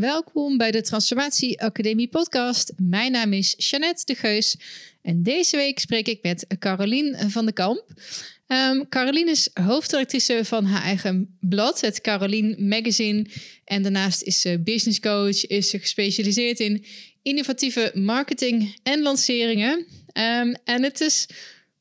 [0.00, 2.72] welkom bij de Transformatie Academie podcast.
[2.76, 4.56] Mijn naam is Jeannette de Geus
[5.02, 7.84] en deze week spreek ik met Carolien van de Kamp.
[8.46, 13.26] Um, Caroline is hoofdredactrice van haar eigen blad, het Caroline Magazine.
[13.64, 16.84] En daarnaast is ze business coach, is ze gespecialiseerd in
[17.22, 19.86] innovatieve marketing en lanceringen.
[20.12, 21.26] Um, en het is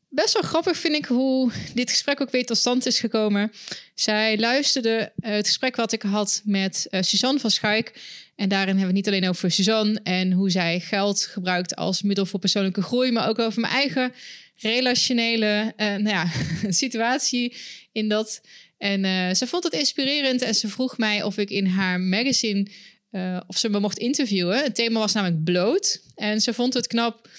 [0.10, 3.52] best wel grappig, vind ik, hoe dit gesprek ook weer tot stand is gekomen.
[3.96, 8.02] Zij luisterde uh, het gesprek wat ik had met uh, Suzanne van Schaik.
[8.36, 12.02] En daarin hebben we het niet alleen over Suzanne en hoe zij geld gebruikt als
[12.02, 14.14] middel voor persoonlijke groei, maar ook over mijn eigen
[14.56, 16.32] relationele uh, nou ja,
[16.70, 17.56] situatie
[17.92, 18.42] in dat.
[18.78, 22.68] En ze vond het inspirerend en ze vroeg mij of ik in haar magazine
[23.48, 24.64] of ze me mocht interviewen.
[24.64, 26.02] Het thema was namelijk bloot.
[26.16, 27.30] En ze vond het knap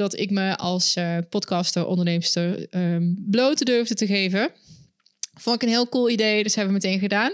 [0.00, 0.96] dat ik me als
[1.28, 4.50] podcaster, onderneemster um, bloot durfde te geven.
[5.34, 7.32] Vond ik een heel cool idee, dus hebben we meteen gedaan.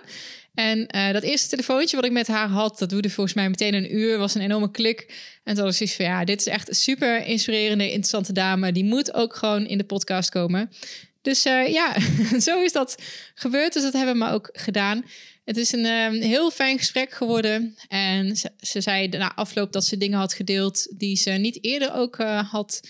[0.54, 3.74] En uh, dat eerste telefoontje wat ik met haar had, dat duurde volgens mij meteen
[3.74, 5.14] een uur, was een enorme klik.
[5.44, 8.72] En toen was ik van, ja, dit is echt een super inspirerende, interessante dame.
[8.72, 10.70] Die moet ook gewoon in de podcast komen.
[11.22, 11.96] Dus uh, ja,
[12.40, 13.02] zo is dat
[13.34, 13.72] gebeurd.
[13.72, 15.04] Dus dat hebben we ook gedaan.
[15.46, 17.76] Het is een uh, heel fijn gesprek geworden.
[17.88, 21.94] En ze, ze zei na afloop dat ze dingen had gedeeld die ze niet eerder
[21.94, 22.80] ook uh, had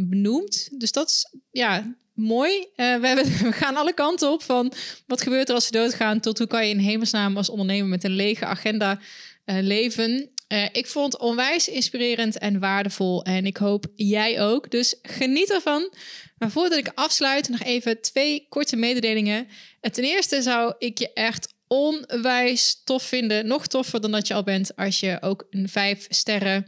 [0.00, 0.68] benoemd.
[0.72, 2.66] Dus dat is ja, mooi.
[2.76, 4.72] Uh, we, we, gaan alle kanten op van
[5.06, 8.04] wat gebeurt er als ze doodgaan tot hoe kan je in hemelsnaam als ondernemer met
[8.04, 9.00] een lege agenda
[9.44, 10.30] leven.
[10.72, 14.70] Ik vond het onwijs inspirerend en waardevol en ik hoop jij ook.
[14.70, 15.92] Dus geniet ervan.
[16.38, 19.48] Maar voordat ik afsluit, nog even twee korte mededelingen.
[19.80, 24.42] Ten eerste zou ik je echt onwijs tof vinden, nog toffer dan dat je al
[24.42, 26.66] bent, als je ook een vijf sterren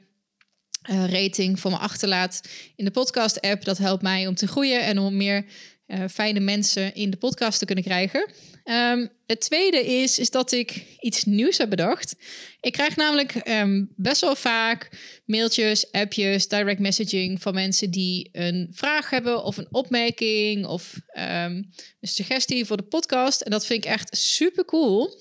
[0.90, 2.40] uh, rating voor me achterlaat
[2.76, 3.64] in de podcast-app.
[3.64, 5.44] Dat helpt mij om te groeien en om meer
[5.90, 8.32] uh, fijne mensen in de podcast te kunnen krijgen.
[8.64, 12.16] Um, het tweede is, is dat ik iets nieuws heb bedacht.
[12.60, 14.90] Ik krijg namelijk um, best wel vaak
[15.24, 21.70] mailtjes, appjes, direct messaging van mensen die een vraag hebben of een opmerking of um,
[22.00, 23.40] een suggestie voor de podcast.
[23.40, 25.18] En dat vind ik echt super cool.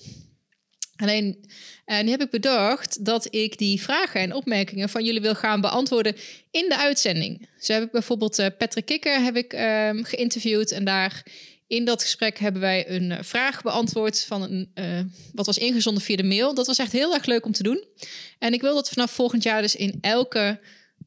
[0.96, 1.50] Alleen,
[1.90, 5.34] en eh, nu heb ik bedacht dat ik die vragen en opmerkingen van jullie wil
[5.34, 6.16] gaan beantwoorden
[6.50, 7.48] in de uitzending.
[7.58, 11.26] Zo heb ik bijvoorbeeld uh, Patrick Kikker heb ik, um, geïnterviewd en daar
[11.66, 15.00] in dat gesprek hebben wij een vraag beantwoord van een, uh,
[15.32, 16.54] wat was ingezonden via de mail.
[16.54, 17.84] Dat was echt heel erg leuk om te doen.
[18.38, 20.60] En ik wil dat vanaf volgend jaar dus in elke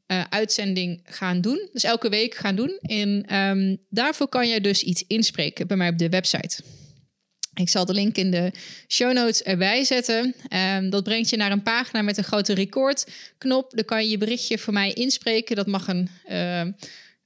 [0.06, 1.68] uh, uitzending gaan doen.
[1.72, 2.78] Dus elke week gaan doen.
[2.80, 6.62] En um, daarvoor kan je dus iets inspreken bij mij op de website.
[7.54, 8.52] Ik zal de link in de
[8.88, 10.34] show notes erbij zetten.
[10.76, 13.70] Um, dat brengt je naar een pagina met een grote record-knop.
[13.74, 15.56] Dan kan je je berichtje voor mij inspreken.
[15.56, 16.58] Dat mag een, uh,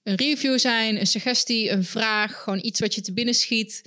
[0.03, 2.43] een review zijn, een suggestie, een vraag.
[2.43, 3.83] Gewoon iets wat je te binnen schiet.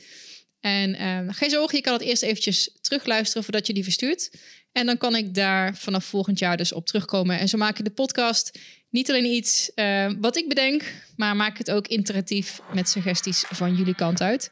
[0.59, 4.31] En um, geen zorgen, je kan het eerst eventjes terugluisteren voordat je die verstuurt.
[4.71, 7.39] En dan kan ik daar vanaf volgend jaar dus op terugkomen.
[7.39, 8.59] En zo maak ik de podcast
[8.89, 9.71] niet alleen iets
[10.19, 10.83] wat ik bedenk,
[11.15, 14.49] maar maak het ook interactief met suggesties van jullie kant uit.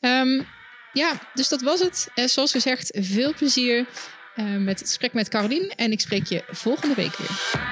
[0.00, 0.46] Um,
[0.92, 2.08] ja, dus dat was het.
[2.14, 3.86] Uh, zoals gezegd, veel plezier
[4.36, 5.72] uh, met het gesprek met Carolien.
[5.76, 7.70] En ik spreek je volgende week weer.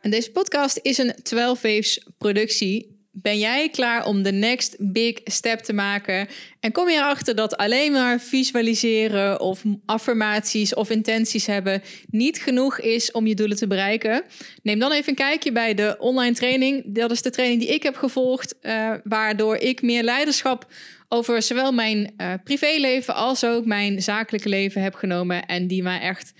[0.00, 5.18] En deze podcast is een 12 Waves productie ben jij klaar om de next big
[5.24, 6.28] step te maken?
[6.60, 12.80] En kom je erachter dat alleen maar visualiseren of affirmaties of intenties hebben niet genoeg
[12.80, 14.22] is om je doelen te bereiken?
[14.62, 16.82] Neem dan even een kijkje bij de online training.
[16.86, 20.66] Dat is de training die ik heb gevolgd, uh, waardoor ik meer leiderschap
[21.08, 26.00] over zowel mijn uh, privéleven als ook mijn zakelijke leven heb genomen en die mij
[26.00, 26.32] echt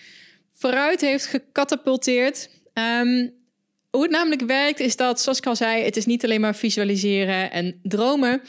[0.52, 2.48] vooruit heeft gecatapulteerd.
[2.74, 3.38] Um,
[3.90, 6.56] hoe het namelijk werkt is dat, zoals ik al zei, het is niet alleen maar
[6.56, 8.42] visualiseren en dromen.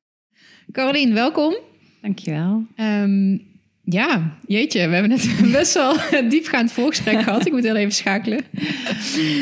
[0.71, 1.55] Carolien, welkom.
[2.01, 2.65] Dankjewel.
[2.75, 3.47] Um,
[3.83, 7.45] ja, jeetje, we hebben net best wel een diepgaand voorgesprek gehad.
[7.45, 8.39] Ik moet heel even schakelen.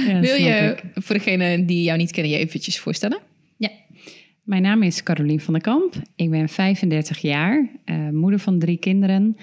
[0.08, 0.84] Ja, Wil je, ik.
[1.04, 3.20] voor degene die jou niet kennen, je eventjes voorstellen?
[3.58, 3.70] Ja,
[4.44, 5.94] mijn naam is Carolien van der Kamp.
[6.16, 9.38] Ik ben 35 jaar, uh, moeder van drie kinderen.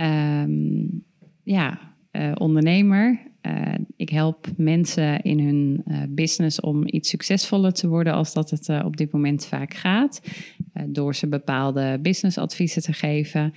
[0.00, 1.04] Um,
[1.42, 1.78] ja,
[2.12, 3.20] uh, ondernemer.
[3.46, 8.50] Uh, ik help mensen in hun uh, business om iets succesvoller te worden als dat
[8.50, 10.20] het op dit moment vaak gaat.
[10.86, 13.54] door ze bepaalde businessadviezen te geven.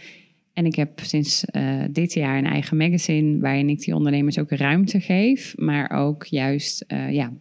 [0.53, 1.45] En ik heb sinds
[1.91, 5.57] dit jaar een eigen magazine waarin ik die ondernemers ook ruimte geef.
[5.57, 7.33] Maar ook juist ja,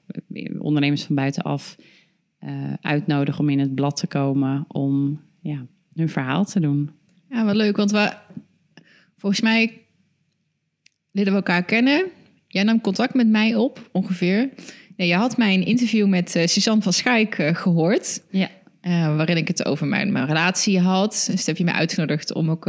[0.59, 1.77] ondernemers van buitenaf
[2.81, 6.91] uitnodig om in het blad te komen om ja, hun verhaal te doen.
[7.31, 8.13] Ja, wat leuk, want we,
[9.17, 9.84] volgens mij
[11.15, 12.05] leren we elkaar kennen.
[12.49, 14.49] Jij nam contact met mij op, ongeveer.
[14.97, 18.23] Nee, je had mijn interview met uh, Suzanne van Schaik uh, gehoord.
[18.31, 18.51] Ja.
[18.83, 21.29] Uh, waarin ik het over mijn, mijn relatie had.
[21.31, 22.67] Dus heb je mij uitgenodigd om ook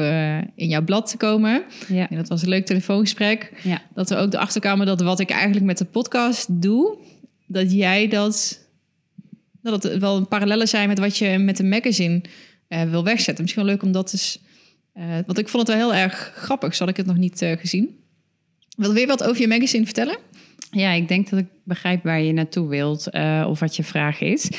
[0.56, 1.64] in jouw blad te komen.
[1.88, 2.10] Ja.
[2.10, 3.52] En dat was een leuk telefoongesprek.
[3.64, 3.82] Ja.
[3.94, 6.98] Dat we ook erachter kwamen dat wat ik eigenlijk met de podcast doe...
[7.48, 8.60] dat jij dat...
[9.62, 12.22] dat het wel een parallellen zijn met wat je met een magazine
[12.68, 13.44] wil wegzetten.
[13.44, 14.40] Misschien wel leuk om dat eens...
[15.26, 16.76] want ik vond het wel heel erg grappig.
[16.76, 18.04] Zal ik het nog niet gezien?
[18.76, 20.18] Wil je wat over je magazine vertellen?
[20.72, 24.22] Ja, ik denk dat ik begrijp waar je naartoe wilt uh, of wat je vraag
[24.22, 24.50] is.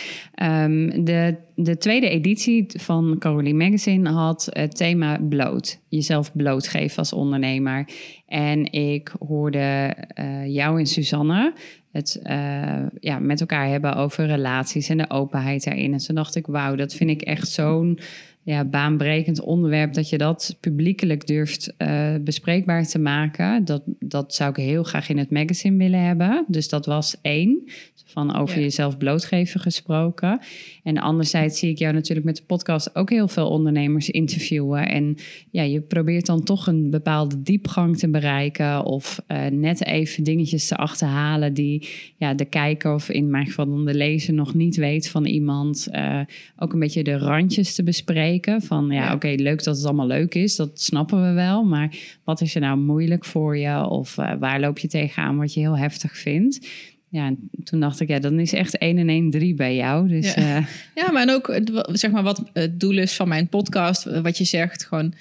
[0.42, 5.78] Um, de, de tweede editie van Caroline Magazine had het thema bloot.
[5.88, 7.88] Jezelf blootgeven als ondernemer.
[8.26, 11.52] En ik hoorde uh, jou en Suzanne
[11.92, 15.92] het uh, ja, met elkaar hebben over relaties en de openheid daarin.
[15.92, 17.98] En toen dacht ik, wauw, dat vind ik echt zo'n
[18.46, 23.64] ja, baanbrekend onderwerp, dat je dat publiekelijk durft uh, bespreekbaar te maken.
[23.64, 26.44] Dat, dat zou ik heel graag in het magazine willen hebben.
[26.48, 27.62] Dus dat was één
[28.04, 30.40] van over jezelf blootgeven gesproken.
[30.86, 34.88] En anderzijds zie ik jou natuurlijk met de podcast ook heel veel ondernemers interviewen.
[34.88, 35.16] En
[35.50, 40.68] ja, je probeert dan toch een bepaalde diepgang te bereiken of uh, net even dingetjes
[40.68, 44.76] te achterhalen die ja, de kijker of in mijn geval dan de lezer nog niet
[44.76, 45.88] weet van iemand.
[45.92, 46.20] Uh,
[46.56, 49.04] ook een beetje de randjes te bespreken van ja, ja.
[49.06, 51.64] oké, okay, leuk dat het allemaal leuk is, dat snappen we wel.
[51.64, 55.54] Maar wat is er nou moeilijk voor je of uh, waar loop je tegenaan wat
[55.54, 56.68] je heel heftig vindt?
[57.08, 60.08] Ja, toen dacht ik, ja, dan is echt 1 en 1 3 bij jou.
[60.08, 60.58] Dus, ja.
[60.58, 60.66] Uh...
[61.04, 61.58] ja, maar en ook
[61.92, 65.14] zeg maar wat het doel is van mijn podcast, wat je zegt, gewoon.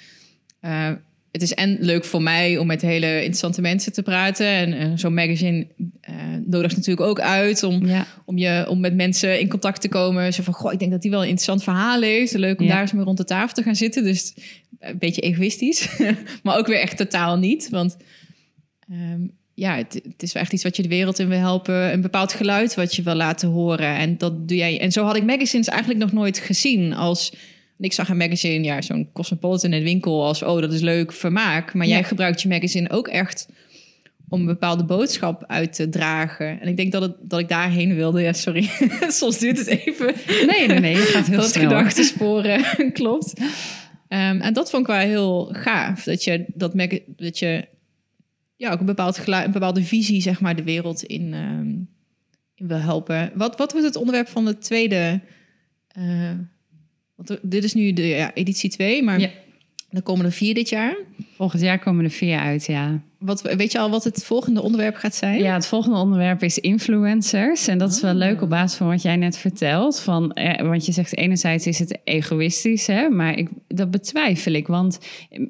[0.60, 0.90] Uh,
[1.36, 4.46] het is en leuk voor mij om met hele interessante mensen te praten.
[4.46, 8.06] En uh, zo'n magazine uh, nodigt natuurlijk ook uit om, ja.
[8.24, 10.32] om, je, om met mensen in contact te komen.
[10.32, 12.32] Zo van, goh, ik denk dat die wel een interessant verhaal heeft.
[12.32, 12.72] Leuk om Ja.
[12.72, 14.04] daar eens mee rond de tafel te gaan zitten.
[14.04, 14.34] Dus
[14.78, 15.98] een beetje egoïstisch,
[16.42, 17.68] maar ook weer echt totaal niet.
[17.68, 17.96] Want
[18.88, 19.20] ehm,
[19.56, 21.92] ja, het, het is wel echt iets wat je de wereld in wil helpen.
[21.92, 23.96] Een bepaald geluid wat je wil laten horen.
[23.96, 24.80] En dat doe jij.
[24.80, 26.94] En zo had ik magazines eigenlijk nog nooit gezien.
[26.94, 27.32] Als
[27.78, 31.12] ik zag een magazine, ja, zo'n Cosmopolitan in de winkel, als oh, dat is leuk
[31.12, 31.74] vermaak.
[31.74, 33.48] Maar jij gebruikt je magazine ook echt
[34.28, 36.60] om een bepaalde boodschap uit te dragen.
[36.60, 38.20] En ik denk dat, het, dat ik daarheen wilde.
[38.20, 38.68] Ja, sorry.
[39.08, 40.14] Soms duurt het even.
[40.46, 41.64] Nee, nee, nee, je gaat heel dat snel.
[41.64, 41.72] hoor.
[41.78, 42.62] gedachtensporen
[42.92, 43.32] klopt.
[44.08, 46.02] Ehm, en dat vond ik wel heel gaaf.
[46.04, 47.64] Dat je, dat, mag- dat je
[48.56, 51.68] ja, ook een, bepaald geluid, een bepaalde visie zeg maar, de wereld in, ehm,
[52.54, 53.32] in wil helpen.
[53.34, 55.20] Wat, wat wordt het onderwerp van de tweede...
[55.88, 56.30] eh,
[57.14, 59.28] want er- dit is nu de ja, editie 2, maar Ja.
[59.90, 60.96] dan komen er vier dit jaar.
[61.34, 63.00] Volgend jaar komen er vier uit, ja.
[63.18, 65.38] Wat, weet je al wat het volgende onderwerp gaat zijn?
[65.42, 67.68] Ja, het volgende onderwerp is influencers.
[67.68, 68.16] En dat is wel Ah.
[68.16, 70.00] leuk op basis van wat jij net vertelt.
[70.00, 73.08] Van, eh, want je zegt enerzijds is het egoïstisch, hè?
[73.08, 74.66] maar ik, dat betwijfel ik.
[74.66, 74.98] Want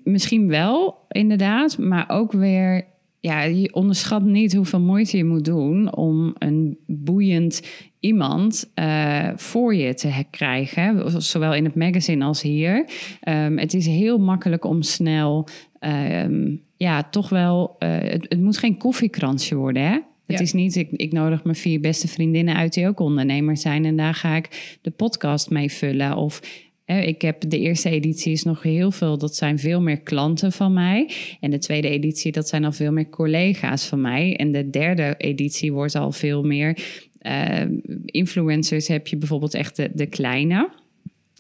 [0.05, 2.85] misschien wel, inderdaad, maar ook weer...
[3.27, 7.63] Ja, je onderschat niet hoeveel moeite je moet doen om een boeiend
[8.01, 11.23] iemand eh, voor je te krijgen.
[11.23, 12.89] Zowel in het magazine als hier.
[13.21, 15.49] Ehm, het is heel makkelijk om snel,
[15.79, 17.77] ehm, ja, toch wel.
[17.79, 19.99] eh, het, het moet geen koffiekransje worden, hè?
[20.27, 20.43] Het Ja.
[20.45, 23.85] is niet, ik, ik nodig mijn vier beste vriendinnen uit die ook ondernemers zijn.
[23.85, 26.17] En daar ga ik de podcast mee vullen.
[26.17, 26.41] Of
[26.87, 30.73] ik heb de eerste editie is nog heel veel, dat zijn veel meer klanten van
[30.73, 31.11] mij.
[31.41, 34.37] En de tweede editie, dat zijn al veel meer collega's van mij.
[34.37, 36.79] En de derde editie wordt al veel meer.
[37.19, 37.61] eh,
[38.05, 40.71] influencers heb je bijvoorbeeld echt de, de kleine.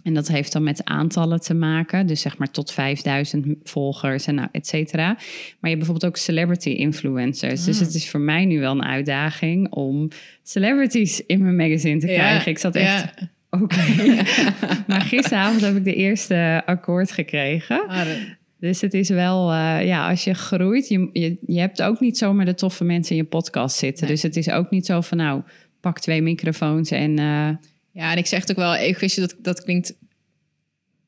[0.02, 2.06] En dat heeft dan met aantallen te maken.
[2.06, 5.06] Dus zeg maar tot 5000 volgers en nou, et cetera.
[5.06, 5.16] Maar
[5.60, 7.64] je hebt bijvoorbeeld ook celebrity influencers.
[7.64, 10.08] Dus het is voor mij nu wel een uitdaging om
[10.42, 12.50] celebrities in mijn magazine te Ja, krijgen.
[12.50, 13.28] Ik zat echt, ja.
[13.50, 13.76] Oké.
[14.88, 17.88] maar gisteravond heb ik de eerste akkoord gekregen.
[17.88, 18.16] Ah, dat-
[18.60, 22.18] Dus het is wel, eh, ja, als je groeit, je, je, je hebt ook niet
[22.18, 24.04] zomaar de toffe mensen in je podcast zitten.
[24.06, 24.12] Nee.
[24.14, 25.42] Dus het is ook niet zo van, nou,
[25.80, 27.18] pak twee microfoons en...
[27.18, 27.48] eh,
[27.92, 29.94] Ja, en ik zeg het ook wel egoïstisch, dat, dat klinkt...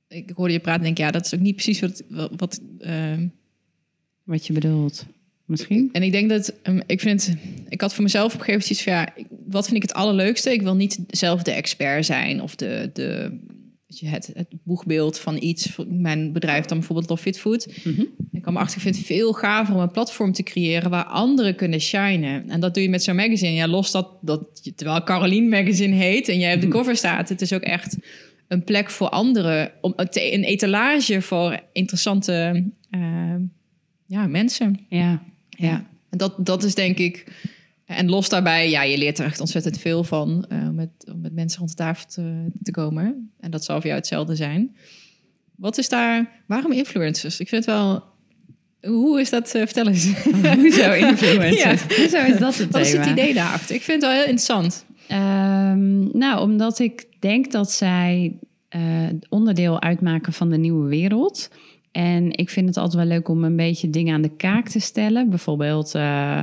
[0.08, 2.02] Ik hoorde je praten en denk, ja, dat is ook niet precies wat...
[2.36, 3.26] wat ehm,
[4.24, 5.06] wat je bedoelt.
[5.48, 5.88] Misschien?
[5.92, 7.34] en ik denk dat, ehm, ik vind,
[7.68, 9.94] ik had voor mezelf op een gegeven moment iets van, ja, wat vind ik het
[9.94, 10.52] allerleukste?
[10.52, 13.38] Ik wil niet zelf de expert zijn of de, de,
[13.86, 15.76] je, het, het boegbeeld van iets.
[15.88, 17.68] Mijn bedrijf dan bijvoorbeeld Love Fit Food.
[17.84, 18.04] Mhm.
[18.32, 21.54] Ik kwam achter, ik vind het veel gaver om een platform te creëren waar anderen
[21.54, 22.48] kunnen shinen.
[22.50, 23.52] En dat doe je met zo'n magazine.
[23.52, 27.28] Ja, los dat, dat je- terwijl Caroline Magazine heet en jij op de cover staat,
[27.28, 27.96] het is ook echt
[28.48, 33.34] een plek voor anderen, om, een etalage voor interessante eh,
[34.06, 34.86] ja, mensen.
[34.88, 35.22] Ja,
[35.66, 35.86] ja.
[36.10, 37.26] En dat, dat is denk ik.
[37.84, 41.20] En los daarbij, ja, je leert er echt ontzettend veel van eh, om met, om
[41.20, 43.30] met mensen rond de tafel te, te komen.
[43.40, 44.76] En dat zal voor jou hetzelfde zijn.
[45.56, 47.40] Wat is daar, waarom influencers?
[47.40, 48.04] Ik vind het wel,
[48.80, 50.12] hoe is dat, eh, vertel eens.
[50.56, 51.82] Hoezo influencers?
[51.88, 51.96] Ja.
[51.96, 53.74] Hoezo is dat het Wat is het idee daarachter?
[53.74, 54.84] Ik vind het wel heel interessant.
[55.08, 58.38] Ehm, nou, omdat ik denk dat zij
[58.68, 58.80] eh,
[59.28, 61.50] onderdeel uitmaken van de nieuwe wereld.
[61.98, 64.80] En ik vind het altijd wel leuk om een beetje dingen aan de kaak te
[64.80, 65.28] stellen.
[65.28, 66.38] Bijvoorbeeld, eh,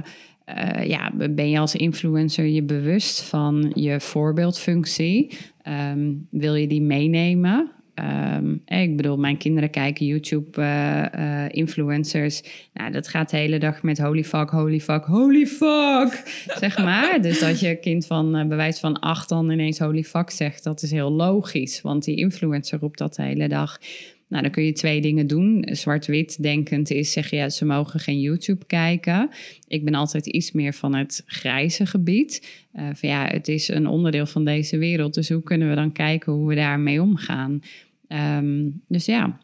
[0.46, 5.38] eh, ja, ben je als influencer je bewust van je voorbeeldfunctie?
[5.62, 7.72] Ehm, wil je die meenemen?
[7.94, 12.44] Ehm, eh, ik bedoel, mijn kinderen kijken YouTube-influencers.
[12.74, 16.24] nou, dat gaat de hele dag met holy fuck, holy fuck, holy fuck,
[16.64, 17.22] zeg maar.
[17.22, 20.92] Dus dat je kind van bewijs van acht dan ineens holy fuck zegt, dat is
[20.92, 21.82] heel logisch.
[21.82, 23.80] Want die influencer roept dat de hele dag.
[24.28, 25.68] Nou, dan kun je twee dingen doen.
[25.72, 29.30] Zwart-wit denkend is zeggen, ja, ze mogen geen YouTube kijken.
[29.68, 32.66] Ik ben altijd iets meer van het grijze gebied.
[32.72, 35.14] Eh, van ja, het is een onderdeel van deze wereld.
[35.14, 37.60] Dus hoe kunnen we dan kijken hoe we daarmee omgaan?
[38.08, 39.40] Ehm, dus ja,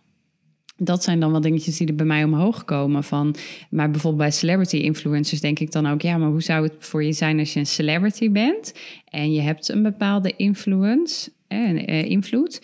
[0.78, 3.04] dat zijn dan wat dingetjes die er bij mij omhoog komen.
[3.04, 3.36] Van,
[3.70, 6.02] maar bijvoorbeeld bij celebrity influencers denk ik dan ook...
[6.02, 8.74] ja, maar hoe zou het voor je zijn als je een celebrity bent...
[9.10, 12.62] en je hebt een bepaalde influence, eh, eh, invloed...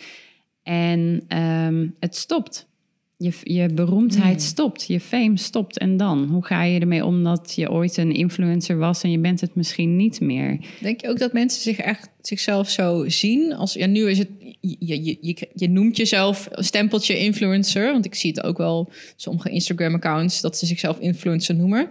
[0.68, 2.66] en ehm, het stopt.
[3.16, 5.78] Je, je beroemdheid stopt, je fame stopt.
[5.78, 6.24] En dan?
[6.24, 9.02] Hoe ga je ermee om dat je ooit een influencer was...
[9.02, 10.58] en je bent het misschien niet meer?
[10.80, 13.54] Denk je ook dat mensen zich echt zichzelf zo zien?
[13.54, 14.28] Als, ja, nu is het,
[14.60, 17.92] je, je, je, je noemt jezelf een stempeltje influencer.
[17.92, 21.88] Want ik zie het ook wel, sommige Instagram-accounts, dat ze zichzelf influencer noemen.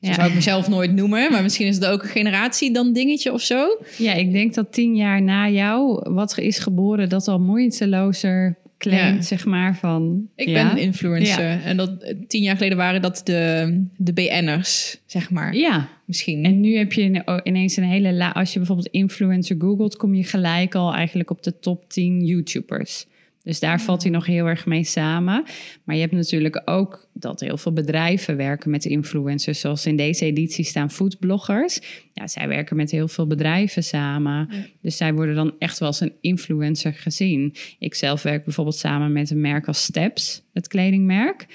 [0.00, 0.14] Zo Ja.
[0.14, 3.40] zou ik mezelf nooit noemen, maar misschien is het ook een generatie dan dingetje of
[3.42, 3.78] zo.
[3.96, 8.58] Ja, ik denk dat tien jaar na jou, wat er is geboren, dat al moeitelozer
[8.78, 9.22] claimt, Ja.
[9.22, 10.28] zeg maar, van...
[10.36, 10.52] Ik ja.
[10.62, 11.60] ben een influencer.
[11.64, 15.54] En dat tien jaar geleden waren dat de, de BN'ers, zeg maar.
[15.56, 16.44] Ja, Misschien.
[16.44, 18.12] en nu heb je oh, ineens een hele...
[18.12, 22.24] La als je bijvoorbeeld influencer googelt, kom je gelijk al eigenlijk op de top 10
[22.24, 23.06] YouTubers.
[23.48, 25.44] Dus daar valt hij nog heel erg mee samen.
[25.84, 29.60] Maar je hebt natuurlijk ook dat heel veel bedrijven werken met influencers.
[29.60, 31.80] Zoals in deze editie staan foodbloggers.
[32.12, 34.48] Ja, zij werken met heel veel bedrijven samen.
[34.80, 37.54] Dus zij worden dan echt wel als een influencer gezien.
[37.78, 41.46] Ik zelf werk bijvoorbeeld samen met een merk als Steps, het kledingmerk.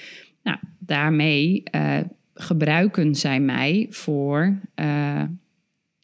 [0.42, 1.98] Nou, daarmee eh,
[2.34, 5.22] gebruiken zij mij voor eh,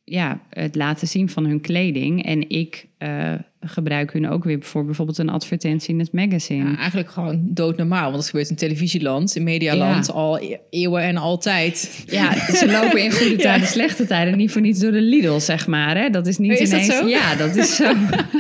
[0.04, 2.24] ja, het laten zien van hun kleding.
[2.24, 6.70] En ik eh, gebruik hun ook weer voor bijvoorbeeld een advertentie in het magazine.
[6.70, 8.02] Ja, eigenlijk gewoon doodnormaal.
[8.02, 10.12] Want dat gebeurt in televisieland, in medialand, Ja.
[10.12, 12.02] al e- eeuwen en altijd.
[12.06, 13.42] Ja, ze lopen in goede Ja.
[13.42, 14.36] tijden, slechte tijden.
[14.36, 15.96] Niet voor niets door de Lidl, zeg maar.
[15.98, 16.10] Hè?
[16.10, 16.96] Dat is niet Is dat ineens...
[16.98, 17.06] zo?
[17.06, 17.92] Ja, dat is zo.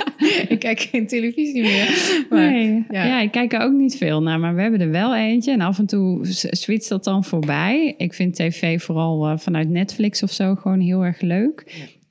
[0.48, 1.88] ik kijk geen televisie meer.
[2.30, 2.84] Maar, nee.
[2.90, 3.20] ja.
[3.20, 5.52] Ik kijk er ook niet veel naar, maar we hebben er wel eentje.
[5.52, 6.18] En af en toe
[6.50, 7.94] switcht dat dan voorbij.
[7.96, 11.64] Ik vind tv vooral eh, vanuit Netflix of zo gewoon heel erg leuk.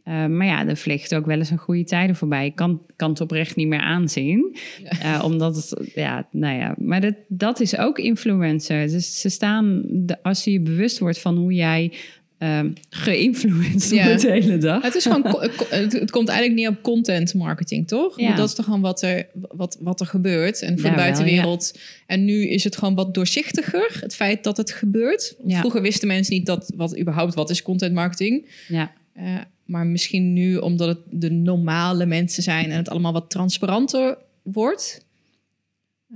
[0.09, 2.45] Eh, maar ja, er vliegt ook wel eens een goede tijden voorbij.
[2.45, 4.57] Ik kan, kan het oprecht niet meer aanzien.
[4.83, 6.75] Eh, omdat het, ja, nou ja.
[6.77, 8.87] Maar dat, dat is ook influencer.
[8.87, 11.91] Dus ze staan, de, als je je bewust wordt van hoe jij
[12.37, 14.05] ehm geïnfluenced Ja.
[14.05, 14.81] wordt de hele dag.
[14.81, 15.25] Het, is gewoon,
[15.69, 18.19] het, het komt eigenlijk niet op content marketing, toch?
[18.19, 18.35] Ja.
[18.35, 21.79] Dat is toch gewoon wat er, wat, wat er gebeurt en voor de wel, buitenwereld.
[22.05, 25.35] En nu is het gewoon wat doorzichtiger, het feit dat het gebeurt.
[25.47, 28.45] Vroeger wisten mensen niet dat, wat überhaupt wat is content marketing.
[28.67, 28.91] Ja.
[29.13, 29.25] Eh,
[29.69, 35.05] maar misschien nu, omdat het de normale mensen zijn en het allemaal wat transparanter wordt.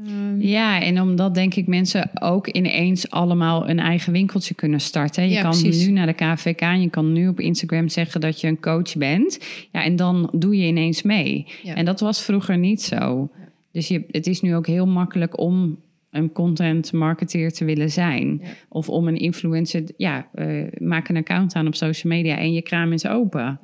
[0.05, 5.23] Ehm, Ja, en omdat denk ik mensen ook ineens allemaal een eigen winkeltje kunnen starten.
[5.23, 5.85] Je Ja, kan precies.
[5.85, 8.95] nu naar de KVK en je kan nu op Instagram zeggen dat je een coach
[8.95, 9.39] bent.
[9.71, 11.45] Ja, en dan doe je ineens mee.
[11.63, 11.75] Ja.
[11.75, 13.29] En dat was vroeger niet zo.
[13.71, 15.77] Dus je, het is nu ook heel makkelijk om
[16.13, 18.39] een content marketeer te willen zijn.
[18.41, 18.49] Ja.
[18.69, 22.61] Of om een influencer, ja, eh, maak een account aan op social media en je
[22.61, 23.59] kraam is open.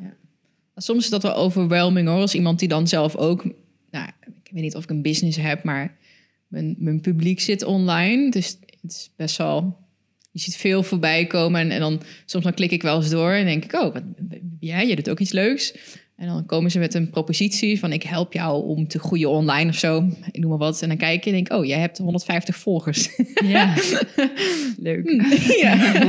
[0.75, 2.19] Soms is dat wel overwhelming hoor.
[2.19, 3.43] Als iemand die dan zelf ook.
[3.91, 4.07] Nou,
[4.43, 5.97] ik weet niet of ik een business heb, maar
[6.47, 8.31] mijn, mijn publiek zit online.
[8.31, 9.77] Dus het is best wel.
[10.31, 11.61] Je ziet veel voorbij komen.
[11.61, 14.03] En, en dan soms dan klik ik wel eens door en denk ik, oh, wat,
[14.59, 15.73] ja, je doet ook iets leuks.
[16.19, 19.69] En dan komen ze met een propositie van ik help jou om te groeien online
[19.69, 20.07] of zo.
[20.31, 20.81] Ik noem maar wat.
[20.81, 23.09] En dan kijk je en denk, oh, jij hebt 150 volgers.
[23.45, 23.73] Ja,
[24.77, 25.11] leuk.
[25.61, 26.07] ja.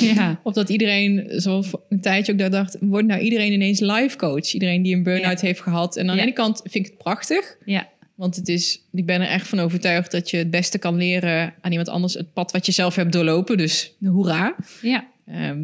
[0.14, 0.40] Ja.
[0.42, 4.52] Of dat iedereen, zoals een tijdje ook daar dacht, wordt nou iedereen ineens life coach?
[4.52, 5.96] Iedereen die een burn-out heeft gehad.
[5.96, 6.26] En aan de Ja.
[6.26, 7.56] ene kant vind ik het prachtig.
[7.64, 7.88] Ja.
[8.14, 11.54] Want het is, ik ben er echt van overtuigd dat je het beste kan leren
[11.60, 13.56] aan iemand anders het pad wat je zelf hebt doorlopen.
[13.56, 14.54] Dus hoera.
[14.82, 15.06] Ja.
[15.26, 15.58] Ehm,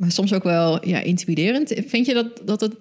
[0.00, 1.74] maar soms ook wel ja, intimiderend.
[1.86, 2.74] Vind je dat, dat het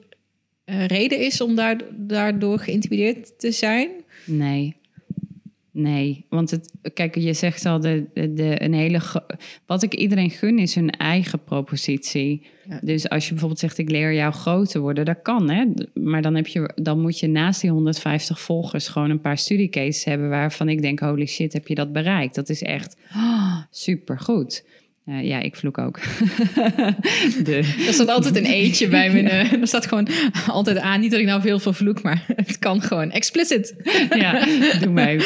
[0.66, 3.90] uh, reden is om daar, daardoor geïntimideerd te zijn?
[4.26, 4.76] Nee.
[5.72, 9.02] Nee, want het, kijk, je zegt al, de, de, een hele.
[9.66, 12.48] Wat ik iedereen gun is hun eigen propositie.
[12.70, 12.80] Ja.
[12.84, 15.66] Dus als je bijvoorbeeld zegt: Ik leer jou groter worden, dat kan, hè?
[15.94, 20.04] Maar dan, heb je, dan moet je naast die 150 volgers gewoon een paar studiecases
[20.04, 22.36] hebben waarvan ik denk: Holy shit, heb je dat bereikt?
[22.36, 24.64] Dat is echt oh, supergoed.
[25.10, 26.00] Uh, ja, ik vloek ook.
[27.44, 27.56] de...
[27.88, 29.18] Er staat altijd een eetje bij me.
[29.30, 30.08] Uh, er staat gewoon
[30.48, 31.00] altijd aan.
[31.00, 33.76] Niet dat ik nou veel van vloek, maar het kan gewoon explicit.
[34.10, 34.46] ja,
[34.80, 35.22] doe mij.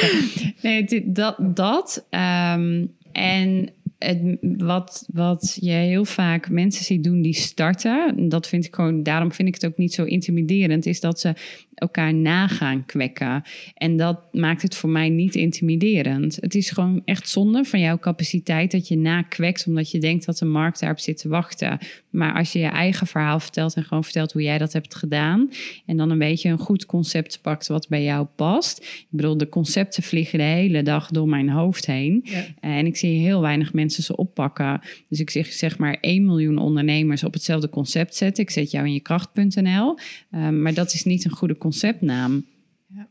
[0.62, 1.36] Nee, dat.
[1.40, 8.48] dat um, en het, wat, wat je heel vaak mensen ziet doen die starten, dat
[8.48, 11.34] vind ik gewoon, daarom vind ik het ook niet zo intimiderend, is dat ze
[11.76, 13.44] elkaar nagaan kwekken.
[13.74, 16.38] En dat maakt het voor mij niet intimiderend.
[16.42, 20.38] Het is gewoon echt zonde van jouw capaciteit dat je nakwekt omdat je denkt dat
[20.38, 21.78] de markt daarop zit te wachten.
[22.10, 25.50] Maar als je je eigen verhaal vertelt en gewoon vertelt hoe jij dat hebt gedaan
[25.86, 28.78] en dan een beetje een goed concept pakt wat bij jou past.
[28.84, 32.26] Ik bedoel, de concepten vliegen de hele dag door mijn hoofd heen.
[32.60, 34.82] En ik zie heel weinig mensen ze oppakken.
[35.10, 38.44] Dus ik zeg, zeg maar 1 miljoen ondernemers op hetzelfde concept zetten.
[38.44, 39.98] Ik zet jou in je kracht.nl.
[40.32, 42.46] Um, maar dat is niet een goede conceptnaam.
[42.88, 43.08] Ja.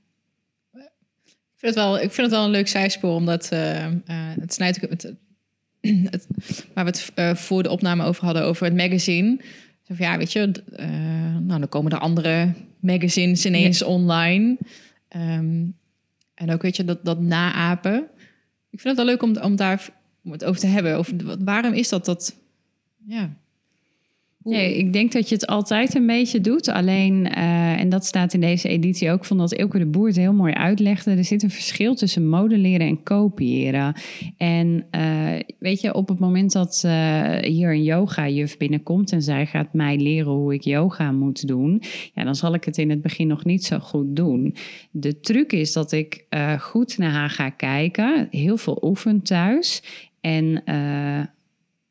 [1.33, 3.93] Ik vind, het wel, ik vind het wel een leuk zijspoor, omdat uh, uh,
[4.41, 5.15] het snijdt het,
[5.81, 6.27] het,
[6.75, 9.41] waar we het uh, voor de opname over hadden, over het magazine.
[9.99, 10.53] Ja, weet je,
[11.41, 13.87] nou, dan komen er andere magazines ineens ja.
[13.87, 14.59] online.
[15.17, 15.77] Um,
[16.35, 18.09] en ook, weet je, dat, dat naapen.
[18.71, 19.89] Ik vind het wel leuk om, om daar
[20.25, 20.97] om het over te hebben.
[20.97, 22.37] Over, waarom is dat dat...
[23.07, 23.37] Ja,
[24.45, 26.69] Nee, ik denk dat je het altijd een beetje doet.
[26.69, 30.17] Alleen, uh, en dat staat in deze editie ook, van dat Ilke de Boer het
[30.17, 31.11] heel mooi uitlegde.
[31.11, 33.95] Er zit een verschil tussen modelleren en kopiëren.
[34.37, 39.47] En uh, weet je, op het moment dat uh, hier een yoga-juf binnenkomt en zij
[39.47, 41.83] gaat mij leren hoe ik yoga moet doen,
[42.15, 44.55] ja, dan zal ik het in het begin nog niet zo goed doen.
[44.91, 46.27] De truc is dat ik
[46.59, 49.83] goed naar haar ga kijken, heel veel oefen thuis.
[50.21, 50.63] En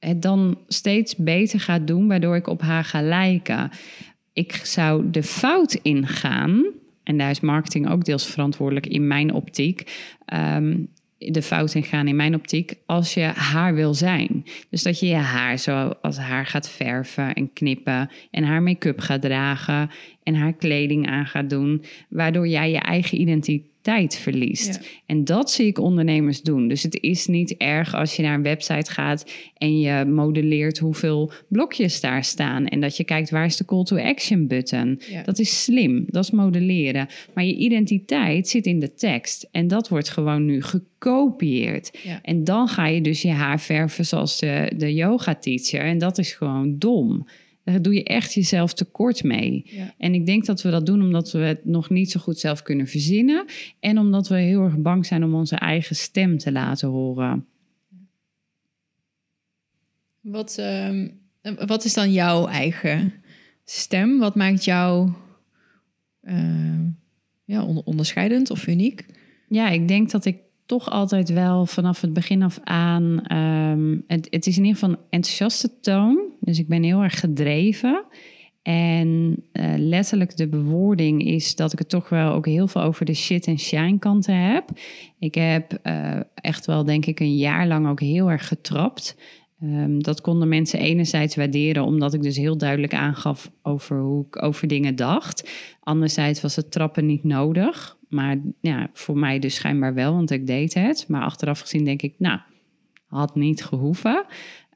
[0.01, 3.69] het dan steeds beter gaat doen, waardoor ik op haar ga lijken.
[4.33, 6.63] Ik zou de fout ingaan,
[7.03, 9.91] en daar is marketing ook deels verantwoordelijk in mijn optiek.
[10.33, 14.45] Um, de fout ingaan in mijn optiek als je haar wil zijn.
[14.69, 18.99] Dus dat je je haar zo als haar gaat verven en knippen en haar make-up
[18.99, 19.89] gaat dragen
[20.23, 24.79] en haar kleding aan gaat doen, waardoor jij je eigen identiteit tijd verliest.
[25.05, 26.67] En dat zie ik ondernemers doen.
[26.67, 31.31] Dus het is niet erg als je naar een website gaat en je modelleert hoeveel
[31.47, 32.65] blokjes daar staan.
[32.65, 35.01] En dat je kijkt waar is de call to action button.
[35.23, 37.07] Dat is slim, dat is modelleren.
[37.33, 39.47] Maar je identiteit zit in de tekst.
[39.51, 41.97] En dat wordt gewoon nu gekopieerd.
[42.21, 45.81] En dan ga je dus je haar verven zoals de, de yoga teacher.
[45.81, 47.25] En dat is gewoon dom.
[47.63, 49.65] Daar doe je echt jezelf tekort mee.
[49.97, 52.61] En ik denk dat we dat doen omdat we het nog niet zo goed zelf
[52.61, 53.45] kunnen verzinnen.
[53.79, 57.45] En omdat we heel erg bang zijn om onze eigen stem te laten horen.
[60.21, 61.07] Wat, uh,
[61.65, 63.13] wat is dan jouw eigen
[63.65, 64.19] stem?
[64.19, 65.11] Wat maakt jou
[66.23, 66.79] uh,
[67.45, 69.05] ja, onderscheidend of uniek?
[69.47, 73.35] Ja, ik denk dat ik toch altijd wel vanaf het begin af aan.
[73.37, 76.20] Um, het, het, is in ieder geval een enthousiaste toon.
[76.41, 78.05] Dus ik ben heel erg gedreven.
[78.61, 83.05] En uh, letterlijk de bewoording is dat ik het toch wel ook heel veel over
[83.05, 84.69] de shit en shine kanten heb.
[85.19, 89.17] Ik heb uh, echt wel, denk ik, een jaar lang ook heel erg getrapt.
[89.63, 94.43] Um, dat konden mensen enerzijds waarderen, omdat ik dus heel duidelijk aangaf over hoe ik
[94.43, 95.49] over dingen dacht.
[95.79, 97.97] Anderzijds was het trappen niet nodig.
[98.09, 101.05] Maar ja, voor mij dus schijnbaar wel, want ik deed het.
[101.07, 102.39] Maar achteraf gezien denk ik, nou,
[103.07, 104.25] had niet gehoeven.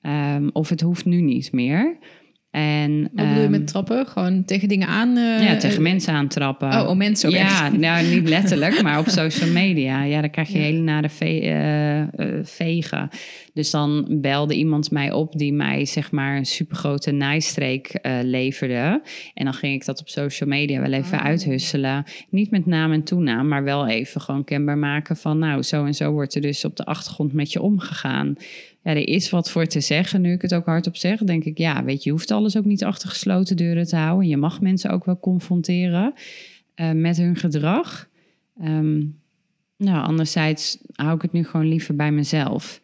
[0.07, 1.97] Um, of het hoeft nu niet meer.
[2.55, 4.07] En, Wat bedoel je met ehm, trappen?
[4.07, 5.17] Gewoon tegen dingen aan?
[5.17, 6.81] Uh, ja, tegen mensen aantrappen.
[6.81, 10.03] Oh, oh mensen ook Ja, nou niet letterlijk, maar op social media.
[10.03, 10.63] Ja, dan krijg je ja.
[10.63, 13.09] hele nare ve uh, uh, vegen.
[13.53, 19.01] Dus dan belde iemand mij op die mij zeg maar een supergrote naaistreek leverde.
[19.33, 21.25] En dan ging ik dat op social media wel even oh.
[21.25, 22.03] uithusselen.
[22.29, 25.37] Niet met naam en toenaam, maar wel even gewoon kenbaar maken van...
[25.37, 28.35] nou, zo en zo wordt er dus op de achtergrond met je omgegaan
[28.85, 30.21] ja, er is wat voor te zeggen.
[30.21, 32.65] Nu ik het ook hardop zeg, denk ik, ja, weet je, je hoeft alles ook
[32.65, 34.27] niet achter gesloten deuren te houden.
[34.27, 36.13] Je mag mensen ook wel confronteren
[36.75, 38.09] uh, met hun gedrag.
[38.63, 39.19] Um,
[39.77, 42.81] nou, anderzijds hou ik het nu gewoon liever bij mezelf.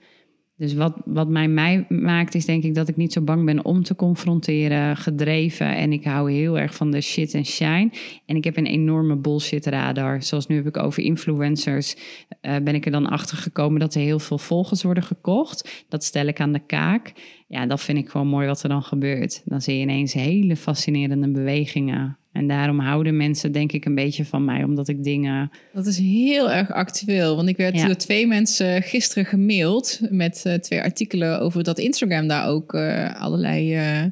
[0.62, 3.66] Dus wat, wat mij, mij maakt, is denk ik dat ik niet zo bang ben
[3.66, 5.76] om te confronteren, gedreven.
[5.76, 7.92] En ik hou heel erg van de shit en shine.
[8.26, 10.24] En ik heb een enorme bullshit radar.
[10.24, 11.96] Zoals nu heb ik over influencers.
[12.42, 15.86] eh, ben ik er dan achter gekomen dat er heel veel volgers worden gekocht.
[15.90, 17.14] Dat stel ik aan de kaak.
[17.48, 19.42] Ja, dat vind ik gewoon mooi wat er dan gebeurt.
[19.46, 22.18] Dan zie je ineens hele fascinerende bewegingen.
[22.32, 25.52] En daarom houden mensen denk ik een beetje van mij, omdat ik dingen...
[25.74, 27.36] Dat is heel erg actueel.
[27.36, 27.86] Want ik werd Ja.
[27.86, 33.22] door twee mensen gisteren gemaild met eh, twee artikelen over dat Instagram daar ook eh,
[33.22, 34.04] allerlei eh,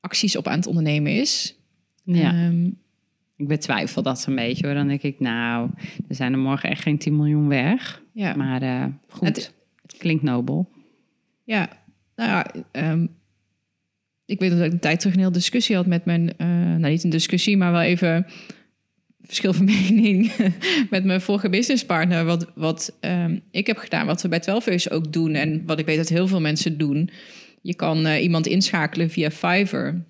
[0.00, 1.58] acties op aan het ondernemen is.
[2.04, 2.66] Ja, Ehm,
[3.36, 4.74] ik betwijfel dat een beetje hoor.
[4.74, 5.70] Dan denk ik, nou,
[6.08, 8.02] er zijn er morgen echt geen 10 miljoen weg.
[8.12, 8.34] ja.
[8.34, 10.68] Maar goed, Het- het klinkt nobel.
[11.44, 11.68] Ja,
[12.16, 13.06] nou ja, ehm,
[14.30, 16.90] ik weet dat ik een tijd terug een hele discussie had met mijn, eh, nou
[16.90, 18.26] niet een discussie, maar wel even
[19.22, 20.32] verschil van mening
[20.90, 22.24] met mijn vorige businesspartner.
[22.24, 25.86] Wat, wat ehm, ik heb gedaan, wat we bij 12 ook doen en wat ik
[25.86, 27.10] weet dat heel veel mensen doen.
[27.62, 30.02] Je kan eh, iemand inschakelen via Fiverr.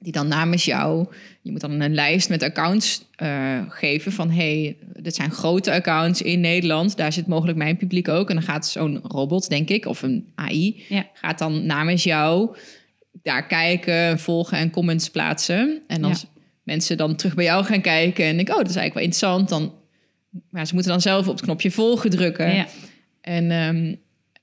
[0.00, 1.06] Die dan namens jou,
[1.42, 6.22] je moet dan een lijst met accounts eh, geven van hey, dit zijn grote accounts
[6.22, 6.96] in Nederland.
[6.96, 8.28] Daar zit mogelijk mijn publiek ook.
[8.28, 11.06] En dan gaat zo'n robot, denk ik, of een AI, Ja.
[11.14, 12.56] gaat dan namens jou
[13.22, 15.82] daar kijken, volgen en comments plaatsen.
[15.86, 16.28] En als Ja.
[16.62, 19.04] mensen dan terug bij jou gaan kijken en denken, oh, dat is eigenlijk wel
[19.34, 19.74] interessant, dan,
[20.50, 22.54] maar ze moeten dan zelf op het knopje volgen drukken.
[22.54, 22.66] Ja,
[23.20, 23.96] En ehm, aan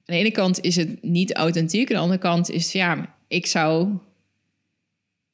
[0.06, 3.88] de ene kant is het niet authentiek, aan de andere kant is ja, ik zou.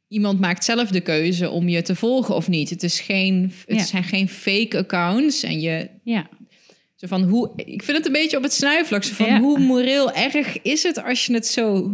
[0.07, 2.69] Iemand maakt zelf de keuze om je te volgen of niet.
[2.69, 3.83] Het, is geen, het Ja.
[3.85, 5.43] zijn geen fake accounts.
[5.43, 6.29] En je, ja.
[6.95, 9.03] zo van hoe, ik vind het een beetje op het snuifvlak.
[9.03, 9.39] Zo van Ja.
[9.39, 11.91] hoe moreel erg is het als je het zo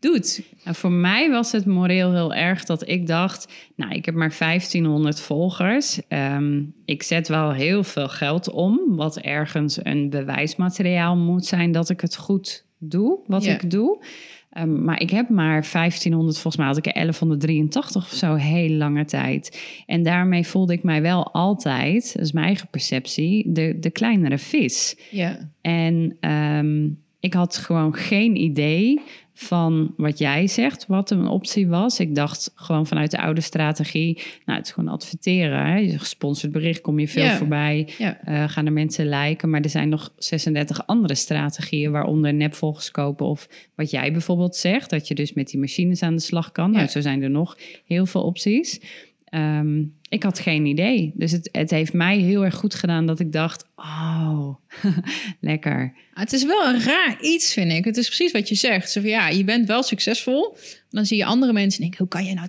[0.00, 0.42] doet?
[0.64, 4.34] Nou, voor mij was het moreel heel erg dat ik dacht, nou, ik heb maar
[4.38, 6.00] 1500 volgers.
[6.08, 11.90] Ehm, ik zet wel heel veel geld om, wat ergens een bewijsmateriaal moet zijn dat
[11.90, 14.04] ik het goed doe, wat ik doe.
[14.50, 18.70] Ehm, maar ik heb maar 1500, volgens mij had ik er 1183 of zo, heel
[18.70, 19.60] lange tijd.
[19.86, 24.38] En daarmee voelde ik mij wel altijd, dat is mijn eigen perceptie, de, de kleinere
[24.38, 24.96] vis.
[25.10, 25.50] Ja.
[25.60, 26.88] En ehm,
[27.20, 29.00] ik had gewoon geen idee
[29.42, 32.00] van wat jij zegt, wat een optie was.
[32.00, 35.66] Ik dacht gewoon vanuit de oude strategie, nou, het is gewoon adverteren.
[35.66, 35.76] Hè?
[35.76, 39.50] Je gesponsord bericht, kom je veel voorbij, eh, gaan er mensen liken.
[39.50, 44.90] Maar er zijn nog 36 andere strategieën, waaronder nepvolgers kopen of wat jij bijvoorbeeld zegt,
[44.90, 46.70] dat je dus met die machines aan de slag kan.
[46.70, 48.80] Nou, zo zijn er nog heel veel opties.
[49.30, 51.12] Ehm, ik had geen idee.
[51.14, 54.54] Dus het, het heeft mij heel erg goed gedaan dat ik dacht, oh,
[55.40, 55.92] lekker.
[56.14, 57.84] Ah, Het is wel een raar iets, vind ik.
[57.84, 58.90] Het is precies wat je zegt.
[58.90, 60.56] Zo van, ja, je bent wel succesvol.
[60.90, 62.48] Dan zie je andere mensen denken, hoe kan je nou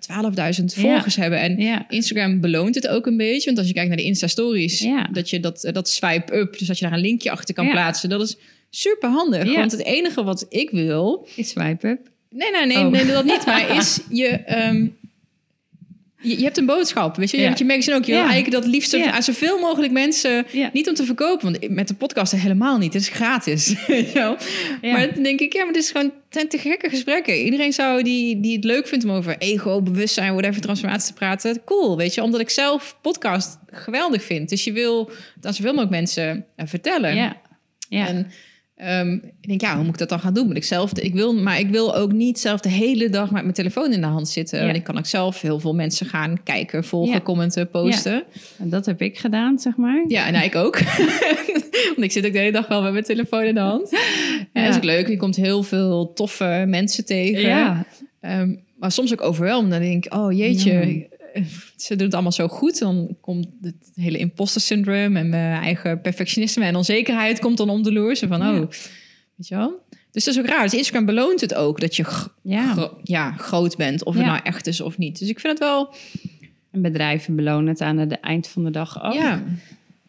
[0.59, 1.39] 12.000 volgers hebben?
[1.39, 1.85] En Ja.
[1.89, 3.45] Instagram beloont het ook een beetje.
[3.45, 5.09] Want als je kijkt naar de Insta-stories, Ja.
[5.11, 8.21] dat je dat, dat swipe-up, dus dat je daar een linkje achter kan plaatsen, dat
[8.21, 8.37] is
[8.69, 9.55] super handig.
[9.55, 12.09] Want het enige wat ik wil, Is swipe up.
[12.29, 12.91] nee, nee, nee, Oh.
[12.91, 14.87] nee dat niet, maar is je, ehm,
[16.21, 17.47] je, je hebt een boodschap, weet je, je Ja.
[17.49, 18.05] hebt je magazine ook.
[18.05, 19.12] Je wil eigenlijk dat liefst Ja.
[19.12, 23.01] aan zoveel mogelijk mensen, niet om te verkopen, want met de podcast helemaal niet, het
[23.01, 23.75] is gratis.
[24.81, 27.43] Maar dan denk ik, ja, maar dit is gewoon het zijn te gekke gesprekken.
[27.43, 31.62] Iedereen zou die, die het leuk vindt om over ego, bewustzijn, whatever, transformatie te praten.
[31.65, 34.49] Cool, weet je, omdat ik zelf podcast geweldig vind.
[34.49, 37.15] Dus je wil het aan zoveel mogelijk mensen eh, vertellen.
[37.15, 37.38] Ja.
[37.89, 38.07] Ja.
[38.07, 38.31] En
[38.81, 40.47] ehm, ik denk, ja, hoe moet ik dat dan gaan doen?
[40.47, 43.41] Moet ik zelf, ik wil, maar ik wil ook niet zelf de hele dag met
[43.41, 44.61] mijn telefoon in de hand zitten.
[44.61, 44.67] Ja.
[44.67, 47.21] En ik kan ook zelf heel veel mensen gaan kijken, volgen, Ja.
[47.21, 48.23] commenten, posten.
[48.57, 50.03] En dat heb ik gedaan, zeg maar.
[50.07, 50.79] Ja, en ik ook.
[51.95, 53.91] Want ik zit ook de hele dag wel met mijn telefoon in de hand.
[54.53, 55.07] En dat is ook leuk.
[55.07, 57.41] Je komt heel veel toffe mensen tegen.
[57.41, 57.85] Ja.
[58.21, 59.71] Ehm, maar soms ook overweldigd.
[59.71, 61.07] Dan denk ik, oh jeetje.
[61.75, 62.79] Ze doen het allemaal zo goed.
[62.79, 67.83] Dan komt het hele imposter syndroom en mijn eigen perfectionisme en onzekerheid komt dan om
[67.83, 68.15] de loer.
[68.15, 68.51] Zo van, Ja.
[68.53, 68.59] oh,
[69.35, 69.79] weet je wel?
[70.11, 70.63] Dus dat is ook raar.
[70.63, 72.05] Dus Instagram beloont het ook dat je
[72.41, 72.73] Ja.
[72.73, 74.03] gro- ja, groot bent.
[74.03, 75.19] Of het nou echt is of niet.
[75.19, 75.93] Dus ik vind het wel...
[76.71, 79.13] En bedrijven belonen het aan het eind van de dag ook.
[79.13, 79.43] Ja,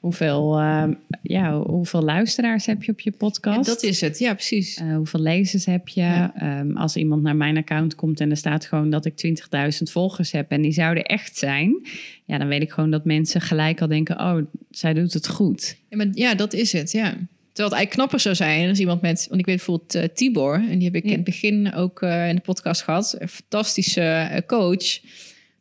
[0.03, 0.85] Hoeveel, eh,
[1.23, 3.67] ja, hoeveel luisteraars heb je op je podcast?
[3.67, 4.19] dat is het.
[4.19, 4.77] Ja, precies.
[4.77, 6.01] Eh, hoeveel lezers heb je?
[6.01, 6.33] Ja.
[6.35, 10.33] Ehm, als iemand naar mijn account komt en er staat gewoon dat ik 20.000 volgers
[10.33, 11.87] heb en die zouden echt zijn,
[12.25, 14.37] ja, dan weet ik gewoon dat mensen gelijk al denken: oh,
[14.71, 15.77] zij doet het goed.
[15.88, 17.05] Ja, maar ja, dat is het, ja.
[17.09, 19.27] Terwijl het eigenlijk knapper zou zijn als iemand met...
[19.29, 22.29] Want ik weet bijvoorbeeld eh, Tibor, en die heb ik in het begin ook eh,
[22.29, 23.17] in de podcast gehad.
[23.19, 25.01] Een fantastische coach,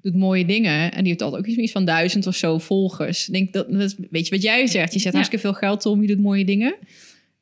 [0.02, 0.92] doet mooie dingen.
[0.92, 3.28] En die heeft altijd ook iets van duizend of zo volgers.
[3.28, 4.94] Ik denk dat, dat weet je wat jij zegt?
[4.94, 5.18] Je zet Ja.
[5.18, 6.76] hartstikke veel geld om, je doet mooie dingen.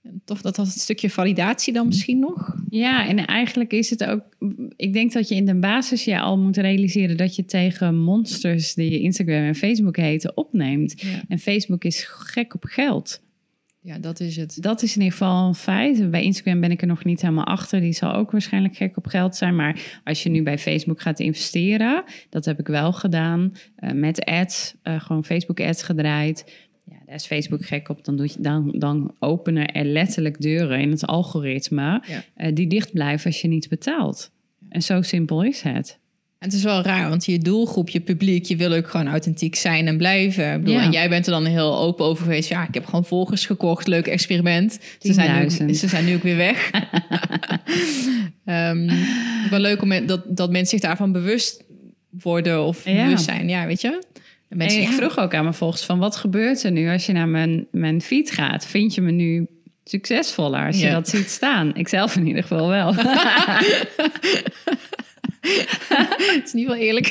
[0.03, 2.55] En toch dat dat een stukje validatie dan misschien nog?
[2.69, 4.21] Ja, en eigenlijk is het ook.
[4.75, 8.73] Ik denk dat je in de basis je al moet realiseren dat je tegen monsters
[8.73, 11.01] die Instagram en Facebook heten opneemt.
[11.01, 11.23] Ja.
[11.27, 13.21] En Facebook is gek op geld.
[13.81, 14.57] Ja, dat is het.
[14.61, 16.11] Dat is in ieder geval een feit.
[16.11, 17.79] Bij Instagram ben ik er nog niet helemaal achter.
[17.81, 19.55] Die zal ook waarschijnlijk gek op geld zijn.
[19.55, 23.53] Maar als je nu bij Facebook gaat investeren, dat heb ik wel gedaan.
[23.75, 26.51] eh, met ads, eh, gewoon Facebook ads gedraaid.
[26.85, 28.05] Ja, daar is Facebook gek op.
[28.05, 32.23] Dan, doe je, dan, dan openen er letterlijk deuren in het algoritme Ja.
[32.35, 34.31] eh, die dicht blijven als je niet betaalt.
[34.69, 35.99] En zo simpel is het.
[36.39, 39.87] Het is wel raar, want je doelgroep, je publiek, je wil ook gewoon authentiek zijn
[39.87, 40.53] en blijven.
[40.53, 40.81] Ik bedoel, Ja.
[40.83, 42.49] En jij bent er dan heel open over geweest.
[42.49, 44.79] Ja, ik heb gewoon volgers gekocht, leuk experiment.
[44.99, 45.65] Ze zijn, nu, 10.000.
[45.77, 46.69] ze zijn nu ook weer weg.
[48.45, 48.89] Ehm,
[49.49, 51.63] wel leuk om dat, dat mensen zich daarvan bewust
[52.09, 53.03] worden of Ja.
[53.03, 53.49] bewust zijn.
[53.49, 54.01] Ja, weet je?
[54.49, 57.05] En mensen, en ik vroeg ook aan mijn volgers van wat gebeurt er nu als
[57.05, 58.65] je naar mijn, mijn feed gaat?
[58.65, 59.47] Vind je me nu
[59.83, 60.93] succesvoller als je Ja.
[60.93, 61.75] dat ziet staan?
[61.75, 62.93] Ik zelf in ieder geval wel.
[65.41, 67.07] het is niet wel eerlijk.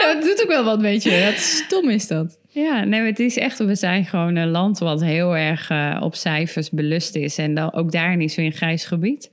[0.00, 1.10] ja, het doet ook wel wat, weet je.
[1.10, 2.38] Het stom is dat.
[2.48, 6.00] ja, nee, maar het is echt, we zijn gewoon een land wat heel erg eh,
[6.02, 7.38] op cijfers belust is.
[7.38, 9.30] En dan, ook daarin is weer een grijs gebied.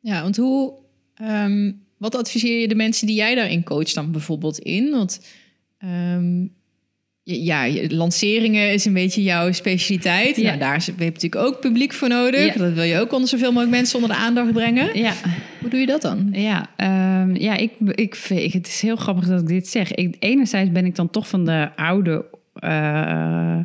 [0.00, 0.74] Ja, want hoe,
[1.14, 4.90] ehm, wat adviseer je de mensen die jij daarin coacht dan bijvoorbeeld in?
[4.90, 5.26] Want
[5.78, 6.46] ehm,
[7.22, 10.36] ja, lanceringen is een beetje jouw specialiteit.
[10.36, 10.52] Ja.
[10.52, 10.56] Ja.
[10.56, 12.54] daar heb je natuurlijk ook publiek voor nodig.
[12.54, 12.60] Ja.
[12.60, 14.98] Dat wil je ook onder zoveel mogelijk mensen onder de aandacht brengen.
[14.98, 15.12] Ja,
[15.60, 16.28] Hoe doe je dat dan?
[16.32, 18.16] Ja, ehm, ja ik, ik,
[18.52, 19.92] het is heel grappig dat ik dit zeg.
[19.92, 23.58] Ik, enerzijds ben ik dan toch van de oude, eh,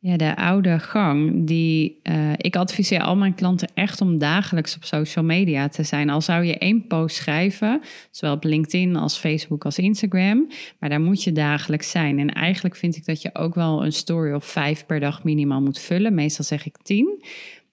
[0.00, 1.46] ja, de oude gang.
[1.46, 6.10] Die, eh, ik adviseer al mijn klanten echt om dagelijks op social media te zijn.
[6.10, 7.80] Al zou je één post schrijven,
[8.10, 10.48] zowel op LinkedIn als Facebook als Instagram.
[10.78, 12.18] Maar daar moet je dagelijks zijn.
[12.18, 15.60] En eigenlijk vind ik dat je ook wel een story of vijf per dag minimaal
[15.60, 16.14] moet vullen.
[16.14, 17.24] Meestal zeg ik tien.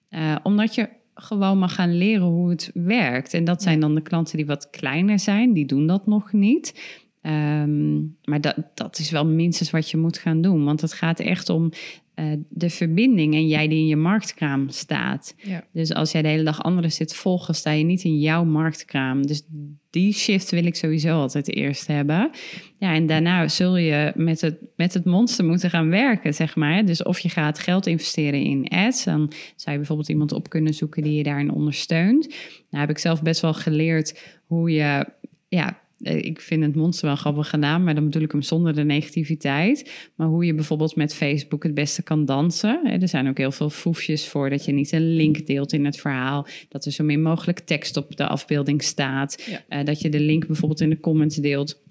[0.08, 3.34] Eh, omdat je gewoon mag gaan leren hoe het werkt.
[3.34, 6.74] En dat zijn dan de klanten die wat kleiner zijn, die doen dat nog niet.
[7.22, 10.64] Ehm, maar dat, dat is wel minstens wat je moet gaan doen.
[10.64, 11.70] Want het gaat echt om
[12.16, 15.34] eh, de verbinding en jij die in je marktkraam staat.
[15.42, 15.64] Ja.
[15.72, 19.26] Dus als jij de hele dag anderen zit volgen, sta je niet in jouw marktkraam.
[19.26, 19.42] Dus
[19.90, 22.30] die shift wil ik sowieso altijd eerst hebben.
[22.78, 26.84] Ja, en daarna zul je met het, met het monster moeten gaan werken, zeg maar.
[26.84, 30.74] Dus of je gaat geld investeren in ads, dan zou je bijvoorbeeld iemand op kunnen
[30.74, 32.28] zoeken die je daarin ondersteunt.
[32.70, 35.06] Nou heb ik zelf best wel geleerd hoe je,
[35.48, 38.84] ja, ik vind het monster wel grappig gedaan, maar dan bedoel ik hem zonder de
[38.84, 40.08] negativiteit.
[40.14, 43.00] Maar hoe je bijvoorbeeld met Facebook het beste kan dansen.
[43.00, 45.96] Er zijn ook heel veel foefjes voor dat je niet een link deelt in het
[45.96, 46.46] verhaal.
[46.68, 49.42] Dat er zo min mogelijk tekst op de afbeelding staat.
[49.46, 49.64] Ja.
[49.68, 51.84] Eh, dat je de link bijvoorbeeld in de comments deelt.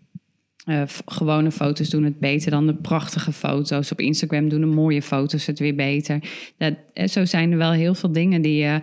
[0.66, 3.92] Eh, gewone foto's doen het beter dan de prachtige foto's.
[3.92, 6.20] Op Instagram doen de mooie foto's het weer beter.
[6.58, 8.80] Dat, eh, zo zijn er wel heel veel dingen die je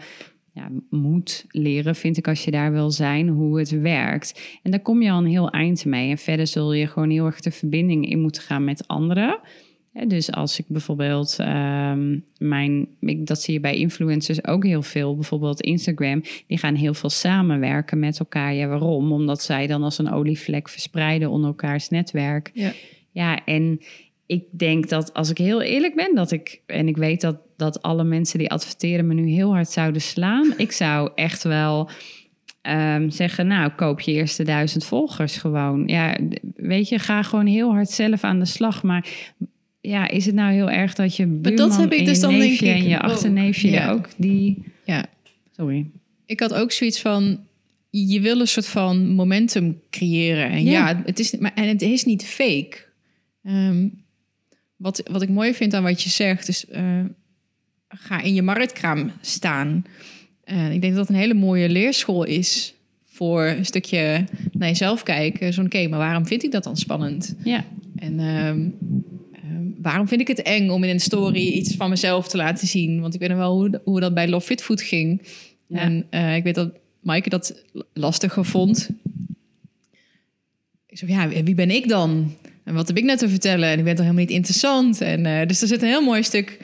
[0.55, 4.59] ja, moet leren, vind ik, als je daar wil zijn, hoe het werkt.
[4.63, 6.11] En daar kom je al een heel eind mee.
[6.11, 9.41] En verder zul je gewoon heel erg de verbinding in moeten gaan met anderen.
[10.07, 15.15] Dus als ik bijvoorbeeld ehm, mijn, ik, dat zie je bij influencers ook heel veel,
[15.15, 18.55] bijvoorbeeld Instagram, die gaan heel veel samenwerken met elkaar.
[18.55, 19.13] Ja, waarom?
[19.13, 22.51] Omdat zij dan als een olievlek verspreiden onder elkaars netwerk.
[22.55, 22.73] Ja.
[23.15, 23.81] Ja, en
[24.27, 27.83] ik denk dat als ik heel eerlijk ben, dat ik, en ik weet dat, dat
[27.83, 30.55] alle mensen die adverteren me nu heel hard zouden slaan.
[30.57, 31.91] Ik zou echt wel
[32.63, 35.83] ehm, zeggen, nou, koop je eerste duizend volgers gewoon.
[35.87, 36.17] Ja,
[36.57, 38.83] weet je, ga gewoon heel hard zelf aan de slag.
[38.83, 39.09] Maar
[39.81, 42.21] ja, is het nou heel erg dat je buurman dat heb ik en dus je
[42.23, 43.83] dan, denk ik, en je achterneefje Ja.
[43.83, 44.63] er ook die...
[44.85, 45.05] Ja.
[45.57, 45.87] Sorry.
[46.27, 47.41] Ik had ook zoiets van,
[47.91, 50.51] je wil een soort van momentum creëren.
[50.51, 50.89] En Ja.
[50.89, 52.77] ja, het, is, maar, en het is niet fake.
[53.43, 53.89] Ehm,
[54.83, 57.01] wat, wat ik mooi vind aan wat je zegt, is eh,
[57.89, 59.85] ga in je marktkraam staan.
[60.45, 65.03] En ik denk dat dat een hele mooie leerschool is voor een stukje naar jezelf
[65.03, 65.53] kijken.
[65.53, 67.35] Zo'n, oké, maar waarom vind ik dat dan spannend?
[67.45, 67.65] Ja,
[67.97, 68.69] En ehm,
[69.33, 72.69] ehm, waarom vind ik het eng om in een story iets van mezelf te laten
[72.69, 73.01] zien?
[73.01, 75.23] Want ik weet nog wel hoe, hoe dat bij Love Fit Food ging.
[75.67, 75.79] Ja.
[75.79, 78.91] En eh, ik weet dat Maaike dat lastiger vond.
[80.87, 82.35] Ik zei, ja, wie ben ik dan?
[82.65, 83.69] En wat heb ik net te vertellen?
[83.69, 85.01] En ik ben toch helemaal niet interessant?
[85.01, 86.59] En, eh, dus er zit een heel mooi stuk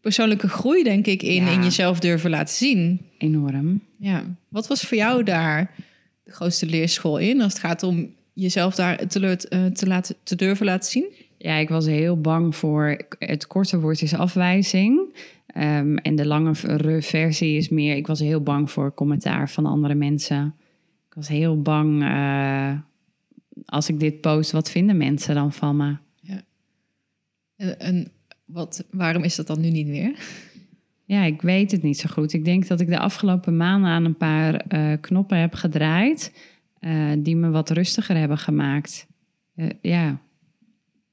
[0.00, 1.50] persoonlijke groei, denk ik, in, Ja.
[1.50, 3.00] in jezelf durven laten zien.
[3.18, 3.80] enorm.
[3.98, 4.24] Ja.
[4.48, 5.70] Wat was voor jou daar
[6.24, 7.40] de grootste leerschool in?
[7.40, 11.06] Als het gaat om jezelf daar te, eh, te, laten, te durven laten zien?
[11.38, 13.04] Ja, ik was heel bang voor.
[13.18, 15.00] Het korte woord is afwijzing.
[15.46, 16.54] Ehm, en de lange
[17.02, 17.96] versie is meer.
[17.96, 20.54] Ik was heel bang voor commentaar van andere mensen.
[21.08, 22.02] Ik was heel bang.
[22.02, 22.72] eh,
[23.64, 25.96] als ik dit post, wat vinden mensen dan van me?
[27.56, 28.12] En, en
[28.44, 30.18] wat, waarom is dat dan nu niet meer?
[31.04, 32.32] Ja, ik weet het niet zo goed.
[32.32, 36.32] Ik denk dat ik de afgelopen maanden aan een paar eh, knoppen heb gedraaid.
[36.78, 39.06] eh, die me wat rustiger hebben gemaakt.
[39.54, 40.20] Eh, ja,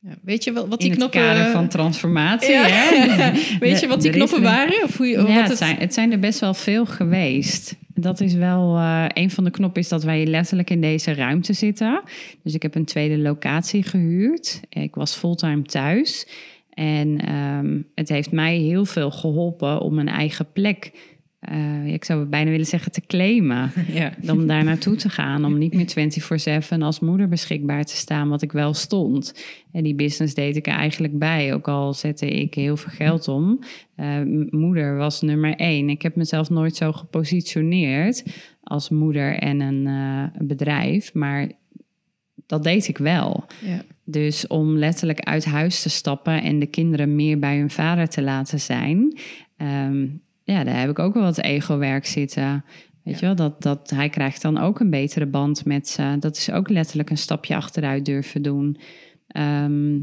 [0.01, 1.21] Ja, weet je wel wat In die het knoppen...
[1.21, 2.51] kader van transformatie.
[2.51, 2.65] Ja.
[2.67, 3.31] Hè?
[3.65, 4.83] weet je wat die knoppen waren?
[4.83, 5.57] Of hoe ja, wat het, het...
[5.57, 7.75] zijn, het zijn er best wel veel geweest.
[7.93, 11.53] Dat is wel eh, een van de knoppen is dat wij letterlijk in deze ruimte
[11.53, 12.01] zitten.
[12.43, 14.59] Dus ik heb een tweede locatie gehuurd.
[14.69, 16.27] Ik was fulltime thuis.
[16.69, 20.91] En ehm, het heeft mij heel veel geholpen om een eigen plek,
[21.39, 23.71] eh, ik zou bijna willen zeggen, te claimen.
[23.93, 24.13] Ja.
[24.33, 28.41] Om daar naartoe te gaan, om niet meer 24-7 als moeder beschikbaar te staan, wat
[28.41, 29.45] ik wel stond.
[29.71, 33.27] En die business deed ik er eigenlijk bij, ook al zette ik heel veel geld
[33.27, 33.59] om.
[33.95, 35.89] Eh, moeder was nummer één.
[35.89, 38.23] Ik heb mezelf nooit zo gepositioneerd
[38.63, 41.51] als moeder en een eh, bedrijf, maar
[42.45, 43.45] dat deed ik wel.
[43.65, 43.81] Ja.
[44.05, 48.21] Dus om letterlijk uit huis te stappen en de kinderen meer bij hun vader te
[48.21, 49.17] laten zijn.
[49.57, 50.05] ehm,
[50.51, 52.63] ja, daar heb ik ook wel wat ego-werk zitten.
[53.03, 53.19] Weet Ja.
[53.19, 56.15] je wel, dat, dat hij krijgt dan ook een betere band met ze.
[56.19, 58.77] Dat is ook letterlijk een stapje achteruit durven doen.
[59.27, 59.97] Ehm,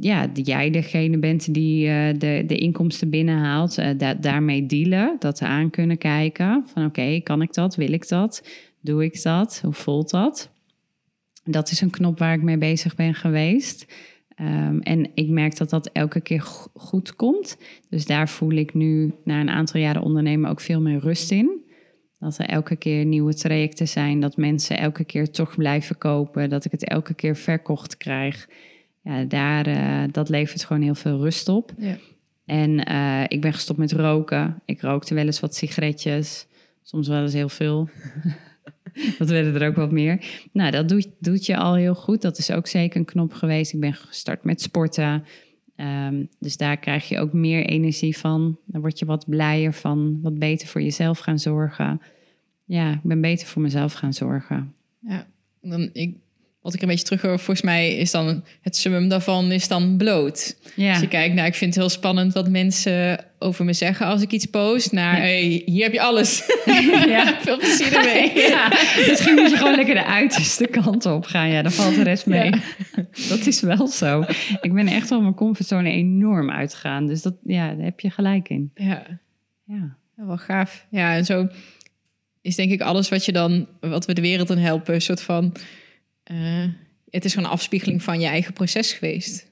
[0.00, 5.40] ja, jij degene bent die eh, de, de inkomsten binnenhaalt, eh, da- daarmee dealen, dat
[5.40, 8.48] aan kunnen kijken van oké, kan ik dat, wil ik dat,
[8.80, 10.50] doe ik dat, hoe voelt dat?
[11.44, 13.86] Dat is een knop waar ik mee bezig ben geweest.
[14.34, 17.56] Ehm, en ik merk dat dat elke keer go- goed komt.
[17.88, 21.62] Dus daar voel ik nu na een aantal jaren ondernemen ook veel meer rust in.
[22.18, 26.64] Dat er elke keer nieuwe trajecten zijn, dat mensen elke keer toch blijven kopen, dat
[26.64, 28.48] ik het elke keer verkocht krijg.
[29.02, 31.72] Ja, daar, eh, dat levert gewoon heel veel rust op.
[31.78, 31.96] Ja.
[32.44, 34.62] En eh, ik ben gestopt met roken.
[34.64, 36.46] Ik rookte wel eens wat sigaretjes,
[36.82, 37.88] soms wel eens heel veel.
[39.18, 40.24] dat werden er ook wat meer.
[40.52, 42.22] Nou, dat doet, doet je al heel goed.
[42.22, 43.72] Dat is ook zeker een knop geweest.
[43.72, 45.24] Ik ben gestart met sporten.
[45.76, 48.58] Ehm, dus daar krijg je ook meer energie van.
[48.64, 50.18] Daar word je wat blijer van.
[50.22, 52.00] Wat beter voor jezelf gaan zorgen.
[52.64, 54.74] Ja, ik ben beter voor mezelf gaan zorgen.
[54.98, 55.26] Ja,
[55.60, 56.16] dan ik,
[56.64, 59.96] wat ik een beetje terug hoor, volgens mij is dan het summum daarvan is dan
[59.96, 60.56] bloot.
[60.74, 64.06] Ja, Als je kijkt, nou, ik vind het heel spannend wat mensen over me zeggen
[64.06, 64.92] als ik iets post.
[64.92, 65.20] Naar, Ja.
[65.20, 66.42] hey, hier heb je alles.
[67.06, 67.34] Ja.
[67.44, 68.38] Veel plezier ermee.
[68.48, 68.68] ja,
[69.08, 71.48] misschien moet je gewoon lekker de uiterste kant op gaan.
[71.48, 72.50] Ja, dan valt de rest mee.
[73.28, 74.24] Dat is wel zo.
[74.60, 77.06] Ik ben echt wel mijn comfortzone enorm uitgegaan.
[77.06, 78.70] Dus dat, ja, daar heb je gelijk in.
[78.74, 79.02] Ja,
[79.66, 79.96] Ja.
[80.16, 80.86] Wel gaaf.
[80.90, 81.48] Ja, en zo
[82.42, 85.22] is denk ik alles wat je dan, wat we de wereld in helpen, een soort
[85.22, 85.52] van.
[86.24, 86.64] Eh,
[87.10, 89.50] het is gewoon een afspiegeling van je eigen proces geweest.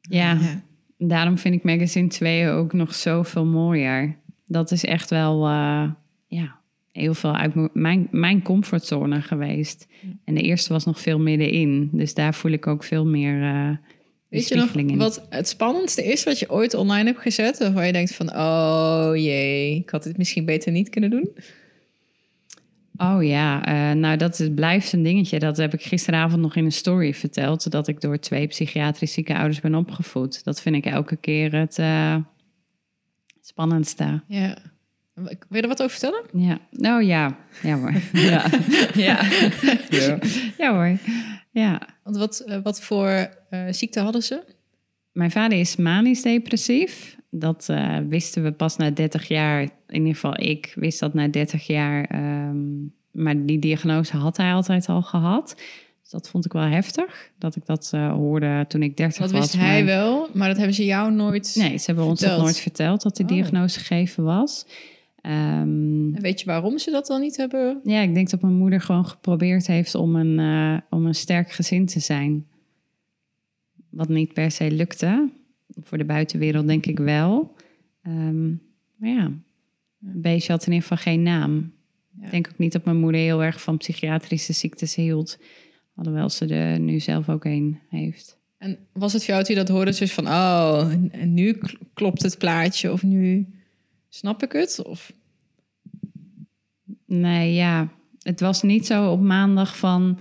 [0.00, 0.62] Ja, Ja.
[0.98, 4.16] daarom vind ik Magazine 2 ook nog zoveel mooier.
[4.46, 5.90] Dat is echt wel, eh,
[6.26, 6.58] ja,
[6.92, 9.86] heel veel uit mijn, mijn comfortzone geweest.
[10.24, 11.88] En de eerste was nog veel middenin.
[11.92, 13.70] Dus daar voel ik ook veel meer eh
[14.28, 14.98] Weet je nog spiegeling in.
[14.98, 17.58] wat het spannendste is wat je ooit online hebt gezet?
[17.58, 21.28] Waarvan je denkt van, oh jee, ik had dit misschien beter niet kunnen doen.
[22.96, 25.38] Oh ja, eh, nou dat is, blijft een dingetje.
[25.38, 27.70] Dat heb ik gisteravond nog in een story verteld.
[27.70, 30.44] Dat ik door twee psychiatrisch zieke ouders ben opgevoed.
[30.44, 32.16] Dat vind ik elke keer het eh,
[33.40, 34.22] spannendste.
[34.28, 34.56] Ja.
[35.14, 36.22] Wil je er wat over vertellen?
[36.32, 37.92] Ja, nou ja, ja hoor.
[38.12, 38.44] Ja,
[38.94, 39.22] ja.
[39.90, 40.18] ja.
[40.58, 40.98] ja hoor.
[41.50, 43.08] Ja, Want wat, eh, wat voor
[43.50, 44.54] eh, ziekte hadden ze?
[45.12, 47.15] mijn vader is manisch depressief.
[47.38, 49.60] Dat eh, wisten we pas na 30 jaar.
[49.62, 52.04] In ieder geval, ik wist dat na 30 jaar.
[52.04, 52.56] ehm,
[53.10, 55.54] maar die diagnose had hij altijd al gehad.
[56.02, 57.30] Dus dat vond ik wel heftig.
[57.38, 59.40] Dat ik dat eh, hoorde toen ik 30 Dat was.
[59.40, 61.54] wist hij wel, maar dat hebben ze jou nooit...
[61.58, 63.32] Nee, ze hebben ons dat nooit verteld dat die Oh.
[63.32, 64.66] diagnose gegeven was.
[65.20, 67.80] Ehm, En weet je waarom ze dat dan niet hebben?
[67.84, 71.50] ja, ik denk dat mijn moeder gewoon geprobeerd heeft om een, eh, om een sterk
[71.50, 72.46] gezin te zijn.
[73.90, 75.28] Wat niet per se lukte.
[75.80, 77.56] Voor de buitenwereld denk ik wel.
[78.02, 78.48] Ehm,
[78.96, 79.32] maar ja,
[80.06, 81.72] het beestje had in ieder geval geen naam.
[82.18, 82.24] Ja.
[82.24, 85.38] Ik denk ook niet dat mijn moeder heel erg van psychiatrische ziektes hield.
[85.94, 88.38] Alhoewel ze er nu zelf ook een heeft.
[88.58, 91.76] En was het voor jou toen je dat hoorde, dus van, oh, en nu kl-
[91.94, 93.46] klopt het plaatje of nu
[94.08, 94.82] snap ik het?
[94.84, 95.12] Of
[97.06, 97.88] Nee, ja.
[98.22, 100.18] Het was niet zo op maandag van...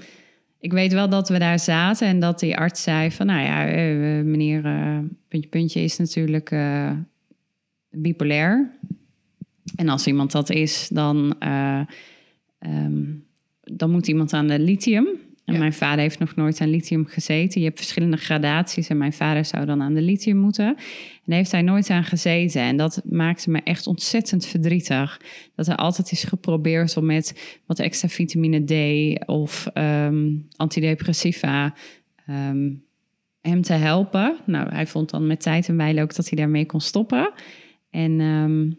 [0.66, 3.26] Ik weet wel dat we daar zaten en dat die arts zei van...
[3.26, 4.98] Nou ja, eh, meneer eh,
[5.28, 6.92] Puntje Puntje is natuurlijk eh,
[7.90, 8.72] bipolair.
[9.76, 11.80] En als iemand dat is, dan, eh,
[12.60, 13.04] ehm,
[13.62, 15.08] dan moet iemand aan de lithium.
[15.46, 15.60] En Ja.
[15.60, 17.62] mijn vader heeft nog nooit aan lithium gezeten.
[17.62, 20.76] Je hebt verschillende gradaties en mijn vader zou dan aan de lithium moeten.
[21.26, 22.62] En heeft hij nooit aan gezeten.
[22.62, 25.22] En dat maakte me echt ontzettend verdrietig.
[25.56, 28.74] Dat er altijd is geprobeerd om met wat extra vitamine D
[29.28, 31.74] of ehm, antidepressiva
[32.26, 32.74] ehm,
[33.42, 34.38] hem te helpen.
[34.46, 37.32] Nou, hij vond dan met tijd en wijle ook dat hij daarmee kon stoppen.
[37.90, 38.72] En ehm,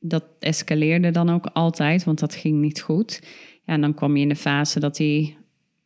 [0.00, 3.22] dat escaleerde dan ook altijd, want dat ging niet goed.
[3.64, 5.36] Ja, en dan kwam je in de fase dat hij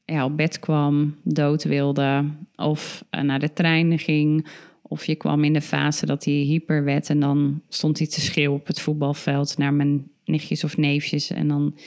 [0.05, 2.25] ja, op bed kwam, dood wilde,
[2.57, 4.47] of eh, naar de trein ging,
[4.89, 8.21] of je kwam in de fase dat hij hyper werd en dan stond hij te
[8.21, 11.31] schreeuwen op het voetbalveld naar mijn nichtjes of neefjes.
[11.31, 11.79] En dan,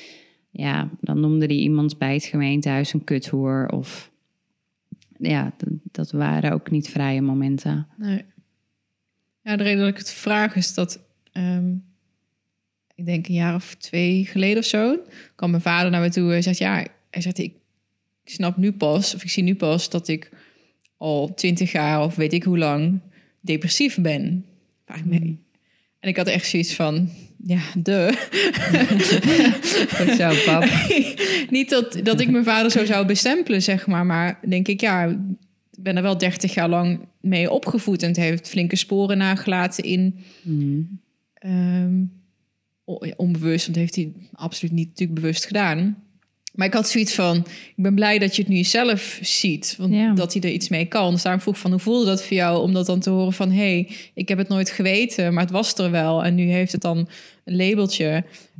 [0.49, 3.69] ja, dan noemde hij iemand bij het gemeentehuis een kuthoer.
[3.69, 4.11] Of
[5.19, 5.53] ja,
[5.91, 7.87] dat, waren ook niet vrije momenten.
[7.97, 8.25] Nee.
[9.41, 10.99] Ja, de reden dat ik het vraag is dat...
[11.31, 11.73] ehm,
[12.95, 14.99] ik denk een jaar of twee geleden of zo...
[15.35, 16.57] kwam mijn vader naar me toe en zegt...
[16.57, 17.53] Ja, hij zegt, ik
[18.23, 19.89] snap nu pas, of ik zie nu pas...
[19.89, 20.31] dat ik
[20.97, 22.99] al twintig jaar of weet ik hoe lang
[23.41, 24.45] depressief ben.
[24.85, 25.35] Vraag ik me.
[25.99, 27.09] En ik had echt zoiets van...
[27.43, 28.27] Ja, de.
[29.95, 30.63] Goed zo, pap.
[31.57, 34.05] Niet dat, dat ik mijn vader zo zou bestempelen, zeg maar.
[34.05, 35.17] Maar denk ik, ja, ik
[35.83, 38.01] ben er wel 30 jaar lang mee opgevoed.
[38.01, 40.99] En het heeft flinke sporen nagelaten in Mm.
[41.33, 42.03] ehm,
[43.15, 43.65] onbewust.
[43.65, 46.03] Want heeft hij absoluut niet natuurlijk bewust gedaan.
[46.57, 47.35] Maar ik had zoiets van,
[47.75, 49.75] ik ben blij dat je het nu zelf ziet.
[49.77, 50.13] Want Ja.
[50.13, 51.11] dat hij er iets mee kan.
[51.13, 52.61] Dus daarom vroeg ik van, hoe voelde dat voor jou?
[52.61, 55.51] Om dat dan te horen van, hé, hey, ik heb het nooit geweten, maar het
[55.51, 56.23] was er wel.
[56.23, 57.09] En nu heeft het dan
[57.45, 58.05] een labeltje.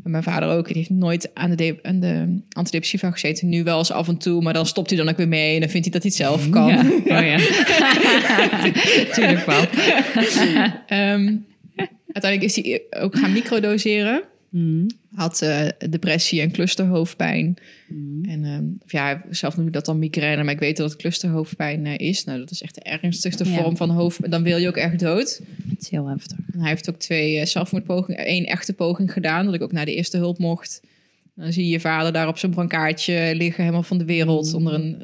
[0.04, 3.50] En mijn vader ook, die heeft nooit aan de, de- aan de antidepressiva gezeten.
[3.50, 5.54] Nu wel eens af en toe, maar dan stopt hij dan ook weer mee.
[5.54, 6.68] En dan vindt hij dat hij het zelf kan.
[6.68, 6.84] Ja.
[7.20, 7.38] Oh ja.
[9.14, 9.70] Tuurlijk, pap.
[10.88, 11.36] Ehm,
[12.14, 14.24] uiteindelijk is hij ook gaan microdoseren.
[14.50, 14.88] Mm.
[15.14, 17.58] Had eh, depressie en clusterhoofdpijn.
[17.88, 18.26] Mm.
[18.26, 21.00] En ehm, of ja, zelf noem ik dat dan migraine, maar ik weet dat het
[21.00, 22.24] clusterhoofdpijn eh, is.
[22.24, 23.62] Nou, dat is echt de ernstigste Ja.
[23.62, 24.32] vorm van hoofd.
[24.32, 25.42] Dan wil je ook echt dood.
[25.70, 26.38] Het is heel heftig.
[26.54, 29.86] En hij heeft ook twee eh, zelfmoordpogingen, één echte poging gedaan, dat ik ook naar
[29.86, 30.82] de eerste hulp mocht.
[31.36, 34.74] Dan zie je je vader daar op zijn brankaartje liggen, helemaal van de wereld, onder
[34.74, 35.02] een,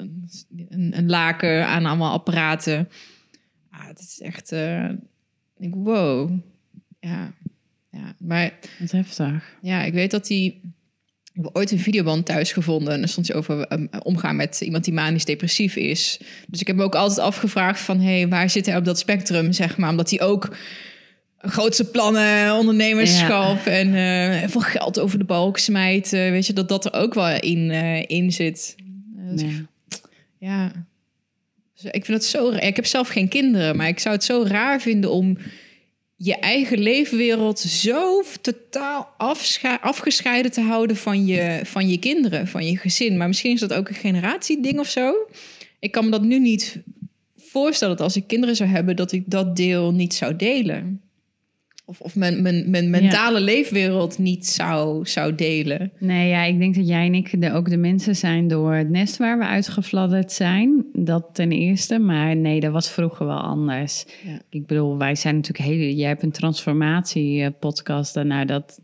[0.70, 2.90] een, een, laken aan allemaal apparaten.
[3.70, 6.32] Ah, het is echt, ik denk, wow.
[7.00, 7.34] Ja,
[7.94, 9.56] ja, maar Wat heftig.
[9.62, 10.60] ja, ik weet dat hij.
[11.34, 12.94] Ik heb ooit een videoband thuis gevonden.
[12.94, 16.20] En er stond over um, omgaan met iemand die manisch depressief is.
[16.48, 18.00] Dus ik heb me ook altijd afgevraagd van...
[18.00, 19.90] hé, hey, waar zit hij op dat spectrum, zeg maar?
[19.90, 20.56] Omdat hij ook
[21.38, 23.66] grootste plannen, ondernemerschap...
[23.66, 26.14] en eh, veel geld over de balk smijt.
[26.14, 28.76] eh, weet je, dat dat er ook wel in, eh, in zit.
[29.16, 29.66] Dus Nee.
[30.40, 30.72] ja.
[31.74, 32.64] Dus ik vind het zo raar.
[32.64, 35.38] Ik heb zelf geen kinderen, maar ik zou het zo raar vinden om
[36.16, 39.14] je eigen leefwereld zo totaal
[39.82, 43.18] afgescheiden te houden van je, van je kinderen, van je gezin.
[43.18, 45.14] Maar misschien is dat ook een generatieding of zo.
[45.80, 46.78] Ik kan me dat nu niet
[47.38, 51.02] voorstellen dat als ik kinderen zou hebben, dat ik dat deel niet zou delen.
[51.86, 55.92] Of, of mijn, mijn, mijn mentale leefwereld niet zou, zou delen.
[56.00, 58.90] Nee, ja, ik denk dat jij en ik de, ook de mensen zijn door het
[58.90, 60.86] nest waar we uitgefladderd zijn.
[60.94, 64.06] Dat ten eerste, maar nee, dat was vroeger wel anders.
[64.26, 64.42] Ja.
[64.50, 65.96] Ik bedoel, wij zijn natuurlijk hele...
[65.96, 68.80] Jij hebt een transformatie-podcast daarna dat...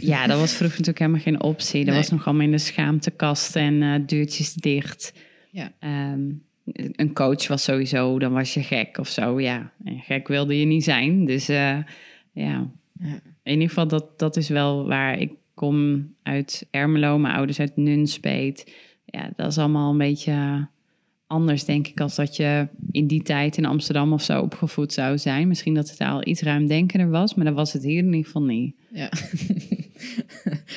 [0.00, 1.78] Ja, dat was vroeger natuurlijk helemaal geen optie.
[1.84, 1.96] Dat Nee.
[2.02, 5.12] was nog allemaal in de schaamtekast en eh deurtjes dicht.
[5.50, 5.72] Ja.
[5.78, 6.20] Ehm,
[6.92, 9.40] een coach was sowieso, dan was je gek of zo.
[9.40, 11.24] Ja, en gek wilde je niet zijn.
[11.24, 11.76] Dus eh,
[12.32, 13.20] ja, Ja.
[13.42, 15.18] in ieder geval dat, dat is wel waar.
[15.18, 18.72] Ik kom uit Ermelo, mijn ouders uit Nunspeet.
[19.04, 20.66] Ja, dat is allemaal een beetje
[21.26, 25.18] anders, denk ik, als dat je in die tijd in Amsterdam of zo opgevoed zou
[25.18, 25.48] zijn.
[25.48, 28.42] Misschien dat het al iets ruimdenkender was, maar dat was het hier in ieder geval
[28.42, 28.74] niet.
[28.90, 29.08] Ja.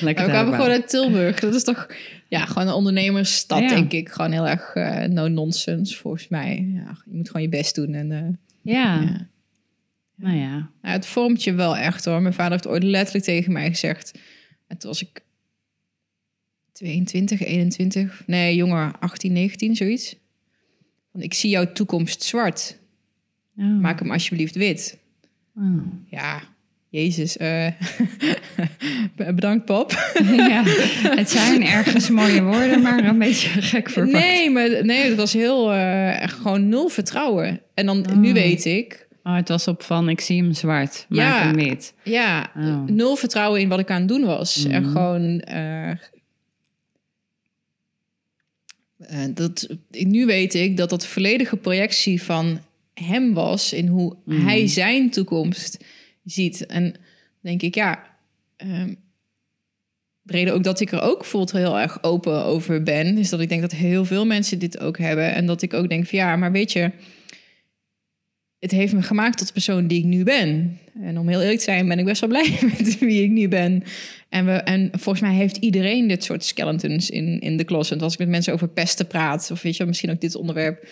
[0.00, 1.40] Maar we kwamen gewoon uit Tilburg.
[1.40, 1.86] Dat is toch
[2.28, 3.68] ja, gewoon een ondernemersstad, Ja.
[3.68, 4.08] denk ik.
[4.08, 6.68] Gewoon heel erg eh, no-nonsense, volgens mij.
[6.74, 7.94] Ja, je moet gewoon je best doen.
[7.94, 8.28] En, eh,
[8.74, 9.28] Ja, ja.
[10.14, 10.50] nou ja.
[10.54, 12.22] Nou, het vormt je wel echt hoor.
[12.22, 14.18] Mijn vader heeft ooit letterlijk tegen mij gezegd.
[14.66, 15.20] En toen was ik
[16.72, 18.22] 22, 21.
[18.26, 20.16] Nee, jonger, 18, 19, zoiets.
[21.12, 22.78] Van, ik zie jouw toekomst zwart.
[23.56, 23.80] Oh.
[23.80, 24.98] Maak hem alsjeblieft wit.
[25.56, 25.86] Oh.
[26.06, 26.42] Ja,
[26.88, 27.36] jezus.
[27.36, 27.66] eh,
[29.34, 29.90] bedankt, pap.
[30.52, 30.62] ja,
[31.16, 34.24] het zijn ergens mooie woorden, maar een beetje gek verpakt.
[34.24, 37.60] Nee, maar nee, het was heel eh, gewoon nul vertrouwen.
[37.74, 38.34] En dan, nu Oh.
[38.34, 41.42] weet ik, Oh, het was op van, ik zie hem zwart, maak Ja.
[41.46, 41.94] hem wit.
[42.02, 42.84] ja, Oh.
[42.86, 44.64] nul vertrouwen in wat ik aan het doen was.
[44.64, 44.92] En Mhm.
[44.92, 45.40] gewoon.
[45.40, 45.90] eh,
[49.30, 52.60] dat, nu weet ik dat dat volledige projectie van
[52.94, 54.46] hem was in hoe Mhm.
[54.46, 55.84] hij zijn toekomst
[56.26, 56.66] ziet.
[56.66, 56.94] En
[57.40, 58.16] denk ik, ja.
[58.56, 58.94] ehm,
[60.22, 63.40] de reden ook dat ik er ook voelt heel erg open over ben, is dat
[63.40, 65.34] ik denk dat heel veel mensen dit ook hebben.
[65.34, 66.90] En dat ik ook denk van ja, maar weet je,
[68.58, 70.78] het heeft me gemaakt tot de persoon die ik nu ben.
[71.02, 73.48] En om heel eerlijk te zijn, ben ik best wel blij met wie ik nu
[73.48, 73.82] ben.
[74.28, 78.02] En, we, en volgens mij heeft iedereen dit soort skeletons in, in de closet.
[78.02, 80.88] Als ik met mensen over pesten praat, of weet je, misschien ook dit onderwerp.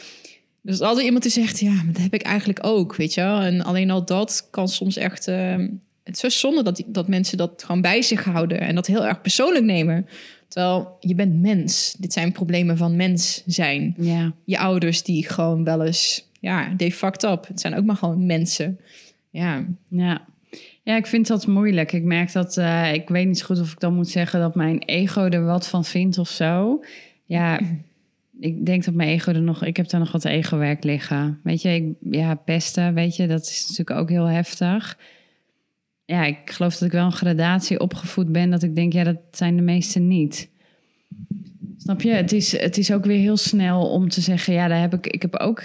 [0.66, 3.14] Dus als er altijd iemand die zegt, ja, maar dat heb ik eigenlijk ook, weet
[3.14, 3.40] je wel.
[3.40, 5.28] En alleen al dat kan soms echt...
[5.28, 5.56] eh,
[6.04, 8.60] het is zo zonde dat, die- dat mensen dat gewoon bij zich houden...
[8.60, 10.06] en dat heel erg persoonlijk nemen.
[10.48, 11.96] Terwijl Terwijl je bent mens.
[11.98, 13.94] Dit zijn problemen van mens zijn.
[13.98, 14.32] Ja.
[14.44, 17.46] Je ouders die gewoon wel eens, ja, they fucked up.
[17.48, 18.80] Het zijn ook maar gewoon mensen.
[19.30, 20.24] Ja, Ja.
[20.82, 21.92] ja, ik vind dat moeilijk.
[21.92, 24.54] Ik merk dat, eh, ik weet niet zo goed of ik dan moet zeggen dat
[24.54, 26.84] mijn ego er wat van vindt of zo.
[27.24, 27.60] Ja,
[28.40, 31.40] ik denk dat mijn ego er nog, ik heb daar nog wat ego-werk liggen.
[31.42, 34.98] Weet je, ik, ja, pesten, weet je, dat is natuurlijk ook heel heftig.
[36.04, 39.18] Ja, ik geloof dat ik wel een gradatie opgevoed ben, dat ik denk, ja, dat
[39.30, 40.48] zijn de meesten niet.
[41.78, 42.10] Snap je?
[42.10, 45.06] Het is, het is ook weer heel snel om te zeggen, ja, daar heb ik,
[45.06, 45.62] ik heb ook.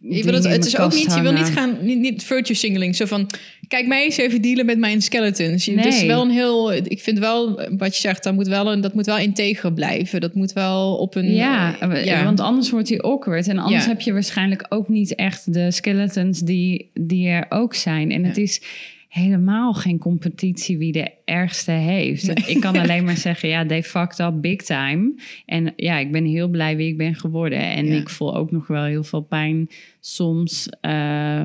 [0.00, 2.96] je wil het, het is ook niet, je wil niet gaan, niet, niet virtue signaling.
[2.96, 3.30] Zo van,
[3.68, 5.64] kijk mij eens even dealen met mijn skeletons.
[5.64, 6.06] Je- Het is Nee.
[6.06, 9.06] wel een heel, ik vind wel, wat je zegt, dat moet wel, een, dat moet
[9.06, 10.20] wel integer blijven.
[10.20, 11.32] Dat moet wel op een...
[11.34, 12.24] Ja, eh, ja.
[12.24, 13.48] want anders wordt hij awkward.
[13.48, 13.88] En anders Ja.
[13.90, 18.10] heb je waarschijnlijk ook niet echt de skeletons die, die er ook zijn.
[18.10, 18.62] En het is
[19.08, 22.48] helemaal geen competitie wie de ergste heeft.
[22.48, 25.14] Ik kan alleen maar zeggen, ja, they fucked up big time.
[25.46, 27.60] En ja, ik ben heel blij wie ik ben geworden.
[27.60, 27.94] En Ja.
[28.00, 29.68] ik voel ook nog wel heel veel pijn
[30.00, 31.42] soms eh,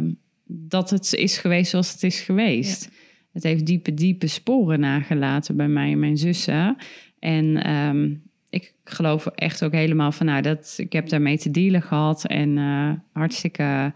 [0.52, 2.90] dat het is geweest zoals het is geweest.
[3.32, 6.78] Het heeft diepe, diepe sporen nagelaten bij mij en mijn zussen.
[7.20, 8.14] En ehm,
[8.50, 12.58] ik geloof echt ook helemaal van, nou, dat, ik heb daarmee te dealen gehad en
[12.58, 13.94] eh, hartstikke,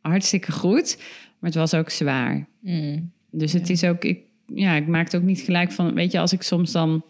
[0.00, 0.96] hartstikke goed.
[1.38, 2.46] Maar het was ook zwaar.
[2.60, 3.12] Mm.
[3.30, 6.18] Dus het is ook, ik, ja, ik maak het ook niet gelijk van, weet je,
[6.18, 7.04] als ik soms dan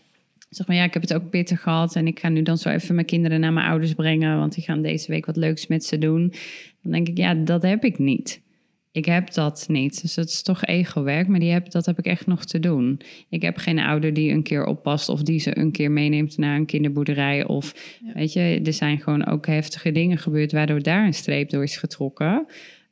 [0.50, 2.68] zeg maar, ja, ik heb het ook pittig gehad en ik ga nu dan zo
[2.68, 5.84] even mijn kinderen naar mijn ouders brengen, want die gaan deze week wat leuks met
[5.84, 6.32] ze doen.
[6.82, 8.40] Dan denk ik, ja, dat heb ik niet.
[8.92, 10.02] Ik heb dat niet.
[10.02, 13.00] Dus dat is toch ego-werk, maar die heb, dat heb ik echt nog te doen.
[13.28, 16.56] Ik heb geen ouder die een keer oppast of die ze een keer meeneemt naar
[16.56, 17.46] een kinderboerderij.
[17.46, 18.12] Of Ja.
[18.12, 21.76] weet je, er zijn gewoon ook heftige dingen gebeurd waardoor daar een streep door is
[21.76, 22.46] getrokken.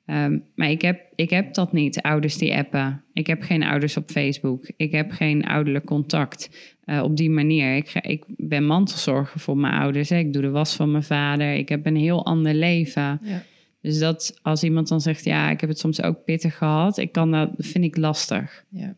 [0.07, 3.05] Ehm, maar ik heb, ik heb dat niet, ouders die appen.
[3.13, 4.71] Ik heb geen ouders op Facebook.
[4.77, 6.51] Ik heb geen ouderlijk contact
[6.85, 7.77] eh, op die manier.
[7.77, 10.09] Ik, ga, ik ben mantelzorger voor mijn ouders.
[10.09, 10.19] Hè.
[10.19, 11.55] Ik doe de was van mijn vader.
[11.55, 13.21] Ik heb een heel ander leven.
[13.23, 13.43] Ja.
[13.87, 16.99] Dus dat als iemand dan zegt, ja, ik heb het soms ook pittig gehad.
[16.99, 18.65] Ik kan dat, vind ik lastig.
[18.69, 18.95] Ja,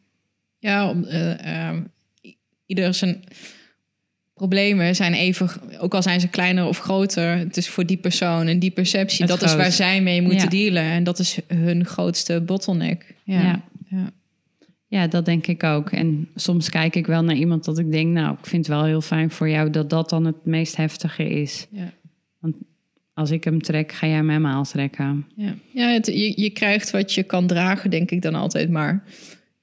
[0.58, 1.82] ja om, eh, ehm,
[2.66, 3.24] ieder zijn
[4.34, 8.46] problemen zijn even, ook al zijn ze kleiner of groter, het is voor die persoon
[8.46, 10.48] en die perceptie, Het dat is waar zij mee moeten Ja.
[10.48, 10.82] dealen.
[10.82, 13.14] En dat is hun grootste bottleneck.
[13.24, 13.40] Ja.
[13.40, 13.62] Ja.
[13.90, 14.10] Ja.
[14.86, 15.90] Ja, dat denk ik ook.
[15.90, 18.84] En soms kijk ik wel naar iemand dat ik denk, nou, ik vind het wel
[18.84, 21.66] heel fijn voor jou dat dat dan het meest heftige is.
[21.70, 21.92] Ja.
[23.18, 25.26] Als ik hem trek, ga jij mij maal trekken.
[25.34, 29.02] Ja, ja het, je, je krijgt wat je kan dragen, denk ik dan altijd maar.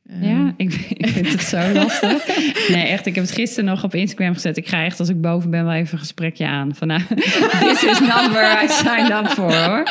[0.09, 2.27] Ehm, Ja, ik, ik vind het zo lastig.
[2.75, 3.05] Nee, echt.
[3.05, 4.57] Ik heb het gisteren nog op Instagram gezet.
[4.57, 6.75] Ik ga echt, als ik boven ben, wel even een gesprekje aan.
[6.75, 7.01] Van, nou,
[7.69, 9.83] this is where I signed up for, hoor.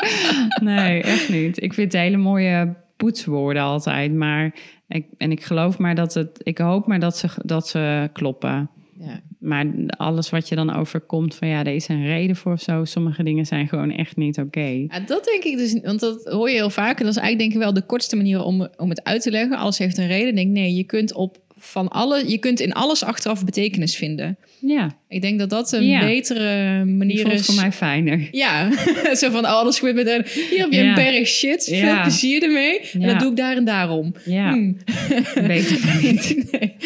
[0.62, 1.62] Nee, echt niet.
[1.62, 4.14] Ik vind het hele mooie poetswoorden altijd.
[4.14, 4.54] Maar,
[4.88, 6.40] ik, en ik geloof maar dat het...
[6.42, 8.70] Ik hoop maar dat ze, dat ze kloppen.
[8.98, 9.20] Ja.
[9.38, 11.48] Maar alles wat je dan overkomt van...
[11.48, 12.84] Ja, er is een reden voor of zo.
[12.84, 14.86] Sommige dingen zijn gewoon echt niet oké.
[14.88, 16.98] Ja, dat denk ik dus, want dat hoor je heel vaak.
[16.98, 19.30] En dat is eigenlijk denk ik wel de kortste manier om, om het uit te
[19.30, 19.56] leggen.
[19.56, 20.28] Alles heeft een reden.
[20.28, 24.36] Ik Denk nee, je kunt op van alle, je kunt in alles achteraf betekenis vinden.
[24.60, 26.00] Ja, Ik denk dat dat een Ja.
[26.00, 27.44] betere manier is.
[27.44, 28.28] voor mij fijner.
[28.30, 28.70] Ja,
[29.20, 30.24] zo van oh, alles goed met een.
[30.50, 30.88] Hier heb je Ja.
[30.88, 31.64] een berg shit.
[31.64, 32.02] Veel Ja.
[32.02, 32.80] plezier ermee.
[32.80, 34.14] En dat doe ik daar en daarom.
[34.24, 34.76] Ja, Hmm.
[35.46, 36.34] beter niet.
[36.52, 36.76] nee.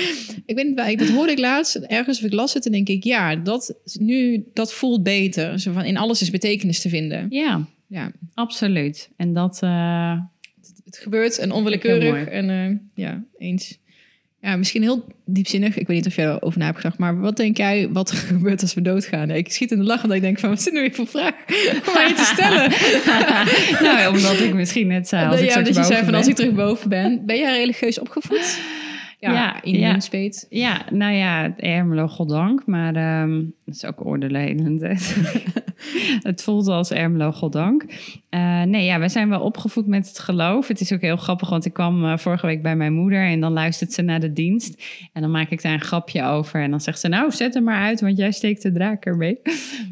[0.47, 2.89] Ik weet niet ik- Dat hoorde ik laatst ergens of ik las het en denk
[2.89, 5.61] ik ja, dat nu dat voelt beter.
[5.61, 7.26] Zo van in alles is betekenis te vinden.
[7.31, 9.09] Ja, Ja, absoluut.
[9.16, 9.59] En dat...
[9.62, 10.18] eh,
[10.85, 13.79] het gebeurt en onwillekeurig en eh, ja, eens.
[14.41, 15.76] Ja, misschien heel diepzinnig.
[15.76, 18.16] Ik weet niet of jij erover na hebt gedacht, maar wat denk jij wat er
[18.32, 19.30] gebeurt als we doodgaan?
[19.30, 21.34] Ik schiet in de lach omdat ik denk van wat dit nou weer voor vraag
[21.86, 22.72] om mij te stellen?
[23.95, 26.14] nou, omdat ik misschien net zei, als ja, ik straks dat je zei boven van
[26.14, 27.26] als ik terug boven ben.
[27.26, 28.59] Ben jij religieus opgevoed?
[29.19, 29.99] Ja, Ja, in ja.
[30.49, 32.66] Ja, nou ja, Ermelo, goddank.
[32.66, 34.81] Maar ehm dat is ook oordelend.
[36.31, 37.85] het voelt als Ermelo, goddank.
[38.29, 40.69] Eh, nee, ja, we zijn wel opgevoed met het geloof.
[40.69, 43.23] Het is ook heel grappig, want ik kwam eh, vorige week bij mijn moeder...
[43.25, 44.83] en dan luistert ze naar de dienst.
[45.12, 46.62] En dan maak ik daar een grapje over.
[46.62, 49.39] En dan zegt ze, nou, zet hem maar uit, want jij steekt de draak ermee.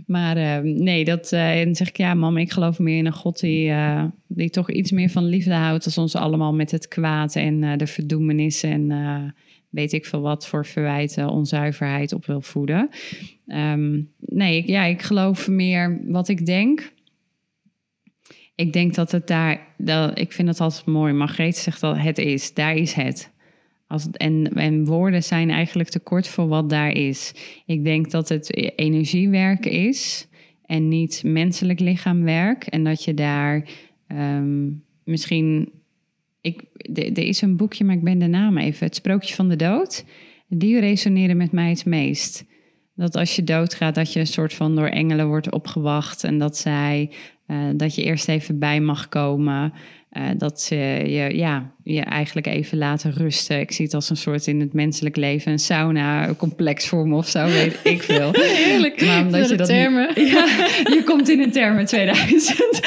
[0.07, 3.07] Maar ehm, nee, dat, eh, en dan zeg ik, ja, mam, ik geloof meer in
[3.07, 3.41] een God...
[3.41, 3.72] die,
[4.27, 5.85] die toch iets meer van liefde houdt...
[5.85, 8.62] als ons allemaal met het kwaad en de verdoemenis...
[8.62, 8.91] en
[9.71, 12.89] weet ik veel wat voor verwijten, onzuiverheid op wil voeden.
[13.47, 16.93] Ehm, nee, ik, ja, ik geloof meer wat ik denk.
[18.55, 21.12] Ik denk dat het daar, dat, ik vind het altijd mooi.
[21.12, 23.35] Margreet zegt al, het is, daar is het.
[23.87, 27.35] Als, en, en woorden zijn eigenlijk te kort voor wat daar is.
[27.67, 30.29] Ik denk dat het energiewerk is
[30.67, 32.67] en niet menselijk lichaamwerk.
[32.67, 33.69] En dat je daar
[34.07, 34.69] ehm,
[35.05, 35.73] misschien
[36.47, 36.62] ik,
[36.94, 38.86] er is een boekje, maar ik ben de naam even.
[38.86, 40.05] Het Sprookje van de Dood.
[40.49, 42.44] Die resoneerde met mij het meest.
[42.94, 46.24] Dat als je doodgaat, dat je een soort van door engelen wordt opgewacht.
[46.24, 47.11] En dat zij,
[47.47, 49.72] eh, dat je eerst even bij mag komen.
[50.17, 53.61] Eh, dat ze je, ja, je eigenlijk even laten rusten.
[53.61, 57.29] Ik zie het als een soort in het menselijk leven een sauna-complex voor me of
[57.29, 58.31] zo, weet ik veel.
[58.33, 59.01] Heerlijk.
[59.01, 60.09] Maar omdat je dat termen.
[60.27, 60.45] Ja,
[60.95, 62.61] je komt in een termen 2000.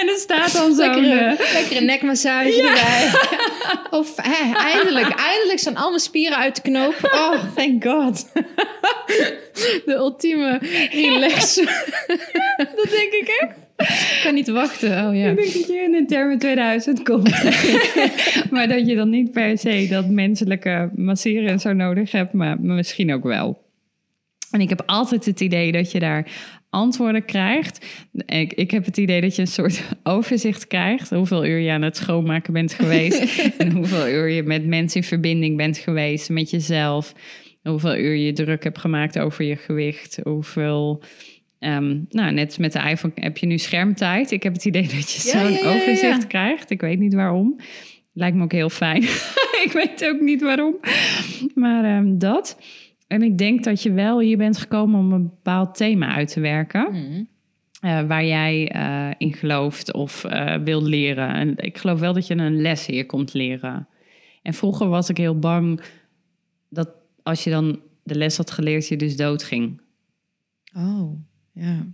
[0.00, 0.76] en er staat dan zo'n...
[0.76, 3.10] Lekkere, eh, lekkere nekmassage erbij.
[3.90, 4.16] Of
[4.54, 6.96] eindelijk, eindelijk zijn alle spieren uit de knoop.
[7.02, 8.32] Oh, thank god.
[9.84, 11.54] De ultieme relax.
[12.56, 13.65] Dat denk ik echt.
[13.76, 15.06] Ik kan niet wachten.
[15.06, 15.28] Oh ja.
[15.28, 17.42] Ik denk dat je in een termen 2000 komt.
[18.50, 22.60] maar dat je dan niet per se dat menselijke masseren en zo nodig hebt, maar
[22.60, 23.64] misschien ook wel.
[24.50, 26.26] En ik heb altijd het idee dat je daar
[26.70, 27.86] antwoorden krijgt.
[28.26, 31.10] Ik, ik heb het idee dat je een soort overzicht krijgt.
[31.10, 33.40] Hoeveel uur je aan het schoonmaken bent geweest.
[33.58, 36.28] en hoeveel uur je met mensen in verbinding bent geweest.
[36.28, 37.14] Met jezelf.
[37.62, 40.18] Hoeveel uur je druk hebt gemaakt over je gewicht.
[40.22, 41.02] Hoeveel...
[41.58, 44.30] ehm, nou, net met de iPhone heb je nu schermtijd.
[44.30, 46.70] Ik heb het idee dat je Ja, zo'n ja, ja, overzicht krijgt.
[46.70, 47.56] Ik weet niet waarom.
[48.12, 49.02] Lijkt me ook heel fijn.
[49.66, 50.76] ik weet ook niet waarom.
[51.54, 52.58] Maar ehm, dat.
[53.06, 56.40] En ik denk dat je wel hier bent gekomen om een bepaald thema uit te
[56.40, 56.94] werken.
[57.80, 61.34] eh, waar jij eh, in gelooft of eh wil leren.
[61.34, 63.88] En ik geloof wel dat je een les hier komt leren.
[64.42, 65.80] En vroeger was ik heel bang
[66.68, 66.90] dat
[67.22, 69.80] als je dan de les had geleerd, je dus doodging.
[70.76, 71.18] Oh,
[71.56, 71.86] ja.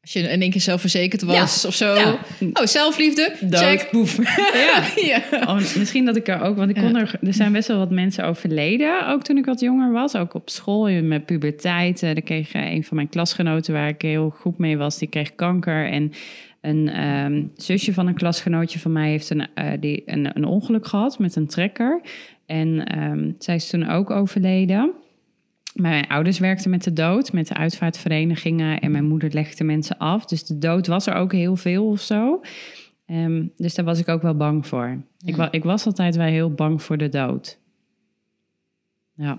[0.00, 1.94] Als je in één keer zelfverzekerd was of zo.
[1.94, 2.18] Ja.
[2.52, 3.34] Oh, zelfliefde.
[3.40, 3.60] Dood.
[3.60, 3.88] Check.
[3.90, 4.18] Boef.
[4.52, 4.84] Ja.
[4.96, 5.22] ja.
[5.40, 7.90] Oh, misschien dat ik er ook, want ik kon er, er zijn best wel wat
[7.90, 12.02] mensen overleden, ook toen ik wat jonger was, ook op school in mijn puberteit.
[12.02, 15.08] Eh, Er kreeg eh, een van mijn klasgenoten waar ik heel goed mee was, die
[15.08, 16.12] kreeg kanker en
[16.60, 20.86] een ehm, zusje van een klasgenootje van mij heeft een, eh, die, een, een ongeluk
[20.86, 22.00] gehad met een trekker.
[22.46, 24.92] En ehm, zij is toen ook overleden.
[25.74, 30.24] Mijn ouders werkten met de dood, met de uitvaartverenigingen en mijn moeder legde mensen af.
[30.24, 32.40] Dus de dood was er ook heel veel of zo.
[33.06, 35.02] Ehm, dus daar was ik ook wel bang voor.
[35.24, 37.58] Ik, wa ik was altijd wel heel bang voor de dood.
[39.14, 39.38] Ja.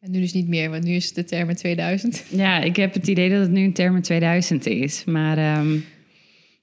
[0.00, 2.24] En nu dus niet meer, want nu is het de termen 2000.
[2.30, 5.04] ja, ik heb het idee dat het nu een termen 2000 is.
[5.04, 5.70] Maar ehm,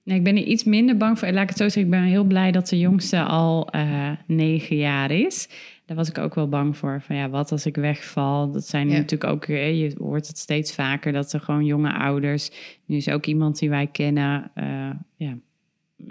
[0.03, 1.31] nee, ik ben er iets minder bang voor.
[1.31, 4.75] Laat ik het zo zeggen, ik ben heel blij dat de jongste al eh, negen
[4.75, 5.47] jaar is.
[5.85, 7.01] Daar was ik ook wel bang voor.
[7.01, 8.51] Van ja, wat als ik wegval?
[8.51, 8.95] Dat zijn Ja.
[8.97, 12.51] natuurlijk ook, je hoort het steeds vaker, dat er gewoon jonge ouders.
[12.85, 14.51] Nu is ook iemand die wij kennen.
[14.53, 15.37] eh, ja,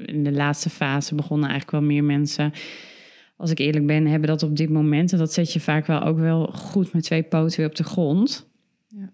[0.05, 2.53] in de laatste fase begonnen eigenlijk wel meer mensen.
[3.37, 5.13] Als ik eerlijk ben, hebben dat op dit moment.
[5.13, 7.85] En dat zet je vaak wel ook wel goed met twee poten weer op de
[7.85, 8.49] grond.
[8.89, 9.13] Ja.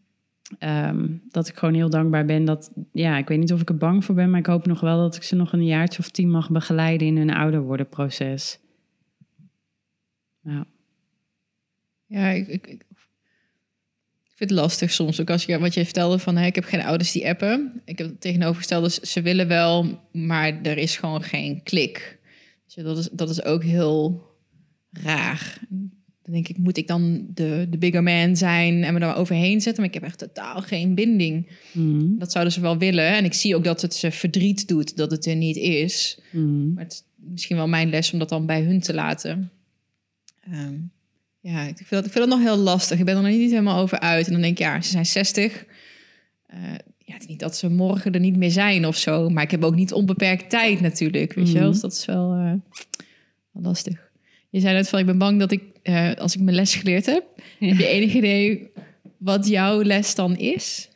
[0.58, 3.76] Ehm, dat ik gewoon heel dankbaar ben dat, ja, ik weet niet of ik er
[3.76, 6.08] bang voor ben, maar ik hoop nog wel dat ik ze nog een jaartje of
[6.08, 8.58] tien mag begeleiden in hun ouder worden proces.
[10.42, 10.66] Ja.
[12.06, 12.82] Ja, ik, ik, ik,
[14.34, 15.20] vind het lastig soms.
[15.20, 17.80] Ook als je wat je vertelde van ik heb geen ouders die appen.
[17.84, 22.18] Ik heb het tegenovergestelde, ze- ze willen wel, maar er is gewoon geen klik.
[22.64, 24.22] Dus dat is, dat is ook heel
[24.92, 25.58] raar.
[26.22, 29.60] Dan denk ik, moet ik dan de, de bigger man zijn en me daar overheen
[29.60, 29.82] zetten?
[29.82, 31.50] Maar ik heb echt totaal geen binding.
[31.72, 32.18] Mhm.
[32.18, 33.06] Dat zouden ze wel willen.
[33.06, 36.20] En ik zie ook dat het ze verdriet doet dat het er niet is.
[36.32, 36.72] Mhm.
[36.72, 39.50] Maar het is misschien wel mijn les om dat dan bij hun te laten.
[40.40, 40.74] Ehm,
[41.40, 42.98] ja, ik vind, dat, ik vind dat nog heel lastig.
[42.98, 44.26] Ik ben er nog niet helemaal over uit.
[44.26, 45.64] En dan denk ik, ja, ze zijn 60.
[46.46, 46.58] Eh,
[46.98, 49.28] ja, het is niet dat ze morgen er niet meer zijn of zo.
[49.28, 51.32] Maar ik heb ook niet onbeperkt tijd natuurlijk.
[51.32, 51.62] Weet je wel?
[51.62, 51.70] Mhm.
[51.70, 52.52] Dus dat is wel, eh,
[53.50, 54.10] wel lastig.
[54.50, 57.06] Je zei net van, ik ben bang dat ik, eh, als ik mijn les geleerd
[57.06, 57.24] heb...
[57.58, 58.70] heb je enig idee
[59.18, 60.88] wat jouw les dan is?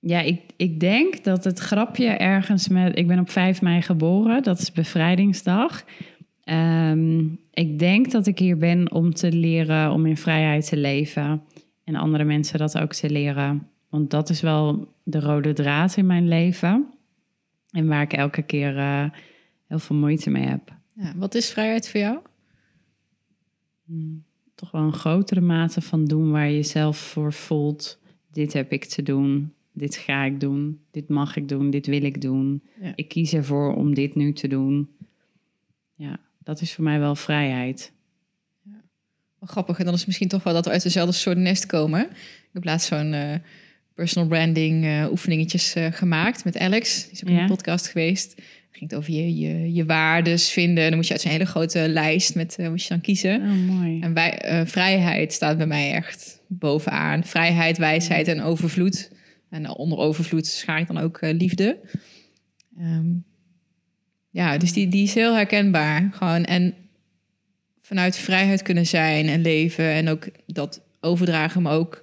[0.00, 2.98] Ja, ik, ik denk dat het grapje ergens met...
[2.98, 5.84] Ik ben op 5 mei geboren, dat is bevrijdingsdag.
[6.44, 11.42] Ehm, ik denk dat ik hier ben om te leren om in vrijheid te leven.
[11.84, 13.68] En andere mensen dat ook te leren.
[13.88, 16.86] Want dat is wel de rode draad in mijn leven.
[17.70, 19.04] En waar ik elke keer eh,
[19.66, 20.72] heel veel moeite mee heb.
[20.94, 22.18] Ja, wat is vrijheid voor jou?
[24.54, 28.00] Toch wel een grotere mate van doen waar je jezelf voor voelt.
[28.30, 29.52] Dit heb ik te doen.
[29.72, 30.80] Dit ga ik doen.
[30.90, 31.70] Dit mag ik doen.
[31.70, 32.62] Dit wil ik doen.
[32.80, 32.92] Ja.
[32.94, 34.88] Ik kies ervoor om dit nu te doen.
[35.94, 37.92] Ja, dat is voor mij wel vrijheid.
[39.38, 39.78] Wel grappig.
[39.78, 42.00] En dan is het misschien toch wel dat we uit dezelfde soort nest komen.
[42.10, 43.34] Ik heb laatst zo'n eh,
[43.94, 47.02] personal branding eh, oefeningetjes eh, gemaakt met Alex.
[47.02, 47.42] Die is ook in Ja.
[47.42, 48.30] de podcast geweest.
[48.36, 50.82] Het ging het over je, je, je waardes vinden.
[50.82, 53.40] En dan moet je uit zo'n hele grote lijst met moet je dan kiezen.
[53.42, 54.00] Oh, mooi.
[54.00, 57.24] En wij, vrijheid staat bij mij echt bovenaan.
[57.24, 59.10] Vrijheid, wijsheid en overvloed.
[59.50, 61.78] En onder overvloed schaar ik dan ook liefde.
[62.78, 63.06] Ehm,
[64.34, 66.08] ja, dus die, die is heel herkenbaar.
[66.12, 66.44] Gewoon.
[66.44, 66.74] En
[67.80, 69.84] vanuit vrijheid kunnen zijn en leven.
[69.84, 72.02] En ook dat overdragen, maar ook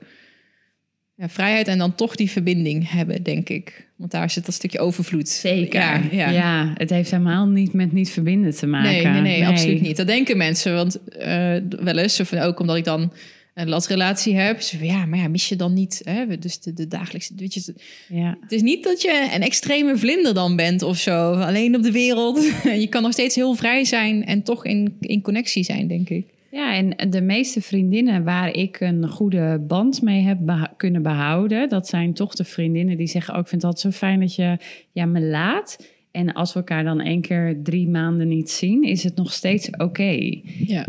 [1.15, 3.87] ja, vrijheid en dan toch die verbinding hebben, denk ik.
[3.95, 5.29] Want daar zit dat stukje overvloed.
[5.29, 5.79] Zeker.
[5.79, 6.73] Ja, Ja, ja.
[6.77, 8.91] het heeft helemaal niet met niet verbinden te maken.
[8.91, 9.97] Nee, nee, nee, absoluut niet.
[9.97, 10.73] Dat denken mensen.
[10.73, 13.13] Want eh, wel eens, of ook omdat ik dan
[13.53, 14.61] een latrelatie heb.
[14.61, 16.01] Ze van, ja, maar ja, mis je dan niet...
[16.03, 16.37] Hè?
[16.37, 17.33] Dus de, de dagelijkse...
[17.35, 17.73] Weet je,
[18.09, 18.37] Ja.
[18.41, 21.31] het is niet dat je een extreme vlinder dan bent of zo.
[21.33, 22.43] Alleen op de wereld.
[22.79, 26.25] je kan nog steeds heel vrij zijn en toch in, in connectie zijn, denk ik.
[26.51, 31.69] ja, en de meeste vriendinnen waar ik een goede band mee heb beha- kunnen behouden...
[31.69, 33.33] dat zijn toch de vriendinnen die zeggen...
[33.33, 34.57] oh, ik vind het altijd zo fijn dat je
[34.91, 35.77] ja, me laat...
[36.11, 39.69] En als we elkaar dan één keer drie maanden niet zien, is het nog steeds
[39.77, 40.39] oké.
[40.65, 40.85] Ja.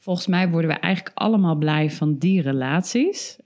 [0.00, 3.38] Volgens mij worden we eigenlijk allemaal blij van die relaties.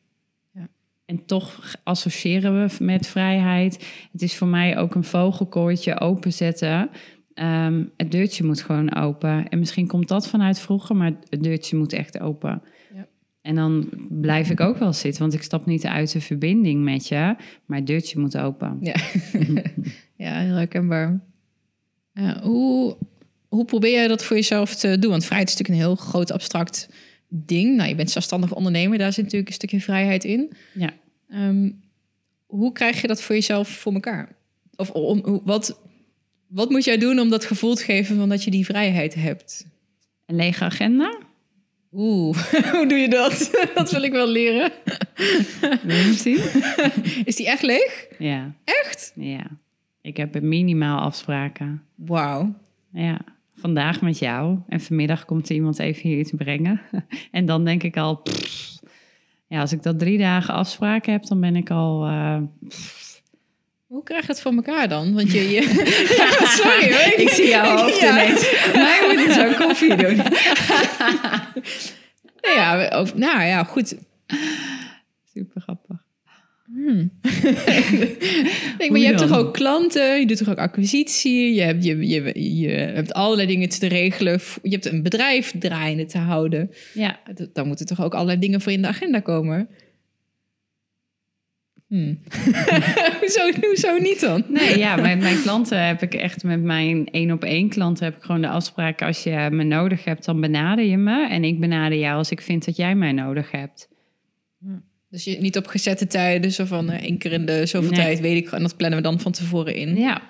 [0.52, 0.68] Ja.
[1.04, 4.06] En toch associëren we met vrijheid.
[4.12, 6.90] Het is voor mij ook een vogelkooitje openzetten.
[7.34, 9.48] Ehm, het deurtje moet gewoon open.
[9.48, 12.62] En misschien komt dat vanuit vroeger, maar het deurtje moet echt open.
[12.94, 13.06] Ja.
[13.40, 17.08] En dan blijf ik ook wel zitten, want ik stap niet uit de verbinding met
[17.08, 17.36] je,
[17.66, 18.76] maar het deurtje moet open.
[18.80, 18.94] Ja,
[20.24, 21.20] ja heel herkenbaar.
[22.42, 22.96] Hoe,
[23.54, 25.10] hoe probeer je dat voor jezelf te doen?
[25.10, 26.88] Want vrijheid is natuurlijk een heel groot abstract
[27.28, 27.76] ding.
[27.76, 30.52] Nou, je bent zelfstandig ondernemer, daar zit natuurlijk een stukje vrijheid in.
[30.74, 30.90] Ja.
[31.28, 31.70] Ehm,
[32.46, 34.28] hoe krijg je dat voor jezelf voor elkaar?
[34.76, 35.80] Of om, wat,
[36.48, 39.66] wat moet jij doen om dat gevoel te geven van dat je die vrijheid hebt?
[40.26, 41.18] Een lege agenda?
[41.92, 42.36] Oeh,
[42.72, 43.50] hoe doe je dat?
[43.74, 44.72] dat wil ik wel leren.
[45.82, 46.38] Wil?
[47.24, 48.06] Is die echt leeg?
[48.18, 49.12] Ja, Echt?
[49.14, 49.46] ja.
[50.00, 51.82] Ik heb minimaal afspraken.
[51.94, 52.54] Wauw.
[52.92, 53.33] Ja,
[53.64, 54.58] vandaag met jou.
[54.68, 56.80] En vanmiddag komt er iemand even hier iets brengen.
[57.30, 58.16] en dan denk ik al...
[58.16, 58.78] pff.
[59.46, 62.04] ja, als ik dat drie dagen afspraken heb, dan ben ik al...
[62.06, 62.38] eh,
[63.86, 65.14] Hoe krijg je het voor elkaar dan?
[65.14, 65.40] Want je...
[65.50, 65.62] je...
[66.16, 67.20] Ja, sorry hoor.
[67.20, 68.10] ik zie jouw hoofd Ja.
[68.24, 68.70] ineens.
[68.72, 70.16] Mij moet je zo koffie doen.
[72.40, 73.96] Nou ja, nou ja, goed.
[75.34, 76.03] Super grappig.
[76.82, 77.10] Nee,
[78.78, 79.28] maar Hoe je hebt dan?
[79.28, 83.46] toch ook klanten, je doet toch ook acquisitie, je hebt, je, je, je hebt allerlei
[83.48, 84.40] dingen te regelen.
[84.62, 86.70] Je hebt een bedrijf draaiende te houden.
[86.94, 89.68] Ja, D- Daar moeten toch ook allerlei dingen voor in de agenda komen.
[91.88, 92.14] Hm.
[93.20, 94.44] hoezo, hoezo niet dan?
[94.48, 98.16] nee, ja, met mijn klanten heb ik echt met mijn één op één klanten heb
[98.16, 101.28] ik gewoon de afspraak als je me nodig hebt, dan benader je me.
[101.28, 103.88] En ik benader jou als ik vind dat jij mij nodig hebt.
[105.14, 107.98] Dus je, niet op gezette tijden, zo van eh, één keer in de zoveel Nee.
[108.00, 109.96] tijd, weet ik, en dat plannen we dan van tevoren in.
[109.96, 110.22] Ja,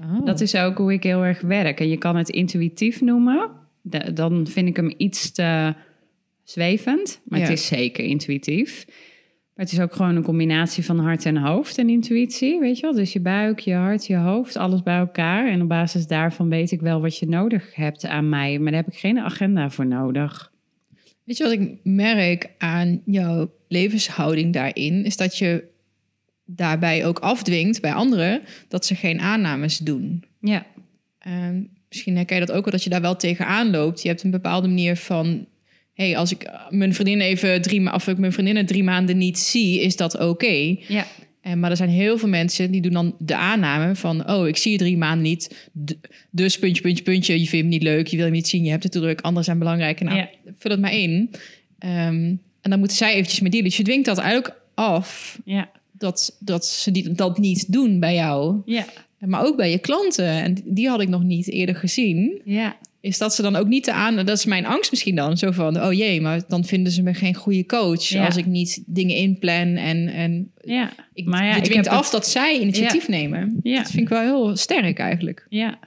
[0.00, 0.24] Oh.
[0.26, 1.80] Dat is ook hoe ik heel erg werk.
[1.80, 3.50] En je kan het intuïtief noemen.
[3.82, 5.74] Da- dan vind ik hem iets te
[6.44, 7.20] zwevend.
[7.24, 8.84] Maar het is zeker intuïtief.
[9.54, 12.60] Maar het is ook gewoon een combinatie van hart en hoofd en intuïtie.
[12.60, 12.94] Weet je wel?
[12.94, 15.48] Dus je buik, je hart, je hoofd, alles bij elkaar.
[15.48, 18.58] En op basis daarvan weet ik wel wat je nodig hebt aan mij.
[18.58, 20.52] Maar daar heb ik geen agenda voor nodig.
[21.26, 25.04] Weet je wat ik merk aan jouw levenshouding daarin?
[25.04, 25.64] Is dat je
[26.46, 30.24] daarbij ook afdwingt bij anderen dat ze geen aannames doen.
[30.40, 30.66] Ja,
[31.18, 34.02] En misschien herken je dat ook wel, dat je daar wel tegenaan loopt.
[34.02, 35.46] Je hebt een bepaalde manier van...
[35.94, 39.38] hey, als ik eh, mijn vriendin even drie of ik mijn vriendinnen drie maanden niet
[39.38, 40.76] zie, is dat oké.
[40.88, 41.06] ja,
[41.40, 44.30] En maar er zijn heel veel mensen die doen dan de aanname van...
[44.30, 45.70] oh, ik zie je drie maanden niet,
[46.30, 47.32] dus puntje, puntje, puntje...
[47.32, 49.20] je vindt hem niet leuk, je wil hem niet zien, je hebt het te druk...
[49.20, 50.28] anderen zijn belangrijk, nou, Ja.
[50.58, 51.30] Vul het maar in.
[51.78, 53.68] Ehm, en dan moeten zij eventjes met dealen.
[53.68, 55.38] Dus je dwingt dat eigenlijk af...
[55.44, 58.62] ja, dat, dat ze die, dat niet doen bij jou.
[58.64, 58.84] ja,
[59.18, 60.26] Maar ook bij je klanten.
[60.28, 62.40] En die had ik nog niet eerder gezien.
[62.44, 62.76] ja.
[63.00, 64.16] Is dat ze dan ook niet te aan...
[64.16, 65.36] Dat is mijn angst misschien dan.
[65.38, 68.02] Zo van, oh jee, maar dan vinden ze me geen goede coach...
[68.08, 68.26] Ja.
[68.26, 70.08] als ik niet dingen inplan en...
[70.08, 70.92] en ja.
[71.14, 73.60] ik, Maar ja, je ik dwingt af het- dat zij initiatief nemen.
[73.62, 73.76] Ja.
[73.78, 75.46] Dat vind ik wel heel sterk eigenlijk.
[75.48, 75.78] Ja.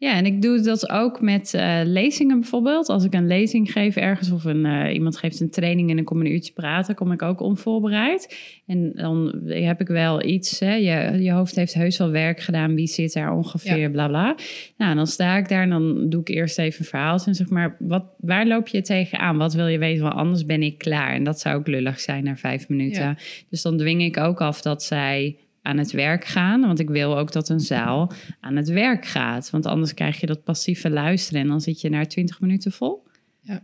[0.00, 2.88] Ja, en ik doe dat ook met eh, lezingen bijvoorbeeld.
[2.88, 6.04] Als ik een lezing geef ergens of een, eh, iemand geeft een training en dan
[6.04, 8.36] kom ik een uurtje praten, kom ik ook onvoorbereid.
[8.66, 12.74] En dan heb ik wel iets, hè, je, je hoofd heeft heus wel werk gedaan,
[12.74, 14.36] wie zit daar ongeveer, bla bla.
[14.76, 17.48] Nou, dan sta ik daar en dan doe ik eerst even een verhaal en zeg
[17.48, 19.36] maar, wat, waar loop je tegenaan?
[19.36, 20.02] Wat wil je weten?
[20.02, 21.14] Want anders ben ik klaar.
[21.14, 23.02] En dat zou ook lullig zijn na vijf minuten.
[23.02, 23.16] Ja.
[23.50, 25.36] Dus dan dwing ik ook af dat zij
[25.68, 26.60] aan het werk gaan.
[26.60, 29.50] Want ik wil ook dat een zaal aan het werk gaat.
[29.50, 33.06] Want anders krijg je dat passieve luisteren en dan zit je na 20 minuten vol.
[33.40, 33.62] Ja.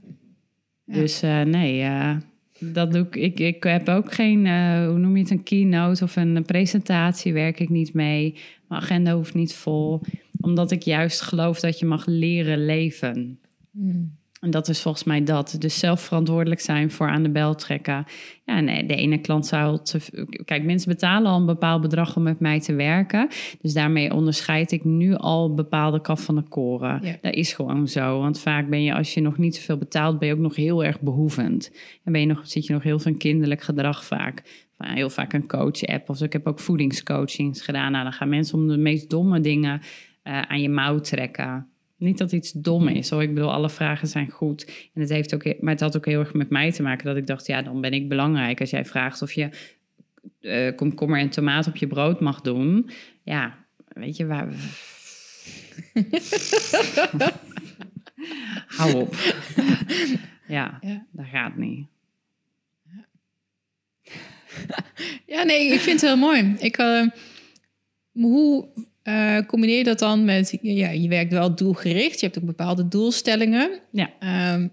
[0.84, 0.94] Ja.
[0.94, 2.16] Dus eh, nee, eh,
[2.59, 3.16] dat doe ik.
[3.16, 3.40] ik.
[3.40, 7.61] Ik heb ook geen, eh, hoe noem je het, een keynote of een presentatie, werk
[7.61, 8.32] ik niet mee.
[8.68, 10.00] Mijn agenda hoeft niet vol,
[10.40, 13.38] omdat ik juist geloof dat je mag leren leven.
[14.45, 15.57] En dat is volgens mij dat.
[15.59, 18.05] Dus zelf verantwoordelijk zijn voor aan de bel trekken.
[18.45, 19.78] Ja, nee, de ene klant zou...
[19.82, 20.01] Te,
[20.45, 23.28] kijk, mensen betalen al een bepaald bedrag om met mij te werken.
[23.61, 27.01] Dus daarmee onderscheid ik nu al bepaalde kaf van de koren.
[27.03, 27.16] Ja.
[27.20, 28.20] Dat is gewoon zo.
[28.20, 30.18] Want vaak ben je, als je nog niet zoveel betaalt...
[30.18, 31.70] ben je ook nog heel erg behoevend.
[32.05, 34.42] En ben je nog, zit je nog heel veel in kinderlijk gedrag vaak.
[34.78, 36.09] Heel vaak een coach-app.
[36.09, 36.24] Of zo.
[36.24, 37.92] ik heb ook voedingscoachings gedaan.
[37.92, 39.80] Nou, dan gaan mensen om de meest domme dingen
[40.22, 41.68] eh, aan je mouw trekken.
[41.97, 43.22] Niet dat iets dom is hoor.
[43.22, 44.64] Ik bedoel, alle vragen zijn goed.
[44.95, 47.16] En het heeft ook, maar het had ook heel erg met mij te maken dat
[47.16, 48.61] ik dacht, ja, dan ben ik belangrijk.
[48.61, 49.49] Als jij vraagt of je
[50.40, 52.90] eh, komkommer en tomaat op je brood mag doen.
[53.22, 54.49] Ja, weet je waar.
[58.76, 59.14] Hou op.
[60.47, 61.07] ja, Ja.
[61.11, 61.86] dat gaat niet.
[65.26, 66.55] Ja, nee, ik vind het heel mooi.
[66.59, 67.07] Ik, eh,
[68.12, 68.68] hoe
[69.05, 70.59] eh, combineer dat dan met...
[70.62, 72.20] Ja, je werkt wel doelgericht.
[72.20, 73.70] Je hebt ook bepaalde doelstellingen.
[73.90, 74.11] Ja.
[74.20, 74.68] Ehm,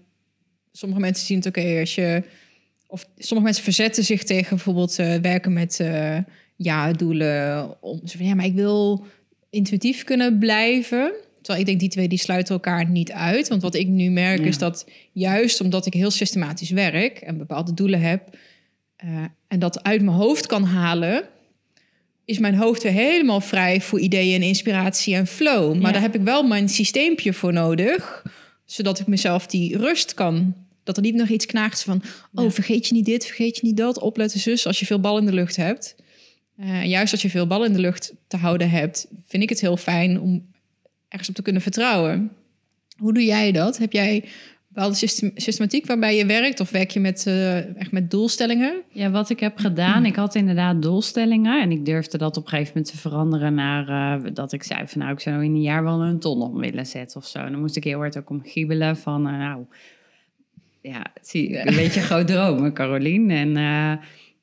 [0.72, 2.22] sommige mensen zien het oké als je...
[2.86, 6.18] Of sommige mensen verzetten zich tegen bijvoorbeeld eh, werken met eh
[6.56, 7.76] ja-doelen.
[7.82, 9.04] Om, zo van, ja, maar ik wil
[9.50, 11.12] intuïtief kunnen blijven.
[11.36, 13.48] Terwijl ik denk, die twee die sluiten elkaar niet uit.
[13.48, 14.46] Want wat ik nu merk Ja.
[14.46, 17.18] is dat juist omdat ik heel systematisch werk...
[17.18, 18.36] en bepaalde doelen heb...
[18.96, 21.24] eh, en dat uit mijn hoofd kan halen...
[22.32, 25.72] is mijn hoofd weer helemaal vrij voor ideeën en inspiratie en flow.
[25.74, 25.92] Maar Ja.
[25.92, 28.22] daar heb ik wel mijn systeempje voor nodig...
[28.64, 30.54] zodat ik mezelf die rust kan...
[30.84, 32.02] Dat er niet nog iets knaagt van...
[32.34, 32.50] oh, Ja.
[32.50, 33.98] vergeet je niet dit, vergeet je niet dat.
[33.98, 35.96] Opletten zus, als je veel bal in de lucht hebt.
[36.56, 39.06] En juist als je veel bal in de lucht te houden hebt...
[39.26, 40.46] vind ik het heel fijn om
[41.08, 42.30] ergens op te kunnen vertrouwen.
[42.96, 43.78] Hoe doe jij dat?
[43.78, 44.24] Heb jij
[44.74, 46.60] bepaalde system- systematiek waarbij je werkt?
[46.60, 48.82] Of werk je met, eh, echt met doelstellingen?
[48.88, 52.48] Ja, wat ik heb gedaan, ik had inderdaad doelstellingen en ik durfde dat op een
[52.48, 55.62] gegeven moment te veranderen naar eh, dat ik zei van nou, ik zou in een
[55.62, 57.38] jaar wel een ton om willen zetten of zo.
[57.38, 59.64] En dan moest ik heel hard ook om giebelen van eh, nou,
[60.80, 63.30] ja, zie, een beetje groot dromen, Carolien.
[63.30, 63.56] En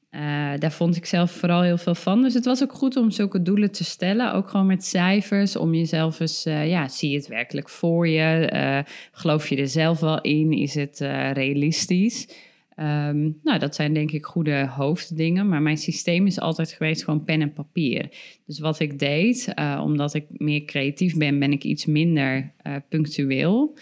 [0.10, 2.22] eh, daar vond ik zelf vooral heel veel van.
[2.22, 5.74] Dus het was ook goed om zulke doelen te stellen, ook gewoon met cijfers, om
[5.74, 8.46] jezelf eens, eh, ja, zie je het werkelijk voor je?
[8.46, 8.80] Eh,
[9.12, 10.52] geloof je er zelf wel in?
[10.52, 11.00] Is het
[11.34, 12.28] realistisch?
[12.76, 15.48] Ehm, nou, dat zijn denk ik goede hoofddingen.
[15.48, 18.10] Maar mijn systeem is altijd geweest gewoon pen en papier.
[18.46, 22.52] Dus wat ik deed, omdat ik meer creatief ben, ben ik iets minder
[22.90, 23.78] punctueel.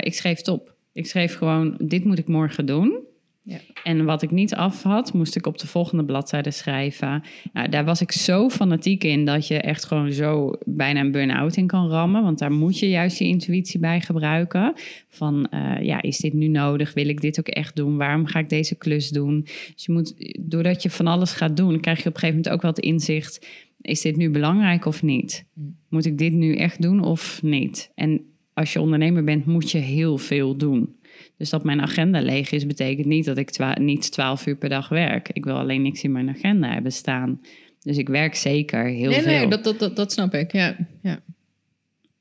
[0.00, 0.74] Ik schreef het op.
[0.92, 3.08] Ik schreef gewoon, dit moet ik morgen doen.
[3.42, 3.58] Ja.
[3.84, 7.22] En wat ik niet af had, moest ik op de volgende bladzijde schrijven.
[7.52, 11.56] Nou, daar was ik zo fanatiek in dat je echt gewoon zo bijna een burn-out
[11.56, 12.22] in kan rammen.
[12.22, 14.72] Want daar moet je juist je intuïtie bij gebruiken.
[15.08, 16.94] Van, eh, ja, is dit nu nodig?
[16.94, 17.96] Wil ik dit ook echt doen?
[17.96, 19.40] Waarom ga ik deze klus doen?
[19.74, 22.54] Dus je moet, doordat je van alles gaat doen, krijg je op een gegeven moment
[22.54, 23.46] ook wel het inzicht.
[23.80, 25.46] Is dit nu belangrijk of niet?
[25.88, 27.92] Moet ik dit nu echt doen of niet?
[27.94, 28.24] En
[28.54, 30.94] als je ondernemer bent, moet je heel veel doen.
[31.40, 34.68] Dus dat mijn agenda leeg is, betekent niet dat ik twa- niet 12 uur per
[34.68, 35.28] dag werk.
[35.32, 37.40] Ik wil alleen niks in mijn agenda hebben staan.
[37.82, 39.32] Dus ik werk zeker heel nee, veel.
[39.32, 40.52] nee, dat, dat, dat, dat snap ik.
[40.52, 41.20] Ja, ja.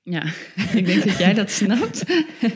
[0.04, 0.24] Ja,
[0.80, 2.04] ik denk dat jij dat snapt.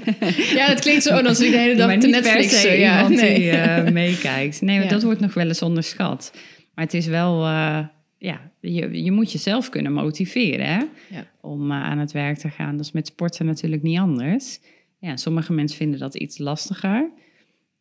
[0.59, 2.63] ja het klinkt zo als ik de hele dag maar te Netflix...
[2.63, 3.35] ja, iemand nee.
[3.35, 4.61] die eh, meekijkt.
[4.61, 4.91] Nee, maar Ja.
[4.91, 6.31] dat wordt nog wel eens onderschat.
[6.75, 7.79] Maar het is wel, eh,
[8.17, 10.81] ja, je, je moet jezelf kunnen motiveren hè?
[11.09, 11.25] Ja.
[11.41, 12.77] om eh, aan het werk te gaan.
[12.77, 14.59] Dat is met sporten natuurlijk niet anders.
[15.03, 17.11] Ja, sommige mensen vinden dat iets lastiger.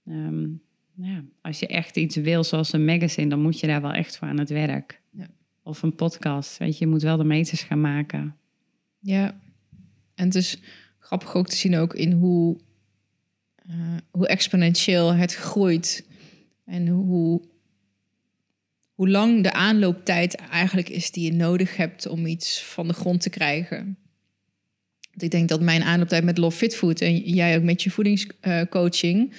[0.06, 0.46] Ehm,
[0.94, 4.16] ja, als je echt iets wil, zoals een magazine, dan moet je daar wel echt
[4.16, 5.00] voor aan het werk.
[5.10, 5.28] Ja.
[5.62, 8.36] Of een podcast, weet je, je moet wel de meters gaan maken.
[8.98, 9.40] Ja,
[10.14, 10.60] en het is
[10.98, 12.58] grappig ook te zien ook in hoe,
[13.56, 16.08] eh, hoe exponentieel het groeit.
[16.64, 17.42] En hoe,
[18.94, 23.20] hoe lang de aanlooptijd eigenlijk is die je nodig hebt om iets van de grond
[23.20, 23.96] te krijgen.
[25.12, 27.90] Want ik denk dat mijn aanlooptijd met Love Fit Food en jij ook met je
[27.90, 29.32] voedingscoaching,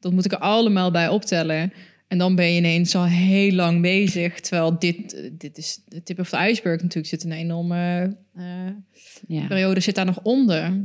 [0.00, 1.72] dat moet ik er allemaal bij optellen.
[2.08, 4.40] En dan ben je ineens al heel lang bezig.
[4.40, 7.06] Terwijl dit, dit is de tip of the iceberg natuurlijk.
[7.06, 8.44] Zit een enorme eh,
[9.26, 9.46] Ja.
[9.46, 10.80] periode zit daar nog onder.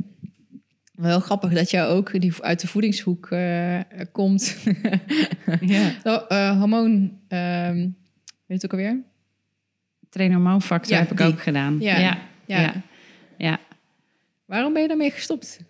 [0.94, 3.78] Wel grappig dat jij ook die uit de voedingshoek eh,
[4.12, 4.56] komt.
[5.60, 5.92] ja.
[6.04, 7.92] oh, eh, hormoon, ehm, weet
[8.46, 9.00] je het ook alweer?
[10.10, 11.26] Trainormoonfactor Ja, heb ik die.
[11.26, 11.76] ook gedaan.
[11.80, 11.98] Ja.
[11.98, 12.18] ja.
[12.46, 12.82] Ja.
[13.38, 13.60] ja.
[14.48, 14.54] Ja.
[14.54, 15.60] Waarom ben je daarmee gestopt?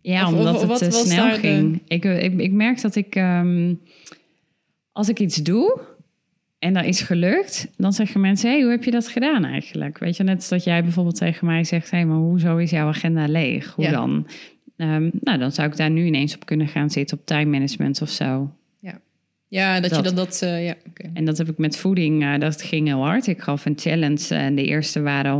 [0.00, 1.82] Ja, Of- omdat of het was snel de- ging.
[1.86, 3.74] Ik, ik, ik merk dat ik, ehm,
[4.92, 5.80] als ik iets doe
[6.58, 9.98] en dat is gelukt, dan zeggen mensen: hey, hoe heb je dat gedaan eigenlijk?
[9.98, 13.26] Weet je, net dat jij bijvoorbeeld tegen mij zegt: hey, maar hoezo is jouw agenda
[13.26, 13.72] leeg?
[13.74, 13.90] Hoe Ja.
[13.90, 14.26] dan?
[14.76, 18.02] Ehm, nou, dan zou ik daar nu ineens op kunnen gaan zitten op time management
[18.02, 18.50] of zo.
[19.48, 20.04] Ja, dat, je Dat.
[20.04, 20.42] dan dat...
[20.42, 21.10] eh, ja, oké.
[21.14, 23.26] En dat heb ik met voeding, eh, dat ging heel hard.
[23.26, 25.32] Ik gaf een challenge en de eerste waren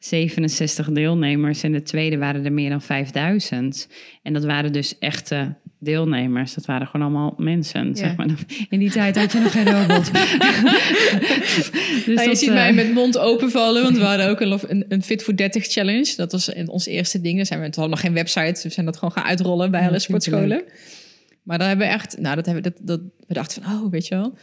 [0.00, 3.88] 67 deelnemers en de tweede waren er meer dan 5000.
[4.22, 6.54] En dat waren dus echte deelnemers.
[6.54, 7.86] Dat waren gewoon allemaal mensen.
[7.86, 7.94] Ja.
[7.94, 8.26] Zeg maar.
[8.68, 10.12] In die tijd had je nog geen robot.
[10.12, 11.70] dus
[12.06, 14.84] Nou, je dat, ziet eh, mij met mond open vallen, want we hadden ook een,
[14.88, 16.12] een, Fit for 30 challenge.
[16.16, 17.46] Dat was in- ons eerste ding.
[17.46, 19.98] Zijn we, het hadden nog geen website, we zijn dat gewoon gaan uitrollen bij alle
[19.98, 20.62] sportscholen.
[21.42, 23.90] Maar daar hebben we echt, nou, dat hebben we, dat, dat, we dachten van, oh,
[23.90, 24.34] weet je wel,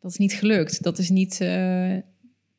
[0.00, 0.82] dat is niet gelukt.
[0.82, 1.92] Dat is niet, eh,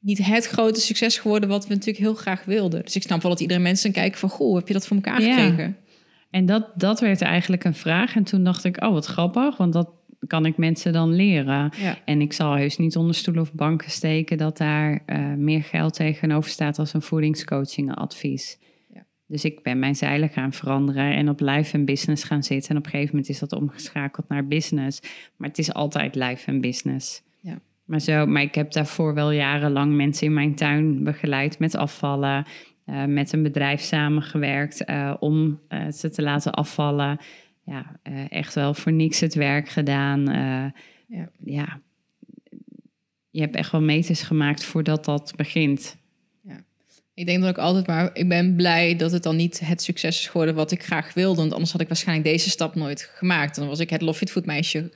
[0.03, 2.83] niet het grote succes geworden wat we natuurlijk heel graag wilden.
[2.83, 5.21] Dus ik snap wel dat iedereen mensen kijken van, goh, heb je dat voor elkaar
[5.21, 5.35] Ja.
[5.35, 5.77] gekregen?
[6.29, 8.15] En dat, dat werd eigenlijk een vraag.
[8.15, 9.89] En toen dacht ik, oh wat grappig, want dat
[10.27, 11.71] kan ik mensen dan leren.
[11.77, 11.97] Ja.
[12.05, 15.93] En ik zal heus niet onder stoelen of banken steken dat daar eh, meer geld
[15.93, 18.57] tegenover staat als een voedingscoachingadvies.
[18.93, 19.05] Ja.
[19.27, 22.69] Dus ik ben mijn zeilen gaan veranderen en op life en business gaan zitten.
[22.69, 24.99] En op een gegeven moment is dat omgeschakeld naar business.
[25.37, 27.21] Maar het is altijd life en business.
[27.85, 27.91] Ja.
[27.91, 32.45] Maar, zo, maar ik heb daarvoor wel jarenlang mensen in mijn tuin begeleid met afvallen.
[32.85, 37.19] eh, met een bedrijf samengewerkt eh, om eh, ze te laten afvallen.
[37.65, 40.23] Ja, echt wel voor niks het werk gedaan.
[41.07, 41.29] Ja.
[41.43, 41.81] ja,
[43.29, 45.97] je hebt echt wel meters gemaakt voordat dat begint.
[47.15, 50.19] Ik denk dat ik altijd maar, ik ben blij dat het dan niet het succes
[50.19, 51.39] is geworden wat ik graag wilde.
[51.39, 53.55] Want anders had ik waarschijnlijk deze stap nooit gemaakt.
[53.55, 54.91] Dan was ik het Love Fit Food meisje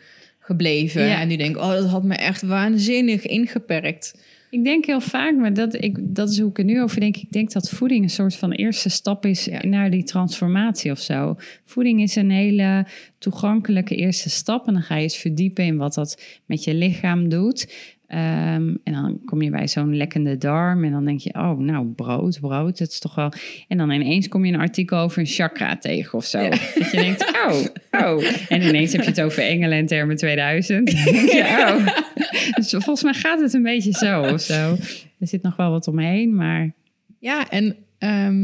[0.48, 1.04] gebleven.
[1.08, 1.20] Ja.
[1.22, 4.14] En nu denk ik, oh, dat had me echt waanzinnig ingeperkt.
[4.50, 7.18] Ik denk heel vaak, maar dat, ik, dat is hoe ik er nu over denk.
[7.18, 9.66] Ik denk dat voeding een soort van eerste stap is Ja.
[9.66, 11.36] naar die transformatie of zo.
[11.66, 12.86] Voeding is een hele
[13.18, 14.68] toegankelijke eerste stap.
[14.68, 17.74] En dan ga je eens verdiepen in wat dat met je lichaam doet.
[18.08, 20.84] Ehm, en dan kom je bij zo'n lekkende darm.
[20.84, 23.32] En dan denk je, oh, nou, brood, brood, dat is toch wel...
[23.68, 26.50] En dan ineens kom je een artikel over een chakra tegen of zo.
[26.50, 27.60] Dat je denkt, oh,
[27.92, 28.24] oh.
[28.50, 30.86] En ineens heb je het over engelen en termen 2000.
[30.92, 31.88] Dan denk je, oh.
[32.56, 34.76] Dus volgens mij gaat het een beetje zo of zo.
[35.20, 36.72] Er zit nog wel wat omheen, maar
[37.20, 38.44] Ja, en ehm,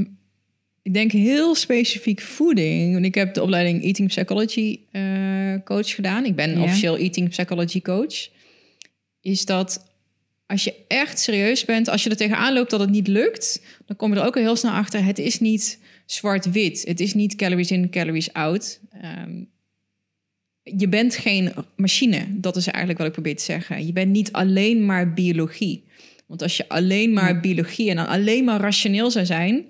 [0.82, 2.94] ik denk heel specifiek voeding.
[2.94, 5.04] Want ik heb de opleiding Eating Psychology eh,
[5.64, 6.26] coach gedaan.
[6.26, 6.64] Ik ben Ja.
[6.64, 8.30] officieel Eating Psychology coach.
[9.24, 9.92] Is dat
[10.46, 13.96] als je echt serieus bent, als je er tegenaan loopt dat het niet lukt, dan
[13.96, 15.06] kom je er ook al heel snel achter.
[15.06, 16.84] Het is niet zwart-wit.
[16.88, 18.80] Het is niet calories in, calories out.
[19.02, 19.44] Ehm,
[20.64, 22.26] je bent geen machine.
[22.30, 23.86] Dat is eigenlijk wat ik probeer te zeggen.
[23.86, 25.84] Je bent niet alleen maar biologie.
[26.28, 29.66] Want als je alleen maar biologie en dan alleen maar rationeel zou zijn.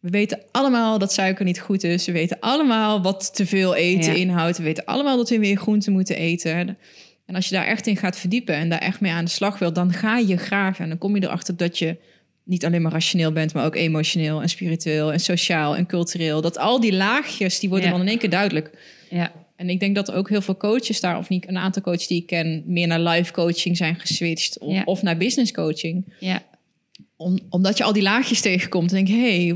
[0.00, 2.06] We weten allemaal dat suiker niet goed is.
[2.06, 4.18] We weten allemaal wat te veel eten Ja.
[4.18, 4.56] inhoudt.
[4.56, 6.78] We weten allemaal dat we meer groenten moeten eten.
[7.26, 9.58] En als je daar echt in gaat verdiepen en daar echt mee aan de slag
[9.58, 10.82] wilt, dan ga je graven.
[10.82, 11.96] En dan kom je erachter dat je
[12.44, 16.40] niet alleen maar rationeel bent, maar ook emotioneel en spiritueel en sociaal en cultureel.
[16.40, 17.92] Dat al die laagjes, die worden Ja.
[17.92, 18.70] dan in één keer duidelijk.
[19.10, 19.32] ja.
[19.56, 22.20] En ik denk dat ook heel veel coaches daar, of niet een aantal coaches die
[22.20, 24.58] ik ken, meer naar live coaching zijn geswitcht.
[24.58, 24.82] Of, Ja.
[24.84, 26.12] of naar business coaching.
[26.20, 26.42] ja.
[27.16, 28.92] Om, omdat je al die laagjes tegenkomt.
[28.92, 29.46] En denk je, hé,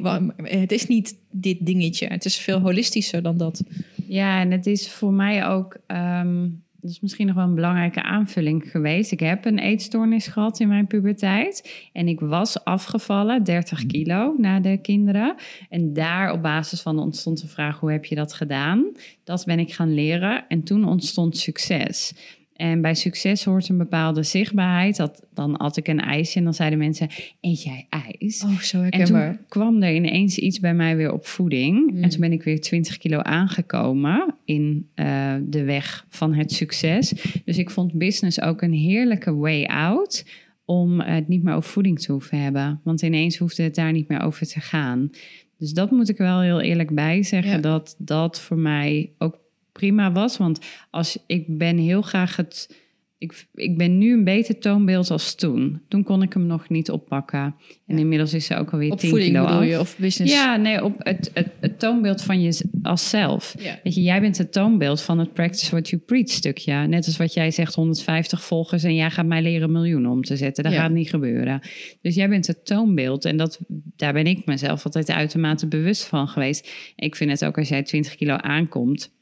[0.43, 2.07] hey, het is niet dit dingetje.
[2.07, 3.62] Het is veel holistischer dan dat.
[4.09, 6.47] Ja, en het is voor mij ook, ehm,
[6.87, 9.12] dat is misschien nog wel een belangrijke aanvulling geweest.
[9.12, 11.89] Ik heb een eetstoornis gehad in mijn puberteit.
[11.93, 15.34] En ik was afgevallen, 30 kilo na de kinderen.
[15.68, 18.93] En daar op basis van ontstond de vraag, hoe heb je dat gedaan?
[19.24, 22.14] Dat ben ik gaan leren en toen ontstond succes.
[22.57, 24.97] En bij succes hoort een bepaalde zichtbaarheid.
[24.97, 27.09] Dat, dan at ik een ijsje en dan zeiden mensen,
[27.41, 28.43] eet jij ijs?
[28.43, 31.91] Oh, zo En toen kwam er ineens iets bij mij weer op voeding.
[31.91, 32.03] Mm.
[32.03, 37.13] En toen ben ik weer 20 kilo aangekomen in eh, de weg van het succes.
[37.45, 40.25] Dus ik vond business ook een heerlijke way out
[40.65, 42.81] om het niet meer over voeding te hoeven hebben.
[42.85, 45.11] Want ineens hoefde het daar niet meer over te gaan.
[45.59, 47.53] Dus dat moet ik wel heel eerlijk bij zeggen.
[47.53, 47.59] Ja.
[47.59, 49.39] Dat dat voor mij ook
[49.77, 50.37] prima was.
[50.37, 50.59] Want
[50.91, 52.85] als ik ben heel graag het.
[53.18, 55.83] Ik, ik ben nu een beter toonbeeld als toen.
[55.89, 57.55] Toen kon ik hem nog niet oppakken.
[57.87, 59.66] En inmiddels is ze ook alweer Op 10 voeding kilo bedoel af.
[59.66, 60.35] je, of business?
[60.35, 63.55] Ja, nee, op het, het, het toonbeeld van je als zelf.
[63.59, 63.79] Ja.
[63.83, 66.74] Weet je, jij bent het toonbeeld van het practice what you preach stukje.
[66.74, 70.37] Net als wat jij zegt, 150 volgers en jij gaat mij leren miljoenen om te
[70.37, 70.64] zetten.
[70.64, 70.81] Dat Ja.
[70.81, 71.61] gaat niet gebeuren.
[72.03, 73.59] Dus jij bent het toonbeeld en dat,
[73.97, 76.70] daar ben ik mezelf altijd uitermate bewust van geweest.
[76.97, 79.14] Ik vind het ook als jij 20 kilo aankomt,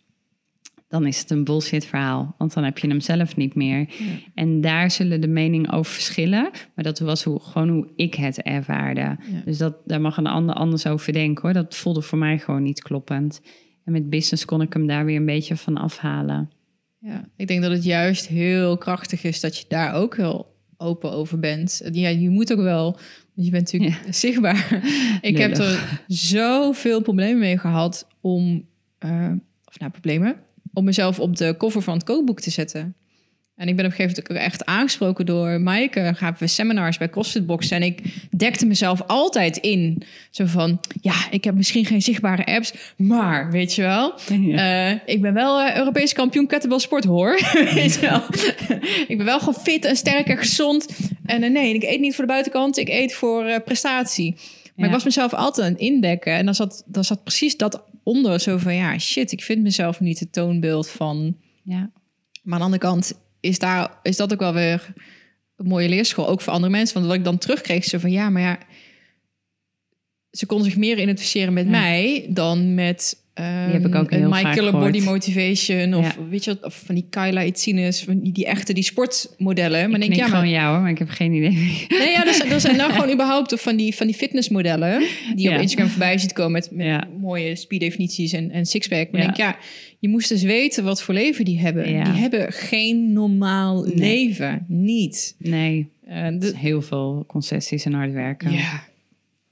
[0.89, 2.35] dan is het een bullshit verhaal.
[2.39, 3.89] Want dan heb je hem zelf niet meer.
[4.35, 6.51] En daar zullen de meningen over verschillen.
[6.75, 9.17] Maar dat was hoe, gewoon hoe ik het ervaarde.
[9.45, 11.53] Dus dat, daar mag een ander anders over denken hoor.
[11.53, 13.41] Dat voelde voor mij gewoon niet kloppend.
[13.85, 16.51] En met business kon ik hem daar weer een beetje van afhalen.
[16.99, 21.13] Ja, ik denk dat het juist heel krachtig is dat je daar ook heel open
[21.13, 21.83] over bent.
[21.93, 22.83] Ja, je moet ook wel,
[23.35, 24.83] want je bent natuurlijk zichtbaar.
[25.21, 28.67] Ik heb er zoveel problemen mee gehad om,
[28.99, 29.33] eh,
[29.65, 30.37] of nou problemen,
[30.75, 32.95] om mezelf op de cover van het kookboek te zetten.
[33.57, 36.13] En ik ben op een gegeven moment ook echt aangesproken door Maaike.
[36.17, 37.71] Gaven we seminars bij CrossFit Box.
[37.71, 38.01] En ik
[38.31, 40.03] dekte mezelf altijd in.
[40.31, 42.75] Zo van, ja, ik heb misschien geen zichtbare apps.
[42.97, 44.15] Maar, weet je wel.
[44.41, 44.91] Ja.
[44.91, 47.41] eh, ik ben wel eh, Europees kampioen kettlebell sport, hoor.
[47.75, 48.23] weet je wel.
[49.09, 50.87] ik ben wel gewoon fit en sterk en gezond.
[51.25, 52.77] En eh, nee, ik eet niet voor de buitenkant.
[52.79, 54.31] Ik eet voor prestatie.
[54.35, 54.85] Maar Ja.
[54.87, 56.33] ik was mezelf altijd aan het indekken.
[56.33, 58.41] En dan zat, dan zat precies dat onder.
[58.41, 61.37] Zo van, ja, shit, ik vind mezelf niet het toonbeeld van...
[61.63, 61.91] ja.
[62.43, 64.93] Maar aan de andere kant is, daar, is dat ook wel weer
[65.57, 66.95] een mooie leerschool, ook voor andere mensen.
[66.95, 68.59] Want wat ik dan terugkreeg, zo van ja, maar ja,
[70.37, 71.71] ze kon zich meer identificeren met Ja.
[71.71, 74.73] mij dan met ehm, heb ik ook een heel My Killer.
[74.73, 76.29] Body Motivation of Ja.
[76.31, 79.91] weet je wat, of van die Kyla Itzinus, van die, die echte die sportmodellen.
[79.91, 81.51] Maar ik denk ja, maar gewoon jou hoor, maar ik heb geen idee.
[81.89, 85.03] nee, ja, er zijn, er zijn nou gewoon überhaupt van die, van die fitnessmodellen
[85.35, 85.55] die Ja.
[85.55, 86.71] op Instagram voorbij ziet komen met,
[87.21, 89.11] mooie speeddefinities en, en sixpack.
[89.11, 89.57] Maar denk ja,
[89.99, 91.91] je moest dus weten wat voor leven die hebben.
[91.93, 92.05] Ja.
[92.05, 93.95] Die hebben geen normaal Nee.
[93.97, 95.35] leven, niet.
[95.39, 96.27] Nee, Eh,
[96.57, 98.53] heel veel concessies en hard werken.
[98.53, 98.85] ja.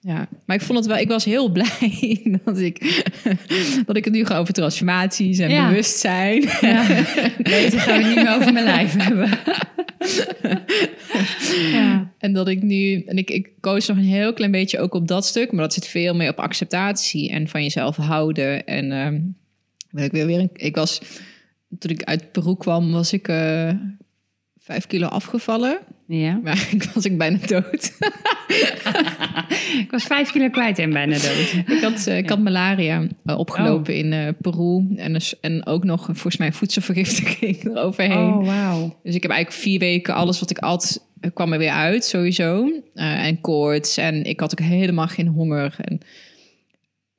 [0.05, 3.03] Ja, maar ik vond het wel, ik was heel blij dat ik,
[3.86, 5.68] dat ik het nu ga over transformaties en Ja.
[5.68, 6.42] bewustzijn.
[6.61, 6.86] Ja.
[7.42, 9.30] Deze gaan we niet meer over mijn lijf hebben.
[11.72, 12.12] ja.
[12.18, 15.09] En dat ik nu, en ik, ik coach nog een heel klein beetje ook op
[15.09, 18.64] dat stuk, maar dat zit veel meer op acceptatie en van jezelf houden.
[18.66, 19.36] En
[19.90, 21.00] wil ik weer weer, een, ik was,
[21.78, 23.70] toen ik uit Peru kwam, was ik eh,
[24.62, 25.78] vijf kilo afgevallen.
[26.06, 26.40] ja.
[26.42, 27.92] Maar eigenlijk was ik bijna dood.
[29.78, 31.54] Ik was vijf kilo kwijt en bijna dood.
[31.66, 35.84] ik had, eh, ik had malaria eh, opgelopen in eh, Peru en, dus, en ook
[35.84, 38.32] nog volgens mij voedselvergiftiging eroverheen.
[38.32, 38.98] Oh, wauw.
[39.02, 42.70] Dus ik heb eigenlijk vier weken alles wat ik at, kwam er weer uit, sowieso.
[42.94, 43.96] En koorts.
[43.96, 45.74] En ik had ook helemaal geen honger.
[45.78, 46.00] En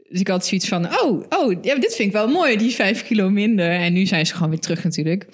[0.10, 3.04] dus ik had zoiets van, oh, oh ja, dit vind ik wel mooi, die vijf
[3.04, 3.72] kilo minder.
[3.72, 5.28] En nu zijn ze gewoon weer terug natuurlijk.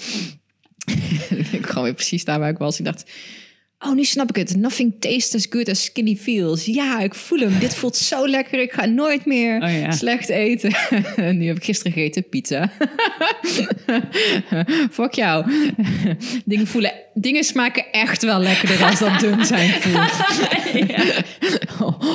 [1.51, 2.79] ik gewoon weer precies daar waar ik was.
[2.79, 3.03] Ik dacht,
[3.79, 4.55] oh, nu snap ik het.
[4.55, 6.65] Nothing tastes as good as skinny feels.
[6.65, 7.59] Ja, ik voel hem.
[7.59, 8.59] Dit voelt zo lekker.
[8.59, 9.91] Ik ga nooit meer Oh ja.
[9.91, 10.71] slecht eten.
[11.15, 12.71] En nu heb ik gisteren gegeten pizza.
[14.91, 15.51] Fuck jou.
[16.45, 20.11] dingen, voelen, dingen smaken echt wel lekkerder als dat dun zijn voelt.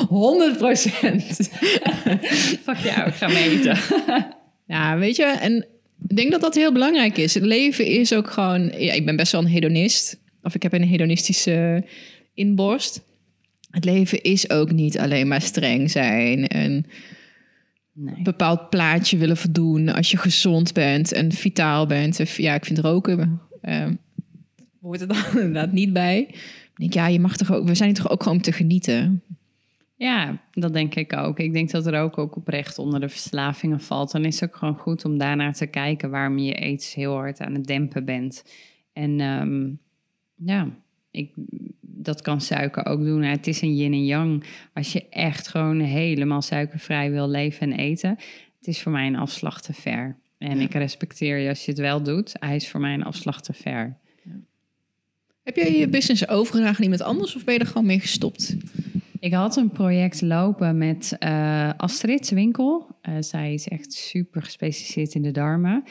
[0.07, 1.49] 100 procent.
[2.63, 3.77] Fuck jou, ik ga mee eten.
[4.67, 5.65] Ja, weet je, en
[6.07, 7.33] ik denk dat dat heel belangrijk is.
[7.33, 8.71] Het leven is ook gewoon...
[8.77, 10.19] Ja, ik ben best wel een hedonist.
[10.41, 11.85] Of ik heb een hedonistische
[12.33, 13.01] inborst.
[13.69, 16.85] Het leven is ook niet alleen maar streng zijn en
[17.95, 18.15] Nee.
[18.15, 22.19] een bepaald plaatje willen voldoen als je gezond bent en vitaal bent.
[22.19, 23.87] Of, ja, ik vind roken eh,
[24.81, 26.19] hoort er dan inderdaad niet bij.
[26.29, 29.23] Ik denk, ja, je mag toch ook, we zijn toch ook gewoon om te genieten.
[29.97, 31.39] Ja, dat denk ik ook.
[31.39, 34.11] Ik denk dat er ook, ook oprecht onder de verslavingen valt.
[34.11, 37.39] Dan is het ook gewoon goed om daarnaar te kijken waarom je iets heel hard
[37.39, 38.43] aan het dempen bent.
[38.93, 39.69] En ehm,
[40.35, 40.69] ja,
[41.11, 41.31] ik,
[41.81, 43.21] dat kan suiker ook doen.
[43.21, 44.43] Het is een yin en yang.
[44.73, 48.09] Als je echt gewoon helemaal suikervrij wil leven en eten,
[48.57, 50.17] het is voor mij een afslag te ver.
[50.37, 52.33] En ik respecteer je als je het wel doet.
[52.39, 53.97] Hij is voor mij een afslag te ver.
[55.43, 58.55] Heb jij je business overgedragen aan iemand anders of ben je er gewoon mee gestopt?
[59.25, 62.87] Ik had een project lopen met eh, Astrid Winkel.
[63.01, 65.83] Eh, zij is echt super gespecialiseerd in de darmen.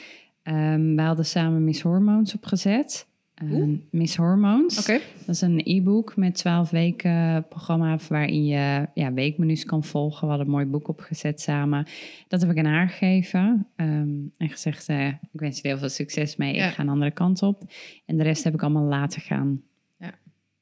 [0.43, 3.07] Ehm we hadden samen Miss Hormones opgezet.
[3.35, 3.77] Ehm?
[3.91, 4.87] Miss Hormones.
[4.87, 10.21] Dat is een e-book met 12 weken programma waarin je ja, weekmenu's kan volgen.
[10.21, 11.87] We hadden een mooi boek opgezet samen.
[12.29, 15.89] Dat heb ik aan haar gegeven ehm, en gezegd, eh, ik wens je heel veel
[15.89, 16.55] succes mee.
[16.55, 16.67] Ja.
[16.67, 17.63] Ik ga een andere kant op.
[18.07, 19.63] En de rest heb ik allemaal laten gaan.
[19.99, 20.11] Ja.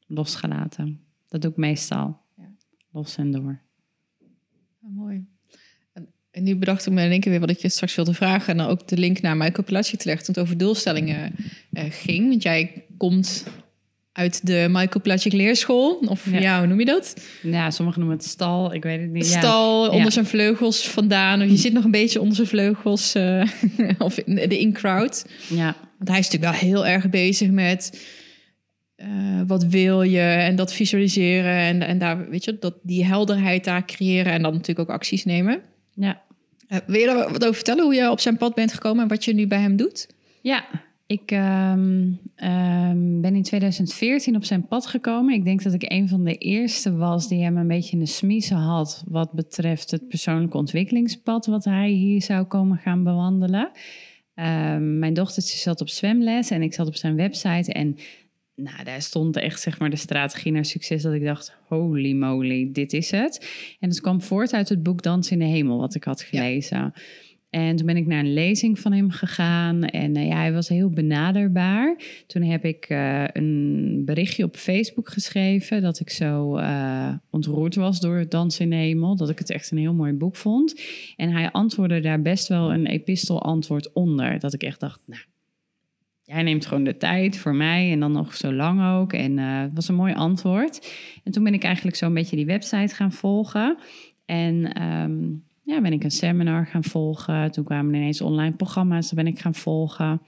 [0.07, 1.01] Losgelaten.
[1.29, 2.21] Dat doe ik meestal.
[2.93, 3.61] Los en door.
[4.81, 5.25] Mooi.
[5.93, 8.15] En, en nu bedacht ik me in één keer weer wat ik je straks wilde
[8.15, 8.49] vragen.
[8.53, 11.35] En dan ook de link naar mijn compilatie te leggen toen het over doelstellingen
[11.73, 12.29] eh, ging.
[12.29, 13.45] Want jij komt
[14.13, 15.95] uit de Michael Placic leerschool.
[15.95, 16.39] Of ja.
[16.41, 16.59] Ja.
[16.59, 17.27] hoe noem je dat?
[17.43, 18.75] Ja, sommigen noemen het stal.
[18.75, 19.31] Ik weet het niet.
[19.31, 19.39] Ja.
[19.39, 20.11] Stal onder Ja.
[20.11, 21.43] zijn vleugels vandaan.
[21.43, 23.15] Of je zit nog een beetje onder zijn vleugels.
[23.15, 23.43] eh,
[23.99, 25.27] of in de in-crowd.
[25.49, 28.07] Ja, Want hij is natuurlijk wel heel erg bezig met...
[29.03, 29.09] eh,
[29.47, 33.85] wat wil je en dat visualiseren en, en daar, weet je, dat, die helderheid daar
[33.85, 35.61] creëren en dan natuurlijk ook acties nemen.
[35.95, 36.23] ja.
[36.69, 37.85] Eh, wil je daar wat over vertellen?
[37.85, 40.09] Hoe je op zijn pad bent gekomen en wat je nu bij hem doet?
[40.43, 40.65] Ja,
[41.07, 45.35] ik ehm, ehm, ben in 2014 op zijn pad gekomen.
[45.35, 48.07] Ik denk dat ik een van de eerste was die hem een beetje in de
[48.07, 49.05] smiezen had...
[49.09, 51.47] wat betreft het persoonlijke ontwikkelingspad...
[51.47, 53.71] wat hij hier zou komen gaan bewandelen.
[54.35, 57.73] Ehm, mijn dochtertje zat op zwemles en ik zat op zijn website...
[57.73, 57.97] en
[58.55, 61.03] nou, daar stond echt zeg maar de strategie naar succes...
[61.03, 63.51] dat ik dacht, holy moly, dit is het.
[63.81, 65.79] En het kwam voort uit het boek Dans in de Hemel...
[65.79, 66.93] wat ik had gelezen...
[67.53, 69.85] En toen ben ik naar een lezing van hem gegaan.
[69.85, 71.97] En eh, ja, hij was heel benaderbaar.
[72.27, 78.01] Toen heb ik eh, een berichtje op Facebook geschreven dat ik zo eh, ontroerd was
[78.01, 79.17] door het Dansen in de Hemel.
[79.17, 80.81] Dat ik het echt een heel mooi boek vond.
[81.17, 84.39] En hij antwoordde daar best wel een epistelantwoord onder.
[84.39, 85.23] Dat ik echt dacht, nou,
[86.33, 89.13] jij neemt gewoon de tijd voor mij en dan nog zo lang ook.
[89.13, 90.93] En het was een mooi antwoord.
[91.25, 93.79] En toen ben ik eigenlijk zo een beetje die website gaan volgen.
[94.25, 95.21] En ehm,
[95.63, 97.51] ja, ben ik een seminar gaan volgen.
[97.51, 100.23] Toen kwamen ineens online programma's, daar ben ik gaan volgen.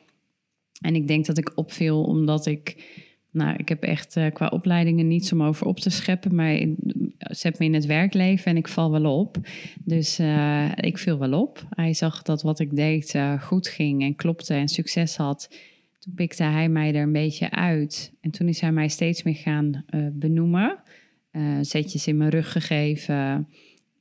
[0.80, 2.92] En ik denk dat ik opviel omdat ik,
[3.30, 6.74] nou, ik heb echt uh, qua opleidingen niets om over op te scheppen, maar ik,
[7.18, 9.36] zet me in het werkleven en ik val wel op.
[9.84, 10.18] Dus
[10.74, 11.66] ik viel wel op.
[11.70, 15.48] Hij zag dat wat ik deed goed ging en klopte en succes had.
[16.04, 18.12] Toen pikte hij mij er een beetje uit.
[18.20, 20.82] En toen is hij mij steeds meer gaan benoemen.
[21.60, 23.48] zetjes in mijn rug gegeven.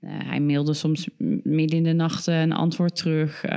[0.03, 1.09] Uh, hij mailde soms
[1.43, 3.45] midden in de nacht een antwoord terug.
[3.45, 3.51] Uh,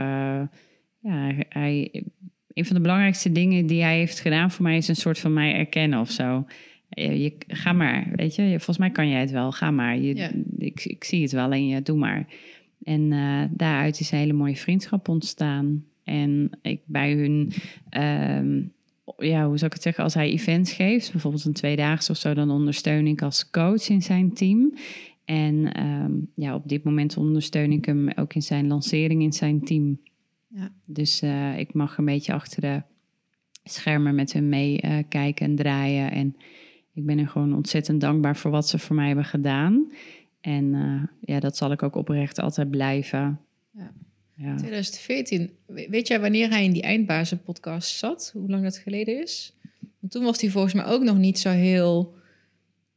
[1.00, 2.04] ja, hij,
[2.48, 5.32] een van de belangrijkste dingen die hij heeft gedaan voor mij is een soort van
[5.32, 6.46] mij erkennen of zo.
[6.88, 9.98] Je, je ga maar, weet je, volgens mij kan jij het wel, ga maar.
[9.98, 10.30] Je, ja.
[10.58, 12.26] ik, ik zie het wel en je doe maar.
[12.82, 15.84] En uh, daaruit is een hele mooie vriendschap ontstaan.
[16.06, 17.52] En ik bij hun,
[17.90, 18.72] um,
[19.18, 22.34] ja, hoe zou ik het zeggen, als hij events geeft, bijvoorbeeld een tweedaagse of zo,
[22.34, 24.74] dan ondersteun ik als coach in zijn team.
[25.24, 29.64] En um, ja, op dit moment ondersteun ik hem ook in zijn lancering in zijn
[29.64, 30.00] team.
[30.48, 30.70] Ja.
[30.86, 32.82] Dus uh, ik mag een beetje achter de
[33.64, 36.10] schermen met hem mee uh, kijken en draaien.
[36.10, 36.36] En
[36.92, 39.92] ik ben er gewoon ontzettend dankbaar voor wat ze voor mij hebben gedaan.
[40.40, 43.40] En uh, ja, dat zal ik ook oprecht altijd blijven.
[43.70, 43.92] Ja.
[44.36, 44.56] Ja.
[44.56, 48.30] 2014, weet jij wanneer hij in die eindbazen podcast zat?
[48.34, 49.54] Hoe lang dat geleden is?
[50.00, 52.14] Want toen was hij volgens mij ook nog niet zo heel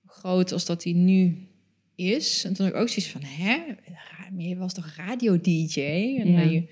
[0.05, 1.47] groot als dat hij nu
[1.95, 2.43] is.
[2.45, 3.57] En toen had ik ook zoiets van, hè,
[4.37, 5.79] je was toch radio-dj?
[6.19, 6.41] En ja.
[6.41, 6.67] je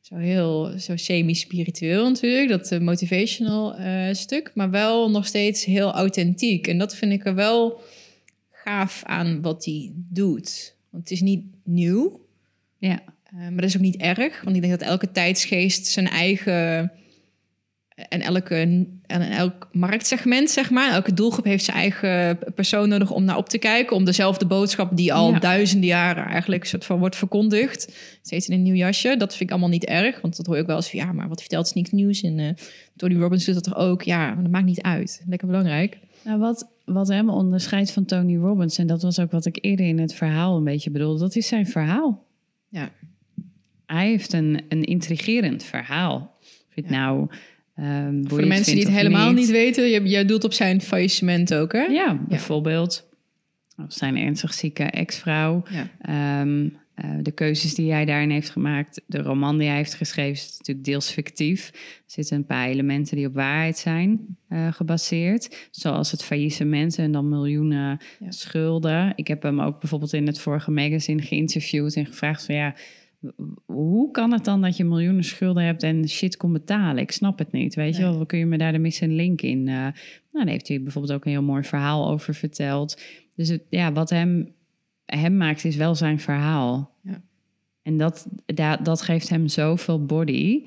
[0.00, 5.92] zo heel, zo semi-spiritueel natuurlijk, dat uh, motivational uh, stuk, maar wel nog steeds heel
[5.92, 6.66] authentiek.
[6.66, 7.80] En dat vind ik er wel
[8.50, 10.76] gaaf aan wat hij doet.
[10.90, 12.26] Want het is niet nieuw,
[12.78, 13.02] ja.
[13.34, 16.92] Uh, maar dat is ook niet erg, want ik denk dat elke tijdsgeest zijn eigen
[17.94, 18.54] en elke
[19.06, 23.48] en elk marktsegment, zeg maar, elke doelgroep heeft zijn eigen persoon nodig om naar op
[23.48, 23.96] te kijken.
[23.96, 25.38] Om dezelfde boodschap die al ja.
[25.38, 27.94] duizenden jaren eigenlijk soort van wordt verkondigd.
[28.22, 29.16] Steeds in een nieuw jasje.
[29.16, 30.20] Dat vind ik allemaal niet erg.
[30.20, 32.20] Want dat hoor ik wel eens van ja, maar wat vertelt Sneak Nieuws?
[32.20, 32.48] En uh,
[32.96, 34.02] Tony Robbins doet dat toch ook?
[34.02, 35.22] Ja, maar dat maakt niet uit.
[35.26, 35.98] Lekker belangrijk.
[36.24, 39.86] Nou, wat, wat hem onderscheidt van Tony Robbins, en dat was ook wat ik eerder
[39.86, 42.24] in het verhaal een beetje bedoelde, dat is zijn verhaal.
[42.68, 42.90] Ja.
[43.86, 46.36] Hij heeft een, een intrigerend verhaal.
[46.40, 46.90] Of het ja.
[46.90, 47.28] nou
[47.80, 50.80] Um, Voor de mensen die het helemaal niet, niet weten, je, jij doelt op zijn
[50.80, 51.82] faillissement ook, hè?
[51.82, 53.08] Ja, bijvoorbeeld
[53.76, 55.62] of zijn ernstig zieke ex-vrouw.
[55.70, 56.40] Ja.
[56.40, 56.62] Um,
[57.04, 60.56] uh, de keuzes die hij daarin heeft gemaakt, de roman die hij heeft geschreven, is
[60.58, 61.70] natuurlijk deels fictief.
[61.74, 65.68] Er zitten een paar elementen die op waarheid zijn uh, gebaseerd.
[65.70, 68.30] Zoals het faillissement en dan miljoenen ja.
[68.30, 69.12] schulden.
[69.16, 72.74] Ik heb hem ook bijvoorbeeld in het vorige magazine geïnterviewd en gevraagd van ja
[73.64, 77.02] hoe kan het dan dat je miljoenen schulden hebt en shit kon betalen?
[77.02, 77.74] Ik snap het niet.
[77.74, 78.06] Weet nee.
[78.06, 79.58] je wel, kun je me daar de missing link in?
[79.58, 79.94] Uh, nou,
[80.30, 83.02] daar heeft hij bijvoorbeeld ook een heel mooi verhaal over verteld.
[83.36, 84.54] Dus het, ja, wat hem,
[85.04, 86.98] hem maakt, is wel zijn verhaal.
[87.02, 87.22] Ja.
[87.82, 90.64] En dat, dat, dat geeft hem zoveel body.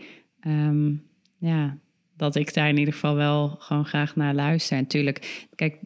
[0.47, 1.03] Um,
[1.38, 1.77] ja,
[2.17, 4.77] dat ik daar in ieder geval wel gewoon graag naar luister.
[4.77, 5.77] En natuurlijk, kijk,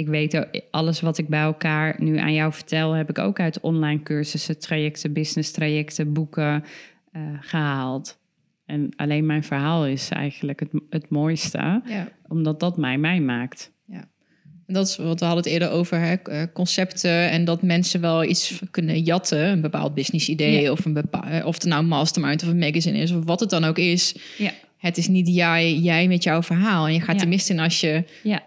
[0.00, 3.60] ik weet alles wat ik bij elkaar nu aan jou vertel, heb ik ook uit
[3.60, 6.64] online cursussen, trajecten, business trajecten, boeken
[7.12, 8.18] uh, gehaald.
[8.66, 12.08] En alleen mijn verhaal is eigenlijk het, het mooiste, ja.
[12.28, 13.72] omdat dat mij mij maakt.
[13.86, 14.08] Ja.
[14.66, 16.14] En dat is wat we hadden het eerder over, hè?
[16.14, 20.70] Eh, concepten en dat mensen wel iets kunnen jatten, een bepaald business idee ja.
[20.70, 23.50] of, een bepaal, of het nou een mastermind of een magazine is of wat het
[23.50, 24.16] dan ook is.
[24.38, 24.50] Ja.
[24.76, 27.22] Het is niet jij, jij met jouw verhaal en je gaat ja.
[27.22, 28.42] er mis in als je ja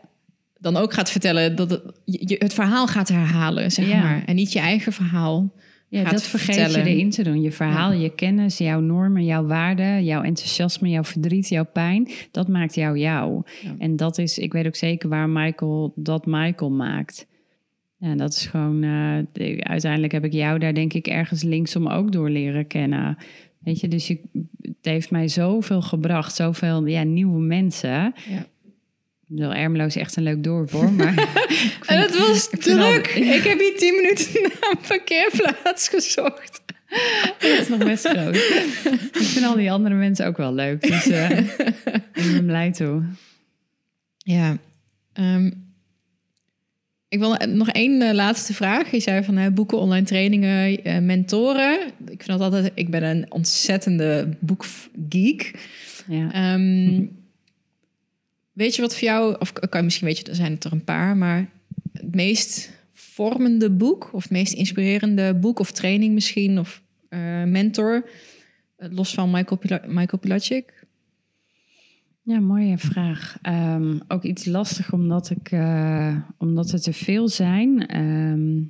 [0.63, 4.01] dan ook gaat vertellen dat het, je, het verhaal gaat herhalen, zeg ja.
[4.01, 4.23] maar.
[4.25, 5.53] En niet je eigen verhaal.
[5.87, 6.85] Ja, dat vergeet vertellen.
[6.85, 7.41] je erin te doen.
[7.41, 8.01] Je verhaal, ja.
[8.01, 12.09] je kennis, jouw normen, jouw waarden, jouw enthousiasme, jouw verdriet, jouw pijn.
[12.31, 13.43] Dat maakt jou jou.
[13.61, 13.75] Ja.
[13.77, 17.27] En dat is, ik weet ook zeker waar Michael dat Michael maakt.
[17.99, 19.17] En dat is gewoon, uh,
[19.59, 23.17] uiteindelijk heb ik jou daar denk ik ergens linksom ook door leren kennen.
[23.59, 24.19] Weet je, dus je,
[24.61, 28.13] het heeft mij zoveel gebracht, zoveel ja, nieuwe mensen.
[28.29, 28.45] Ja.
[29.35, 30.91] Bedoel, Ermelo is echt een leuk dorp hoor.
[30.91, 31.17] Maar
[31.85, 33.11] en het was ik druk.
[33.15, 33.21] Al...
[33.21, 36.61] Ik heb hier tien minuten naar een parkeerplaats gezocht.
[37.39, 38.35] Dat is nog best groot.
[38.35, 40.81] ik vind al die andere mensen ook wel leuk.
[40.81, 41.29] Dus uh,
[42.19, 43.03] ik ben blij toe.
[44.17, 44.57] Ja.
[45.13, 45.73] Um,
[47.07, 48.91] Ik wil nog één eh, laatste vraag.
[48.91, 51.79] Je zei van hè, boeken, online trainingen, eh, mentoren.
[52.07, 52.71] Ik vind dat altijd.
[52.75, 55.51] Ik ben een ontzettende boekgeek.
[56.07, 56.31] Ja.
[56.31, 57.05] Ehm,
[58.53, 60.71] weet je wat voor jou, of kan je misschien weet je, er zijn het er
[60.71, 61.49] een paar, maar
[61.91, 68.09] het meest vormende boek of het meest inspirerende boek of training misschien of eh, mentor,
[68.75, 70.83] eh, los van Michael, Pila Michael Pilacic?
[72.25, 73.37] Ja, mooie vraag.
[73.41, 77.87] Ehm, ook iets lastig omdat, ik, uh, omdat er te veel zijn.
[77.87, 78.63] Ehm,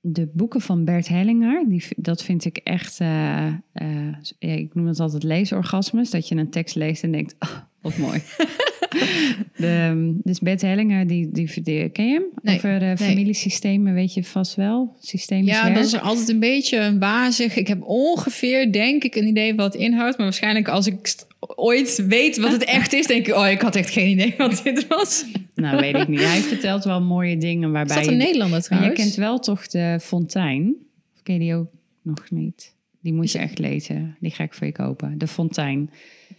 [0.00, 4.86] de boeken van Bert Hellinger, die, dat vind ik echt, uh, uh, ja, ik noem
[4.86, 6.10] het altijd leesorgasmes.
[6.10, 8.22] Dat je een tekst leest en denkt, oh, wat mooi.
[9.56, 12.24] de, dus Bert Hellinger, die, die, die ken je hem?
[12.42, 14.96] Nee, Over uh, familiesystemen weet je vast wel.
[15.00, 15.74] Systemisch Ja, werk.
[15.74, 17.56] dat is altijd een beetje wazig.
[17.56, 20.16] Ik heb ongeveer, denk ik, een idee wat het inhoudt.
[20.16, 21.14] Maar waarschijnlijk als ik
[21.56, 23.34] ooit weet wat het echt is, denk ik...
[23.34, 25.24] oh, ik had echt geen idee wat dit was.
[25.54, 26.20] Nou, weet ik niet.
[26.24, 28.18] Hij vertelt wel mooie dingen Is waarbij dat een je...
[28.18, 28.96] Nederlander trouwens?
[28.96, 30.74] je kent wel toch de Fontein?
[31.14, 31.70] Of ken je die ook
[32.02, 32.74] nog niet?
[33.02, 34.16] Die moet je echt lezen.
[34.20, 35.18] Die ga ik voor je kopen.
[35.18, 35.90] De Fontein.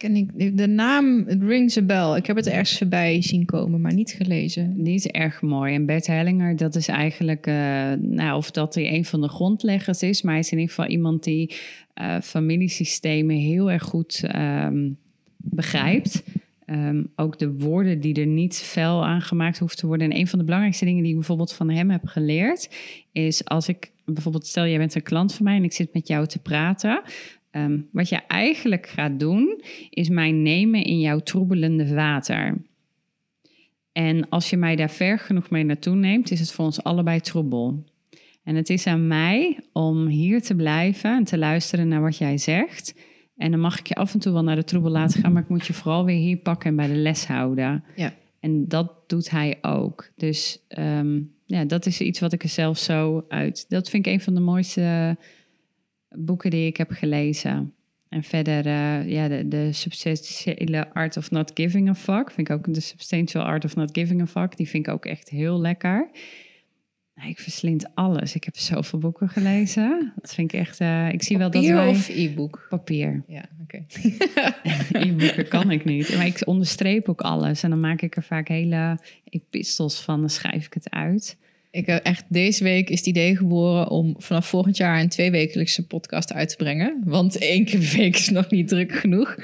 [0.02, 2.16] Ken ik, de naam, het rings a bell.
[2.16, 4.84] Ik heb het ergens voorbij zien komen, maar niet gelezen.
[4.84, 5.74] Die is erg mooi.
[5.74, 10.04] En Bert Hellinger, dat is eigenlijk, eh, nou, of dat hij een van de grondleggers
[10.04, 11.56] is, maar hij is in ieder geval iemand die
[11.94, 14.90] eh, familiesystemen heel erg goed ehm,
[15.38, 16.24] begrijpt.
[16.66, 20.12] Ehm, ook de woorden die er niet fel aan gemaakt hoeven te worden.
[20.12, 22.70] En een van de belangrijkste dingen die ik bijvoorbeeld van hem heb geleerd,
[23.12, 26.08] is als ik bijvoorbeeld, stel jij bent een klant van mij en ik zit met
[26.08, 27.02] jou te praten.
[27.52, 32.62] Ehm, wat je eigenlijk gaat doen, is mij nemen in jouw troebelende water.
[33.92, 37.20] En als je mij daar ver genoeg mee naartoe neemt, is het voor ons allebei
[37.20, 37.84] troebel.
[38.44, 42.38] En het is aan mij om hier te blijven en te luisteren naar wat jij
[42.38, 42.96] zegt.
[43.38, 45.42] En dan mag ik je af en toe wel naar de troebel laten gaan, maar
[45.42, 47.84] ik moet je vooral weer hier pakken en bij de les houden.
[47.96, 48.14] Ja.
[48.40, 50.12] En dat doet hij ook.
[50.16, 53.66] Dus ehm, ja, dat is iets wat ik er zelf zo uit.
[53.70, 55.18] Dat vind ik een van de mooiste
[56.16, 57.74] boeken die ik heb gelezen.
[58.10, 62.32] En verder, eh, ja, de, de substantiële art of not giving a fuck.
[62.32, 64.58] Vind ik ook de substantial art of not giving a fuck.
[64.58, 66.10] Die vind ik ook echt heel lekker.
[67.16, 68.36] Nou, Ik verslind alles.
[68.36, 70.12] Ik heb zoveel boeken gelezen.
[70.22, 70.80] Dat vind ik echt.
[70.80, 72.66] eh, ik zie wel dat wij of e-book?
[72.70, 73.24] papier.
[73.28, 73.86] Ja, oké.
[75.08, 76.16] E-boeken kan ik niet.
[76.16, 77.64] Maar ik onderstreep ook alles.
[77.64, 80.20] En dan maak ik er vaak hele epistels van.
[80.20, 81.38] Dan schrijf ik het uit.
[81.72, 85.88] Ik heb echt deze week is het idee geboren om vanaf volgend jaar een tweewekelijkse
[85.88, 87.02] podcast uit te brengen.
[87.06, 89.38] Want één keer per week is nog niet druk genoeg.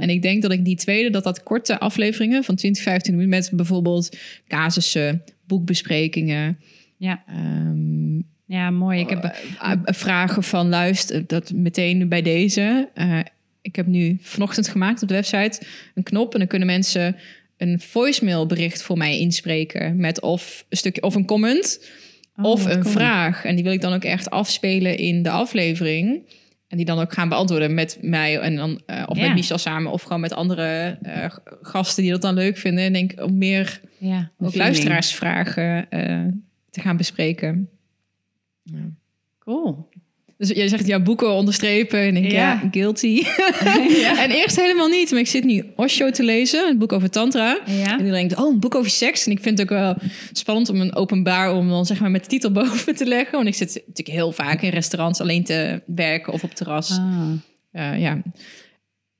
[0.00, 3.36] En ik denk dat ik die tweede, dat dat korte afleveringen van 20, 15 minuten
[3.38, 4.16] met bijvoorbeeld
[4.48, 6.58] casussen, boekbesprekingen,
[6.96, 9.00] Ja, ehm, ja mooi.
[9.00, 12.88] Ik heb, eh, eh, vragen van luister, dat meteen bij deze.
[12.94, 13.18] Eh,
[13.62, 15.60] ik heb nu vanochtend gemaakt op de website
[15.94, 17.16] een knop en dan kunnen mensen
[17.58, 21.90] een voicemail bericht voor mij inspreken met of een stukje of een comment
[22.36, 22.92] Oh, of een cool.
[22.92, 23.44] vraag.
[23.44, 26.22] En die wil ik dan ook echt afspelen in de aflevering.
[26.68, 29.26] En die dan ook gaan beantwoorden met mij en dan eh, of Ja.
[29.26, 31.24] met Michel samen of gewoon met andere eh,
[31.62, 32.84] gasten die dat dan leuk vinden.
[32.84, 36.24] En denk om meer ja, ook luisteraarsvragen eh,
[36.70, 37.68] te gaan bespreken.
[39.38, 39.88] Cool.
[40.38, 42.68] Dus jij zegt jouw boeken onderstrepen en ik ja, Ja.
[42.70, 43.22] guilty.
[44.24, 47.58] En eerst helemaal niet, maar ik zit nu Osho te lezen, een boek over tantra.
[47.66, 47.98] Ja.
[47.98, 49.26] En dan denk ik, oh, een boek over seks.
[49.26, 49.96] En ik vind het ook wel
[50.32, 53.32] spannend om een openbaar om dan zeg maar met de titel boven te leggen.
[53.32, 56.90] Want ik zit natuurlijk heel vaak in restaurants alleen te werken of op terras.
[56.90, 57.30] Ah.
[57.72, 58.22] Eh, ja.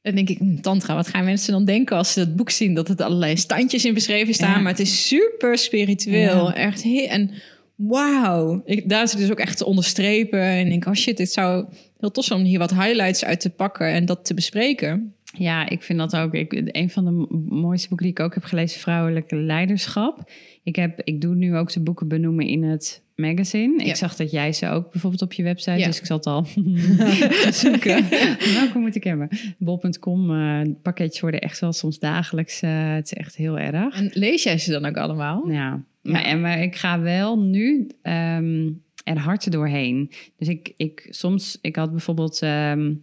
[0.02, 2.74] En denk ik, hm, tantra, wat gaan mensen dan denken als ze het boek zien?
[2.74, 4.50] Dat het allerlei standjes in beschreven staan.
[4.50, 4.58] Ja.
[4.58, 6.46] Maar het is super spiritueel.
[6.46, 6.54] Ja.
[6.54, 7.08] Echt heel...
[7.08, 7.30] En
[7.78, 8.62] wauw.
[8.84, 10.40] Daar zit dus ook echt te onderstrepen.
[10.40, 11.66] En denk, oh shit, dit zou
[11.98, 15.12] heel tof zijn om hier wat highlights uit te pakken en dat te bespreken.
[15.36, 16.34] Ja, ik vind dat ook.
[16.34, 17.10] Ik, een van de
[17.48, 20.30] mooiste boeken die ik ook heb gelezen, Vrouwelijke Leiderschap.
[20.62, 23.78] Ik, heb, ik doe nu ook de boeken benoemen in het magazine.
[23.84, 23.88] Ja.
[23.90, 25.86] Ik zag dat jij ze ook bijvoorbeeld op je website, Ja.
[25.86, 26.46] dus ik zat al
[27.50, 28.08] zoeken.
[28.54, 29.28] Welke moet ik hebben?
[29.58, 32.60] Bol.com eh, pakketjes worden echt wel soms dagelijks.
[32.62, 33.94] eh, het is echt heel erg.
[33.96, 35.50] En lees jij ze dan ook allemaal?
[35.50, 35.82] Ja,
[36.36, 38.70] maar, ik ga wel nu ehm,
[39.04, 40.10] er hard doorheen.
[40.36, 42.94] Dus ik, ik soms, ik had bijvoorbeeld ehm,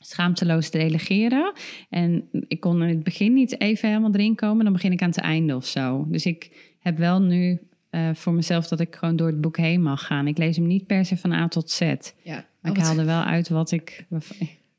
[0.00, 1.52] schaamteloos delegeren.
[1.90, 4.64] En ik kon in het begin niet even helemaal erin komen.
[4.64, 6.06] Dan begin ik aan het einde of zo.
[6.08, 7.60] Dus ik heb wel nu
[7.90, 10.26] eh, voor mezelf dat ik gewoon door het boek heen mag gaan.
[10.26, 11.80] Ik lees hem niet per se van A tot Z.
[11.80, 12.46] Ja.
[12.60, 14.06] Maar Oh, ik wat, haal er wel uit wat ik...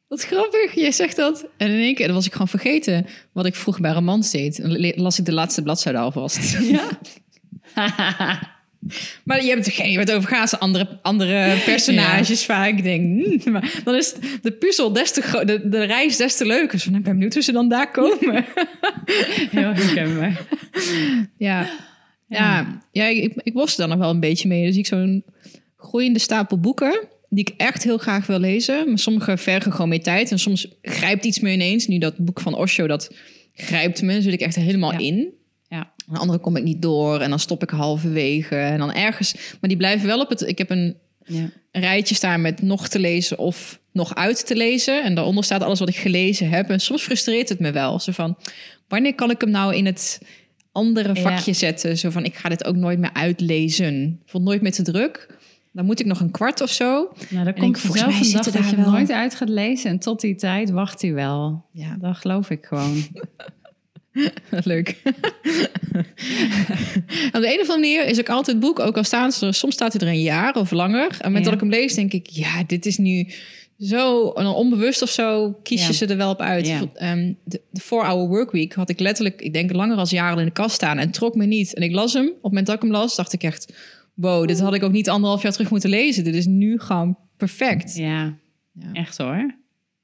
[0.08, 1.48] wat grappig, jij zegt dat.
[1.58, 4.62] En in één keer, dan was ik gewoon vergeten wat ik vroeg bij Romans deed.
[4.96, 6.58] Las ik de laatste bladzijde alvast.
[6.60, 6.90] Ja.
[9.24, 12.78] Maar je hebt er geen wat over gaan ze andere, andere personages vaak.
[12.78, 16.38] Ik denk, hmm, maar dan is de puzzel des te groot, de, de reis des
[16.38, 16.72] te leuker.
[16.72, 18.46] Dus van, ik ben benieuwd hoe ze dan daar komen.
[19.52, 20.42] Heel herkenbaar.
[21.38, 21.70] ja.
[22.28, 24.66] Ja, ja ik, ik worstel daar nog wel een beetje mee.
[24.66, 25.24] Dus ik zo'n
[25.78, 28.88] groeiende stapel boeken die ik echt heel graag wil lezen.
[28.88, 30.32] Maar sommige vergen gewoon meer tijd.
[30.32, 31.88] En soms grijpt iets me ineens.
[31.88, 33.14] Nu dat boek van Osho, dat
[33.54, 34.22] grijpt me.
[34.22, 34.98] Zit ik echt helemaal Ja.
[34.98, 35.34] in.
[35.70, 35.80] Ja.
[35.80, 37.20] En de andere kom ik niet door.
[37.20, 38.56] En dan stop ik halverwege.
[38.56, 39.34] En dan ergens...
[39.34, 40.42] Maar die blijven wel op het...
[40.42, 41.50] Ik heb een Ja.
[41.72, 45.04] een rijtje staan met nog te lezen of nog uit te lezen.
[45.04, 46.70] En daaronder staat alles wat ik gelezen heb.
[46.70, 48.00] En soms frustreert het me wel.
[48.00, 48.38] Zo van,
[48.88, 50.22] wanneer kan ik hem nou in het
[50.72, 51.22] andere Ja.
[51.22, 51.98] vakje zetten?
[51.98, 54.22] Zo van, ik ga dit ook nooit meer uitlezen.
[54.26, 55.38] Vond nooit meer te druk.
[55.74, 57.14] Dan moet ik nog een kwart of zo.
[57.30, 59.50] Nou, dan ik, komt volgens vanzelf mij een dag dat je hem nooit uit gaat
[59.50, 59.90] lezen.
[59.90, 61.66] En tot die tijd wacht hij wel.
[61.72, 62.96] Ja, Dat geloof ik gewoon.
[64.64, 64.96] leuk.
[67.34, 69.52] Op de een of andere manier is ook altijd het boek, ook al staan ze
[69.52, 71.18] soms staat hij er een jaar of langer.
[71.22, 71.46] En met Ja.
[71.46, 73.28] dat ik hem lees, denk ik, ja, dit is nu
[73.80, 75.94] zo onbewust of zo, kies je Ja.
[75.94, 76.68] ze er wel op uit.
[76.68, 76.82] Ja.
[76.94, 80.52] Ehm, de, de 4-hour workweek had ik letterlijk, ik denk langer als jaren in de
[80.52, 81.74] kast staan en trok me niet.
[81.74, 82.28] En ik las hem.
[82.28, 83.74] Op het moment dat ik hem las, dacht ik echt,
[84.14, 86.24] wow, dit had ik ook niet anderhalf jaar terug moeten lezen.
[86.24, 87.96] Dit is nu gewoon perfect.
[87.96, 88.38] Ja,
[88.74, 88.90] Ja.
[88.94, 89.58] echt hoor.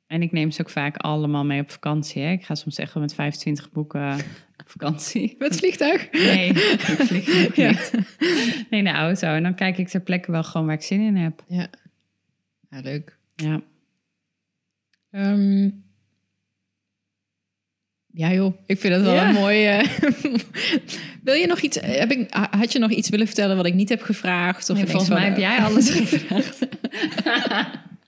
[0.08, 2.22] En ik neem ze ook vaak allemaal mee op vakantie.
[2.24, 2.32] Hè.
[2.32, 4.14] Ik ga soms echt wel met 25 boeken
[4.58, 5.36] op vakantie.
[5.40, 6.12] Met vliegtuig?
[6.12, 7.70] Nee, ik vlieg Ja.
[7.70, 7.92] niet.
[8.70, 9.28] Nee, in de auto.
[9.28, 11.44] En dan kijk ik ter plekke wel gewoon waar ik zin in heb.
[11.48, 11.68] Ja.
[12.70, 13.18] ja, leuk.
[13.36, 13.62] Ja.
[15.12, 15.70] Ehm,
[18.12, 19.28] ja joh, ik vind het wel Ja.
[19.28, 19.66] een mooi...
[19.66, 19.88] eh,
[21.24, 21.78] Wil je nog iets...
[21.82, 24.70] Heb ik, had je nog iets willen vertellen wat ik niet heb gevraagd?
[24.70, 26.60] Of Nee, volgens mij heb jij alles gevraagd.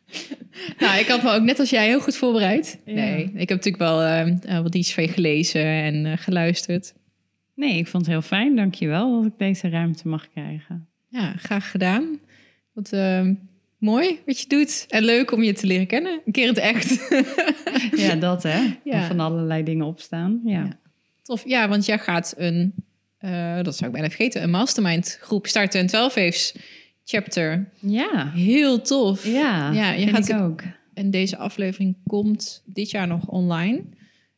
[0.80, 2.80] Nou, ik had me ook net als jij heel goed voorbereid.
[2.86, 2.94] Ja.
[2.94, 6.94] Nee, ik heb natuurlijk wel eh, eh, wat iets van je gelezen en eh, geluisterd.
[7.56, 8.56] Nee, ik vond het heel fijn.
[8.56, 10.88] Dankjewel dat ik deze ruimte mag krijgen.
[11.10, 12.20] Ja, graag gedaan.
[12.74, 13.34] Wat ehm,
[13.78, 14.86] mooi wat je doet.
[14.90, 16.22] En leuk om je te leren kennen.
[16.26, 17.08] Een keer in het echt.
[17.96, 18.60] Ja, dat hè.
[18.84, 19.08] Ja.
[19.08, 20.42] Van allerlei dingen opstaan.
[20.44, 20.52] Ja.
[20.52, 20.80] Ja.
[21.24, 21.44] Tof.
[21.46, 22.74] Ja, want jij gaat een,
[23.18, 25.80] eh, dat zou ik bijna vergeten, een mastermind groep starten.
[25.80, 26.56] Een 12 waves
[27.10, 27.70] chapter.
[27.80, 28.32] Ja.
[28.32, 29.26] Heel tof.
[29.26, 30.62] Ja, Ja, je gaat- ik ook.
[30.94, 33.84] En deze aflevering komt dit jaar nog online.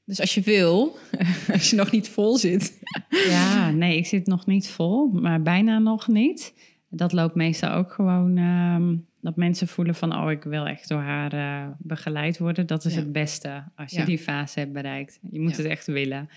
[0.05, 0.97] Dus als je wil,
[1.53, 2.77] als je nog niet vol zit.
[3.29, 6.53] Ja, nee, ik zit nog niet vol, maar bijna nog niet.
[6.89, 10.15] Dat loopt meestal ook gewoon ehm, dat mensen voelen van...
[10.15, 12.67] oh, ik wil echt door haar eh, begeleid worden.
[12.67, 12.99] Dat is Ja.
[12.99, 14.05] het beste als je Ja.
[14.05, 15.19] die fase hebt bereikt.
[15.31, 15.57] Je moet Ja.
[15.57, 16.29] het echt willen.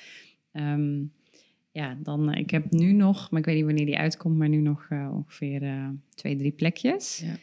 [0.53, 0.91] Ehm,
[1.73, 4.39] ja, dan, eh, ik heb nu nog, maar ik weet niet wanneer die uitkomt...
[4.39, 7.19] maar nu nog eh, ongeveer eh, twee, drie plekjes.
[7.25, 7.37] Ja.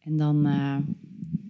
[0.00, 0.76] En dan eh,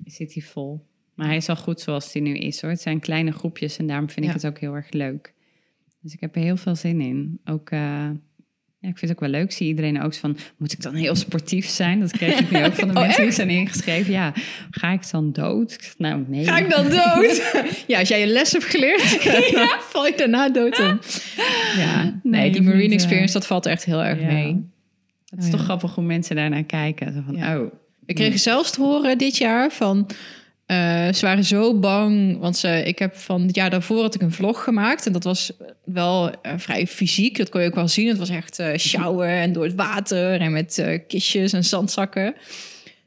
[0.05, 0.87] zit hij vol.
[1.15, 2.71] Maar hij is al goed zoals hij nu is, hoor.
[2.71, 4.33] Het zijn kleine groepjes en daarom vind Ja.
[4.35, 5.35] ik het ook heel erg leuk.
[6.01, 7.41] Dus ik heb er heel veel zin in.
[7.45, 7.71] Ook,
[8.83, 9.43] ja, ik vind het ook wel leuk.
[9.51, 12.01] Ik Zie iedereen ook van, moet ik dan heel sportief zijn?
[12.01, 14.13] Dat kreeg ik nu ook van de Oh, mensen die zijn ingeschreven.
[14.13, 14.33] Ja,
[14.71, 15.95] ga ik dan dood?
[15.99, 16.45] Nou, nee.
[16.45, 17.53] Ga ik dan dood?
[17.87, 19.03] ja, als jij je les hebt geleerd,
[19.91, 21.01] val je daarna dood om.
[21.79, 24.27] Ja, nee, Nee, die marine eh, experience, dat valt echt heel erg Ja.
[24.27, 24.71] mee.
[25.29, 27.13] Het is Oh, toch grappig hoe mensen daarnaar kijken.
[27.13, 27.73] Zo van, oh,
[28.07, 30.07] We kregen zelfs te horen dit jaar van...
[30.73, 34.21] eh, ze waren zo bang, want ze, ik heb van het jaar daarvoor had ik
[34.23, 35.07] een vlog gemaakt.
[35.07, 35.53] En dat was
[35.85, 38.09] wel eh, vrij fysiek, dat kon je ook wel zien.
[38.09, 42.35] Het was echt eh sjouwen en door het water en met kistjes en zandzakken.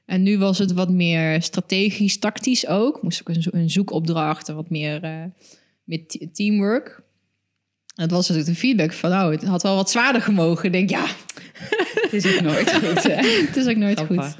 [0.05, 3.01] En nu was het wat meer strategisch, tactisch ook.
[3.01, 4.99] Moest ook een, zo- een zoekopdracht en wat meer
[5.83, 7.01] met te- teamwork.
[7.95, 10.65] En dat was natuurlijk de feedback van, nou, het had wel wat zwaarder gemogen.
[10.65, 11.05] Ik denk, ja,
[12.01, 13.15] het is ook nooit goed, hè?
[13.47, 14.35] het is ook nooit goed.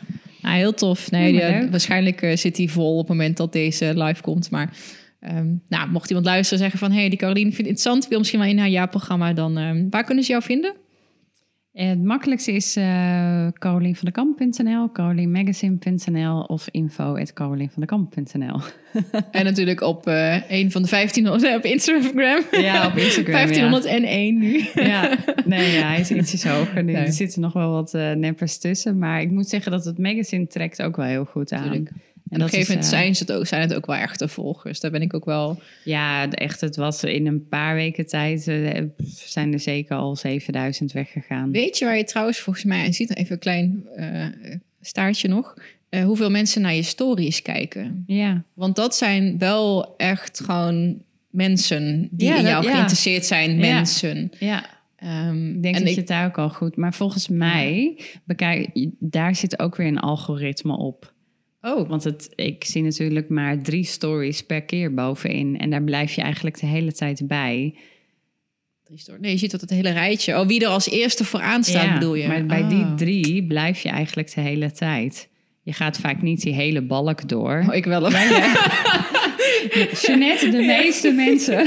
[0.53, 1.11] Heel tof.
[1.11, 1.71] Nee, Ja, die- leuk.
[1.71, 4.49] waarschijnlijk eh, zit hij vol op het moment dat deze live komt.
[4.49, 4.73] Maar
[5.19, 6.97] ehm, nou, mocht iemand luisteren en zeggen van...
[6.97, 9.33] hey, die Caroline vind ik interessant, wil misschien wel in haar jaarprogramma...
[9.33, 10.75] dan ehm, waar kunnen ze jou vinden?
[11.75, 18.59] Eh, Het makkelijkste is uh, carolienvandekamp.nl, carolinemagazine.nl of info.carolienvandekamp.nl.
[19.31, 22.41] en natuurlijk op eh, een van de 1500 op Instagram.
[22.51, 24.65] Ja, op Instagram, 1501 nu.
[24.73, 26.91] Ja, nee, ja, hij is ietsjes hoger nu.
[26.91, 27.05] Nee.
[27.05, 28.97] Er zitten nog wel wat eh, neppers tussen.
[28.97, 31.87] Maar ik moet zeggen dat het magazine trekt ook wel heel goed aan.
[32.29, 33.95] En op een gegeven moment is, eh, zijn, ze het ook, zijn het ook wel
[33.95, 34.79] echte volgers.
[34.79, 35.59] Daar ben ik ook wel...
[35.83, 38.47] Ja, echt, het was in een paar weken tijd...
[38.47, 41.51] eh, zijn er zeker al 7000 weggegaan.
[41.51, 42.85] Weet je waar je trouwens volgens mij...
[42.85, 44.25] en ziet even een klein eh,
[44.81, 45.53] staartje nog...
[45.89, 48.03] eh, hoeveel mensen naar je stories kijken.
[48.07, 52.71] Ja, Want dat zijn wel echt gewoon mensen die Ja, in dat- jou ja.
[52.71, 53.51] geïnteresseerd zijn.
[53.51, 53.73] Ja.
[53.75, 54.31] Mensen.
[54.39, 54.65] ja.
[54.95, 56.75] Ehm, Ik denk en dat ik- je het daar ook al goed...
[56.75, 58.69] Maar volgens mij, bekijk,
[58.99, 61.13] daar zit ook weer een algoritme op.
[61.67, 65.59] Oh, Want het, ik zie natuurlijk maar drie stories per keer bovenin.
[65.59, 67.75] En daar blijf je eigenlijk de hele tijd bij.
[68.83, 69.21] drie stories.
[69.21, 70.39] Nee, je ziet dat het hele rijtje.
[70.39, 72.27] Oh, wie er als eerste vooraan staat, bedoel je?
[72.27, 72.69] Maar bij Oh.
[72.69, 75.27] die drie blijf je eigenlijk de hele tijd.
[75.61, 77.63] Je gaat vaak niet die hele balk door.
[77.67, 78.11] Oh, ik wel.
[80.01, 81.57] Jeanette, de meeste mensen.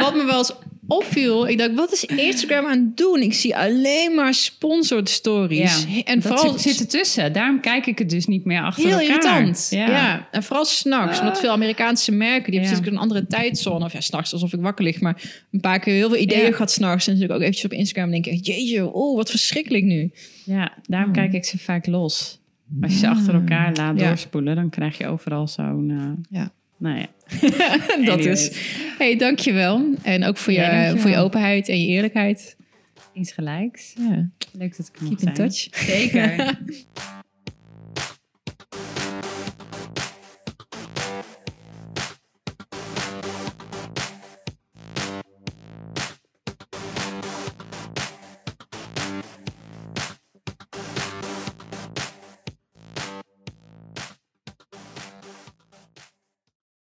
[0.00, 0.52] Wat me wel eens
[0.86, 3.20] opviel, ik dacht, wat is Instagram aan het doen?
[3.22, 5.86] Ik zie alleen maar sponsored stories.
[5.88, 7.32] Ja, en vooral zit, zit ertussen.
[7.32, 9.06] Daarom kijk ik het dus niet meer achter heel elkaar.
[9.08, 9.66] irritant.
[9.70, 9.86] Ja.
[9.88, 10.28] Ja.
[10.30, 11.20] en vooral s'nachts.
[11.20, 13.84] Omdat veel Amerikaanse merken, die hebben een andere tijdzone.
[13.84, 15.00] Of ja, s'nachts alsof ik wakker lig.
[15.00, 17.06] Maar een paar keer heel veel ideeën gehad s'nachts.
[17.06, 20.10] En natuurlijk ook eventjes op Instagram en denk ik, jeetje, oh, wat verschrikkelijk nu.
[20.44, 22.38] Ja, daarom kijk ik ze vaak los.
[22.82, 25.90] Als je ze achter elkaar laat doorspoelen, dan krijg je overal zo'n...
[25.90, 26.52] eh, Ja.
[26.78, 27.06] Nou ja.
[28.04, 28.50] dat is.
[28.98, 29.94] hey, dankjewel.
[30.02, 30.98] En ook voor, Ja, je, dankjewel.
[31.02, 32.56] voor je openheid en je eerlijkheid.
[33.12, 33.94] Iets gelijks.
[33.98, 34.28] Ja.
[34.52, 35.34] Leuk dat ik er Keep in zijn.
[35.34, 35.68] touch.
[35.70, 36.58] Zeker.